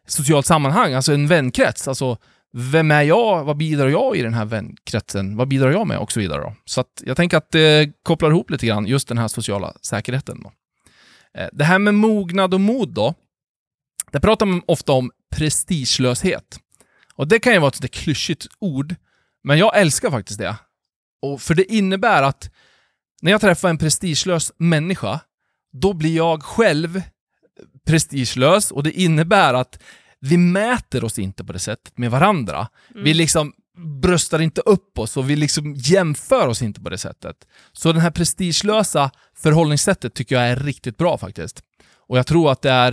socialt 0.07 0.47
sammanhang, 0.47 0.93
alltså 0.93 1.13
en 1.13 1.29
vänkrets. 1.29 1.89
Alltså, 1.89 2.19
vem 2.53 2.91
är 2.91 3.03
jag? 3.03 3.45
Vad 3.45 3.57
bidrar 3.57 3.89
jag 3.89 4.17
i 4.17 4.23
den 4.23 4.35
här 4.35 4.45
vänkretsen? 4.45 5.37
Vad 5.37 5.49
bidrar 5.49 5.71
jag 5.71 5.87
med? 5.87 5.99
Och 5.99 6.13
så 6.13 6.21
vidare. 6.21 6.43
Då. 6.43 6.55
Så 6.65 6.81
att 6.81 7.03
jag 7.07 7.17
tänker 7.17 7.37
att 7.37 7.51
det 7.51 7.93
kopplar 8.03 8.31
ihop 8.31 8.51
lite 8.51 8.67
grann, 8.67 8.87
just 8.87 9.09
den 9.09 9.19
här 9.19 9.29
sociala 9.29 9.75
säkerheten. 9.83 10.43
Då. 10.43 10.53
Eh, 11.41 11.49
det 11.53 11.65
här 11.65 11.79
med 11.79 11.95
mognad 11.95 12.55
och 12.55 12.61
mod 12.61 12.89
då, 12.89 13.15
där 14.11 14.21
pratar 14.21 14.47
man 14.47 14.63
ofta 14.67 14.93
om 14.93 15.11
prestigelöshet. 15.31 16.59
Och 17.15 17.29
det 17.29 17.39
kan 17.39 17.53
ju 17.53 17.59
vara 17.59 17.69
ett 17.69 17.75
sådär 17.75 17.89
klyschigt 17.89 18.47
ord, 18.59 18.95
men 19.45 19.59
jag 19.59 19.79
älskar 19.79 20.11
faktiskt 20.11 20.39
det. 20.39 20.57
Och 21.23 21.43
för 21.43 21.55
det 21.55 21.73
innebär 21.73 22.23
att 22.23 22.51
när 23.23 23.31
jag 23.31 23.41
träffar 23.41 23.69
en 23.69 23.79
prestigelös 23.79 24.53
människa, 24.57 25.21
då 25.73 25.93
blir 25.93 26.17
jag 26.17 26.43
själv 26.43 27.03
prestigelös 27.87 28.71
och 28.71 28.83
det 28.83 28.91
innebär 28.91 29.55
att 29.55 29.83
vi 30.21 30.37
mäter 30.37 31.05
oss 31.05 31.19
inte 31.19 31.45
på 31.45 31.53
det 31.53 31.59
sättet 31.59 31.99
med 31.99 32.11
varandra. 32.11 32.69
Mm. 32.91 33.05
Vi 33.05 33.15
liksom 33.15 33.53
bröstar 34.03 34.39
inte 34.39 34.61
upp 34.61 34.99
oss 34.99 35.17
och 35.17 35.31
vi 35.31 35.37
liksom 35.37 35.75
jämför 35.75 36.49
oss 36.49 36.63
inte 36.63 36.81
på 36.81 36.91
det 36.91 36.99
sättet. 36.99 37.37
Så 37.73 37.93
det 37.93 38.01
här 38.01 38.11
prestigelösa 38.11 39.11
förhållningssättet 39.37 40.15
tycker 40.15 40.35
jag 40.35 40.45
är 40.45 40.57
riktigt 40.57 40.97
bra 40.97 41.19
faktiskt. 41.19 41.63
Och 41.97 42.19
jag 42.19 42.27
tror 42.27 42.53
att 42.53 42.63
det 42.63 42.71
är 42.71 42.93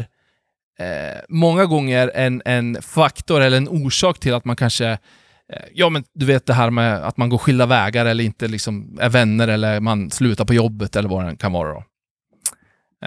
eh, 0.79 1.21
många 1.29 1.65
gånger 1.65 2.11
en, 2.15 2.41
en 2.45 2.81
faktor 2.81 3.41
eller 3.41 3.57
en 3.57 3.69
orsak 3.69 4.19
till 4.19 4.33
att 4.33 4.45
man 4.45 4.55
kanske 4.55 4.89
eh, 4.89 4.97
Ja 5.73 5.89
men 5.89 6.03
du 6.13 6.25
vet 6.25 6.45
det 6.45 6.53
här 6.53 6.69
med 6.69 7.03
att 7.03 7.17
man 7.17 7.29
går 7.29 7.37
skilda 7.37 7.65
vägar 7.65 8.05
eller 8.05 8.23
inte 8.23 8.47
liksom 8.47 8.97
är 9.01 9.09
vänner 9.09 9.47
eller 9.47 9.79
man 9.79 10.11
slutar 10.11 10.45
på 10.45 10.53
jobbet 10.53 10.95
eller 10.95 11.09
vad 11.09 11.25
det 11.25 11.35
kan 11.35 11.51
vara 11.51 11.73
då. 11.73 11.83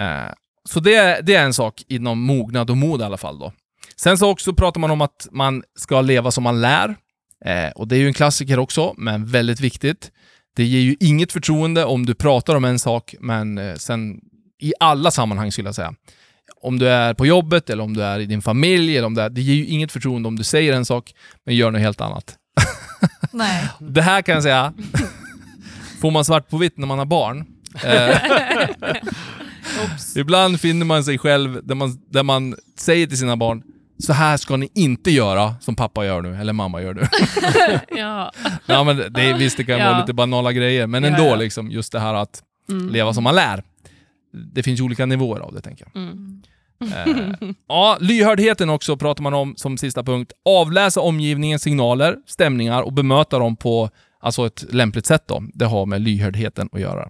Eh, 0.01 0.31
så 0.69 0.79
det, 0.79 1.21
det 1.23 1.35
är 1.35 1.43
en 1.43 1.53
sak 1.53 1.83
inom 1.87 2.21
mognad 2.21 2.69
och 2.69 2.77
mod 2.77 3.01
i 3.01 3.03
alla 3.03 3.17
fall 3.17 3.39
då. 3.39 3.53
Sen 3.95 4.17
så 4.17 4.29
också 4.29 4.53
pratar 4.53 4.79
man 4.79 4.91
om 4.91 5.01
att 5.01 5.27
man 5.31 5.63
ska 5.79 6.01
leva 6.01 6.31
som 6.31 6.43
man 6.43 6.61
lär. 6.61 6.95
Eh, 7.45 7.69
och 7.75 7.87
det 7.87 7.95
är 7.95 7.99
ju 7.99 8.07
en 8.07 8.13
klassiker 8.13 8.59
också, 8.59 8.93
men 8.97 9.25
väldigt 9.25 9.59
viktigt. 9.59 10.11
Det 10.55 10.63
ger 10.63 10.79
ju 10.79 10.95
inget 10.99 11.31
förtroende 11.31 11.85
om 11.85 12.05
du 12.05 12.13
pratar 12.13 12.55
om 12.55 12.65
en 12.65 12.79
sak, 12.79 13.15
men 13.19 13.57
eh, 13.57 13.75
sen 13.75 14.19
i 14.61 14.73
alla 14.79 15.11
sammanhang 15.11 15.51
skulle 15.51 15.67
jag 15.67 15.75
säga. 15.75 15.93
Om 16.61 16.79
du 16.79 16.89
är 16.89 17.13
på 17.13 17.25
jobbet 17.25 17.69
eller 17.69 17.83
om 17.83 17.93
du 17.93 18.03
är 18.03 18.19
i 18.19 18.25
din 18.25 18.41
familj, 18.41 18.97
eller 18.97 19.07
om 19.07 19.13
det, 19.13 19.23
är, 19.23 19.29
det 19.29 19.41
ger 19.41 19.53
ju 19.53 19.65
inget 19.65 19.91
förtroende 19.91 20.27
om 20.27 20.35
du 20.35 20.43
säger 20.43 20.73
en 20.73 20.85
sak, 20.85 21.13
men 21.45 21.55
gör 21.55 21.71
något 21.71 21.81
helt 21.81 22.01
annat. 22.01 22.35
Nej. 23.31 23.69
Det 23.79 24.01
här 24.01 24.21
kan 24.21 24.33
jag 24.33 24.43
säga, 24.43 24.73
får 26.01 26.11
man 26.11 26.25
svart 26.25 26.49
på 26.49 26.57
vitt 26.57 26.77
när 26.77 26.87
man 26.87 26.99
har 26.99 27.05
barn. 27.05 27.45
Eh, 27.83 28.17
ibland 30.15 30.59
finner 30.59 30.85
man 30.85 31.03
sig 31.03 31.17
själv 31.17 31.59
där 31.67 31.75
man, 31.75 31.97
där 32.09 32.23
man 32.23 32.55
säger 32.79 33.07
till 33.07 33.17
sina 33.17 33.37
barn, 33.37 33.63
så 33.99 34.13
här 34.13 34.37
ska 34.37 34.57
ni 34.57 34.69
inte 34.75 35.11
göra 35.11 35.55
som 35.61 35.75
pappa 35.75 36.05
gör 36.05 36.21
nu, 36.21 36.35
eller 36.35 36.53
mamma 36.53 36.81
gör 36.81 36.93
nu. 36.93 37.07
ja. 37.99 38.31
ja, 38.65 38.83
men 38.83 38.97
det, 39.13 39.33
visst, 39.33 39.57
det 39.57 39.63
kan 39.63 39.77
Ja. 39.79 39.89
vara 39.89 39.99
lite 39.99 40.13
banala 40.13 40.51
grejer, 40.51 40.87
men 40.87 41.03
Ja, 41.03 41.09
ändå 41.09 41.23
ja. 41.25 41.35
liksom 41.35 41.71
just 41.71 41.91
det 41.91 41.99
här 41.99 42.13
att 42.13 42.43
Mm. 42.69 42.89
leva 42.89 43.13
som 43.13 43.23
man 43.23 43.35
lär. 43.35 43.63
Det 44.53 44.63
finns 44.63 44.79
ju 44.79 44.83
olika 44.83 45.05
nivåer 45.05 45.39
av 45.39 45.53
det, 45.53 45.61
tänker 45.61 45.85
jag. 45.93 46.03
Mm. 46.03 46.41
Eh, 46.81 47.49
ja, 47.67 47.97
lyhördheten 47.99 48.69
också 48.69 48.97
pratar 48.97 49.23
man 49.23 49.33
om 49.33 49.53
som 49.57 49.77
sista 49.77 50.03
punkt. 50.03 50.31
Avläsa 50.45 51.01
omgivningens 51.01 51.61
signaler, 51.61 52.15
stämningar 52.27 52.81
och 52.81 52.93
bemöta 52.93 53.39
dem 53.39 53.55
på 53.55 53.89
alltså 54.19 54.45
ett 54.45 54.73
lämpligt 54.73 55.05
sätt. 55.05 55.23
Då. 55.27 55.43
Det 55.53 55.65
har 55.65 55.85
med 55.85 56.01
lyhördheten 56.01 56.69
att 56.71 56.79
göra. 56.79 57.09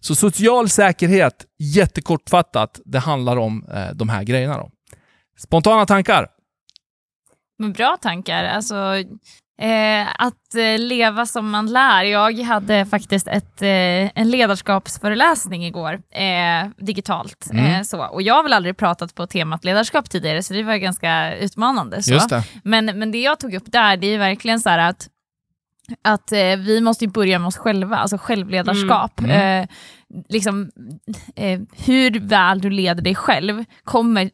Så 0.00 0.14
social 0.14 0.68
säkerhet, 0.68 1.46
jättekortfattat, 1.58 2.80
det 2.84 2.98
handlar 2.98 3.36
om 3.36 3.66
eh, 3.74 3.94
de 3.94 4.08
här 4.08 4.22
grejerna. 4.22 4.56
Då. 4.56 4.70
Spontana 5.38 5.86
tankar? 5.86 6.26
Men 7.58 7.72
bra 7.72 7.96
tankar. 8.00 8.44
Alltså, 8.44 8.74
eh, 9.60 10.06
att 10.18 10.54
eh, 10.54 10.78
leva 10.78 11.26
som 11.26 11.50
man 11.50 11.66
lär. 11.66 12.04
Jag 12.04 12.38
hade 12.38 12.86
faktiskt 12.86 13.28
ett, 13.28 13.62
eh, 13.62 14.20
en 14.20 14.30
ledarskapsföreläsning 14.30 15.66
igår, 15.66 15.92
eh, 16.10 16.68
digitalt. 16.76 17.48
Mm. 17.52 17.64
Eh, 17.64 17.82
så. 17.82 18.06
Och 18.06 18.22
jag 18.22 18.34
har 18.34 18.42
väl 18.42 18.52
aldrig 18.52 18.76
pratat 18.76 19.14
på 19.14 19.26
temat 19.26 19.64
ledarskap 19.64 20.10
tidigare, 20.10 20.42
så 20.42 20.54
det 20.54 20.62
var 20.62 20.76
ganska 20.76 21.36
utmanande. 21.36 22.02
Så. 22.02 22.26
Det. 22.28 22.44
Men, 22.64 22.84
men 22.84 23.12
det 23.12 23.18
jag 23.18 23.40
tog 23.40 23.54
upp 23.54 23.72
där, 23.72 23.96
det 23.96 24.06
är 24.06 24.18
verkligen 24.18 24.60
så 24.60 24.68
här 24.68 24.78
att 24.78 25.08
att 26.04 26.32
eh, 26.32 26.38
vi 26.56 26.80
måste 26.80 27.04
ju 27.04 27.10
börja 27.10 27.38
med 27.38 27.46
oss 27.48 27.56
själva, 27.56 27.96
alltså 27.96 28.18
självledarskap. 28.18 29.20
Mm. 29.20 29.62
Eh, 29.62 29.68
liksom, 30.28 30.70
eh, 31.36 31.60
hur 31.86 32.20
väl 32.20 32.60
du 32.60 32.70
leder 32.70 33.02
dig 33.02 33.14
själv 33.14 33.64
kommer 33.84 34.30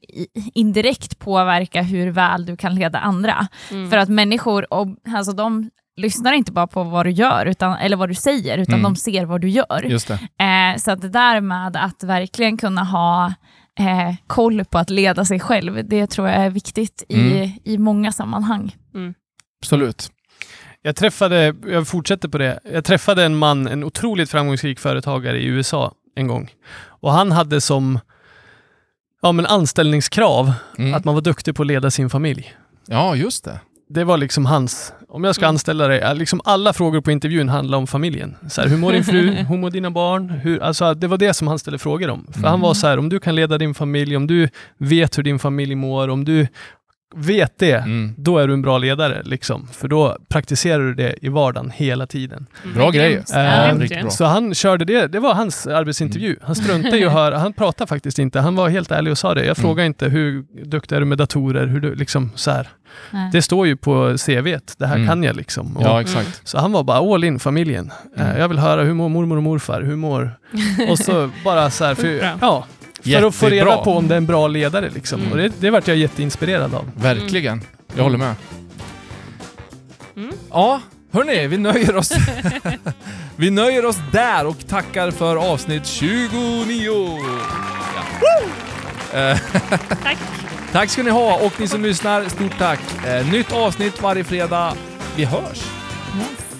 indirekt 0.54 1.18
påverka 1.18 1.82
hur 1.82 2.10
väl 2.10 2.46
du 2.46 2.56
kan 2.56 2.74
leda 2.74 2.98
andra. 2.98 3.46
Mm. 3.70 3.90
För 3.90 3.96
att 3.96 4.08
människor, 4.08 4.72
och, 4.74 4.86
alltså, 5.14 5.32
de 5.32 5.70
lyssnar 5.96 6.32
inte 6.32 6.52
bara 6.52 6.66
på 6.66 6.82
vad 6.82 7.06
du 7.06 7.10
gör, 7.10 7.46
utan, 7.46 7.72
eller 7.76 7.96
vad 7.96 8.08
du 8.08 8.14
säger, 8.14 8.58
utan 8.58 8.74
Mm. 8.74 8.82
de 8.82 8.96
ser 8.96 9.24
vad 9.24 9.40
du 9.40 9.48
gör. 9.48 9.84
Eh, 10.18 10.76
så 10.78 10.90
att 10.90 11.00
det 11.00 11.08
där 11.08 11.40
med 11.40 11.76
att 11.76 12.02
verkligen 12.02 12.56
kunna 12.56 12.84
ha 12.84 13.34
eh, 13.78 14.14
koll 14.26 14.64
på 14.64 14.78
att 14.78 14.90
leda 14.90 15.24
sig 15.24 15.40
själv, 15.40 15.88
det 15.88 16.06
tror 16.06 16.28
jag 16.28 16.36
är 16.36 16.50
viktigt 16.50 17.04
i, 17.08 17.20
Mm. 17.36 17.50
i 17.64 17.78
många 17.78 18.12
sammanhang. 18.12 18.76
Absolut. 19.62 20.10
Jag 20.86 20.96
träffade, 20.96 21.54
jag 21.66 21.88
fortsätter 21.88 22.28
på 22.28 22.38
det, 22.38 22.60
jag 22.72 22.84
träffade 22.84 23.24
en 23.24 23.36
man, 23.36 23.66
en 23.66 23.84
otroligt 23.84 24.30
framgångsrik 24.30 24.78
företagare 24.78 25.38
i 25.40 25.44
USA 25.46 25.92
en 26.16 26.26
gång. 26.26 26.50
Och 26.86 27.12
han 27.12 27.32
hade 27.32 27.60
som 27.60 27.98
ja, 29.22 29.32
men 29.32 29.46
anställningskrav 29.46 30.52
Mm. 30.78 30.94
att 30.94 31.04
man 31.04 31.14
var 31.14 31.22
duktig 31.22 31.54
på 31.56 31.62
att 31.62 31.66
leda 31.66 31.90
sin 31.90 32.10
familj. 32.10 32.54
Ja, 32.86 33.16
just 33.16 33.44
det. 33.44 33.60
Det 33.88 34.04
var 34.04 34.16
liksom 34.18 34.46
hans, 34.46 34.92
om 35.08 35.24
jag 35.24 35.34
ska 35.34 35.44
Mm. 35.44 35.54
anställa 35.54 35.88
dig, 35.88 36.14
liksom 36.16 36.40
alla 36.44 36.72
frågor 36.72 37.00
på 37.00 37.10
intervjun 37.10 37.48
handlar 37.48 37.78
om 37.78 37.86
familjen. 37.86 38.36
Så 38.50 38.60
här, 38.60 38.68
hur 38.68 38.76
mår 38.76 38.92
din 38.92 39.04
fru? 39.04 39.30
Hur 39.48 39.56
mår 39.56 39.70
dina 39.70 39.90
barn? 39.90 40.30
Hur, 40.30 40.62
alltså, 40.62 40.94
det 40.94 41.06
var 41.06 41.18
det 41.18 41.34
som 41.34 41.48
han 41.48 41.58
ställde 41.58 41.78
frågor 41.78 42.10
om. 42.10 42.26
För 42.32 42.38
Mm. 42.38 42.50
han 42.50 42.60
var 42.60 42.74
så 42.74 42.86
här, 42.86 42.98
om 42.98 43.08
du 43.08 43.20
kan 43.20 43.34
leda 43.34 43.58
din 43.58 43.74
familj, 43.74 44.16
om 44.16 44.26
du 44.26 44.48
vet 44.78 45.18
hur 45.18 45.22
din 45.22 45.38
familj 45.38 45.74
mår, 45.74 46.08
om 46.08 46.24
du 46.24 46.46
vet 47.16 47.58
det, 47.58 47.72
Mm. 47.74 48.14
då 48.16 48.38
är 48.38 48.46
du 48.48 48.54
en 48.54 48.62
bra 48.62 48.78
ledare. 48.78 49.22
Liksom. 49.24 49.68
För 49.72 49.88
då 49.88 50.16
praktiserar 50.28 50.78
du 50.82 50.94
det 50.94 51.14
i 51.22 51.28
vardagen 51.28 51.70
hela 51.74 52.06
tiden. 52.06 52.46
Bra 52.74 52.90
grejer. 52.90 53.78
Riktigt 53.78 54.00
bra. 54.00 54.10
Så 54.10 54.24
han 54.24 54.54
körde 54.54 54.84
det, 54.84 55.06
det 55.06 55.20
var 55.20 55.34
hans 55.34 55.66
arbetsintervju. 55.66 56.36
Han 56.42 56.54
struntade 56.54 56.98
i 56.98 57.04
att 57.04 57.12
höra, 57.12 57.38
han 57.38 57.52
pratade 57.52 57.88
faktiskt 57.88 58.18
inte. 58.18 58.40
Han 58.40 58.56
var 58.56 58.68
helt 58.68 58.90
ärlig 58.90 59.10
och 59.10 59.18
sa 59.18 59.34
det. 59.34 59.40
Jag 59.44 59.58
Mm. 59.58 59.68
frågar 59.68 59.84
inte 59.84 60.08
hur 60.08 60.44
duktig 60.64 60.96
är 60.96 61.00
du 61.00 61.06
med 61.06 61.18
datorer, 61.18 61.66
hur 61.66 61.80
du, 61.80 61.94
liksom 61.94 62.30
så 62.34 62.50
här. 62.50 62.68
Det 63.32 63.42
står 63.42 63.66
ju 63.66 63.76
på 63.76 64.16
CVt, 64.18 64.74
det 64.78 64.86
här 64.86 64.96
Mm. 64.96 65.08
kan 65.08 65.22
jag 65.22 65.36
liksom. 65.36 65.76
Och, 65.76 65.82
Ja, 65.82 66.00
exakt. 66.00 66.40
Så 66.44 66.58
han 66.58 66.72
var 66.72 66.82
bara 66.84 67.14
all 67.14 67.24
in 67.24 67.38
familjen. 67.38 67.92
Mm. 68.16 68.38
Jag 68.38 68.48
vill 68.48 68.58
höra 68.58 68.82
hur 68.82 68.94
mår 68.94 69.08
mormor 69.08 69.36
och 69.36 69.42
morfar, 69.42 69.82
hur 69.82 69.96
mår... 69.96 70.38
Och 70.90 70.98
så 70.98 71.30
bara 71.44 71.70
så 71.70 71.84
här, 71.84 71.94
för, 71.94 72.36
ja, 72.40 72.66
för 73.04 73.22
att 73.22 73.34
få 73.34 73.48
reda 73.48 73.76
på 73.76 73.96
om 73.96 74.08
det 74.08 74.14
är 74.14 74.16
en 74.16 74.26
bra 74.26 74.48
ledare 74.48 74.90
liksom. 74.90 75.20
Mm. 75.20 75.32
Och 75.32 75.38
det, 75.38 75.52
det 75.60 75.70
vart 75.70 75.88
jag 75.88 75.96
jätteinspirerad 75.96 76.74
av. 76.74 76.90
Verkligen. 76.96 77.62
Jag 77.96 78.02
håller 78.02 78.18
med. 78.18 78.34
Mm. 80.16 80.32
Ja, 80.50 80.80
hörni, 81.12 81.46
vi 81.46 81.58
nöjer 81.58 81.96
oss. 81.96 82.12
vi 83.36 83.50
nöjer 83.50 83.84
oss 83.84 83.96
där 84.12 84.46
och 84.46 84.68
tackar 84.68 85.10
för 85.10 85.36
avsnitt 85.36 85.86
29. 85.86 87.18
Ja. 89.12 89.38
Tack. 90.02 90.18
tack 90.72 90.90
ska 90.90 91.02
ni 91.02 91.10
ha 91.10 91.36
och 91.36 91.60
ni 91.60 91.68
som 91.68 91.82
lyssnar, 91.82 92.28
stort 92.28 92.58
tack. 92.58 92.80
Eh, 93.06 93.32
nytt 93.32 93.52
avsnitt 93.52 94.02
varje 94.02 94.24
fredag. 94.24 94.74
Vi 95.16 95.24
hörs. 95.24 95.64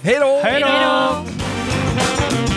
Hej 0.03 0.17
då! 0.21 0.41
Hej 0.45 0.61
då! 0.61 0.67
Hej 0.67 1.25
då! 2.49 2.54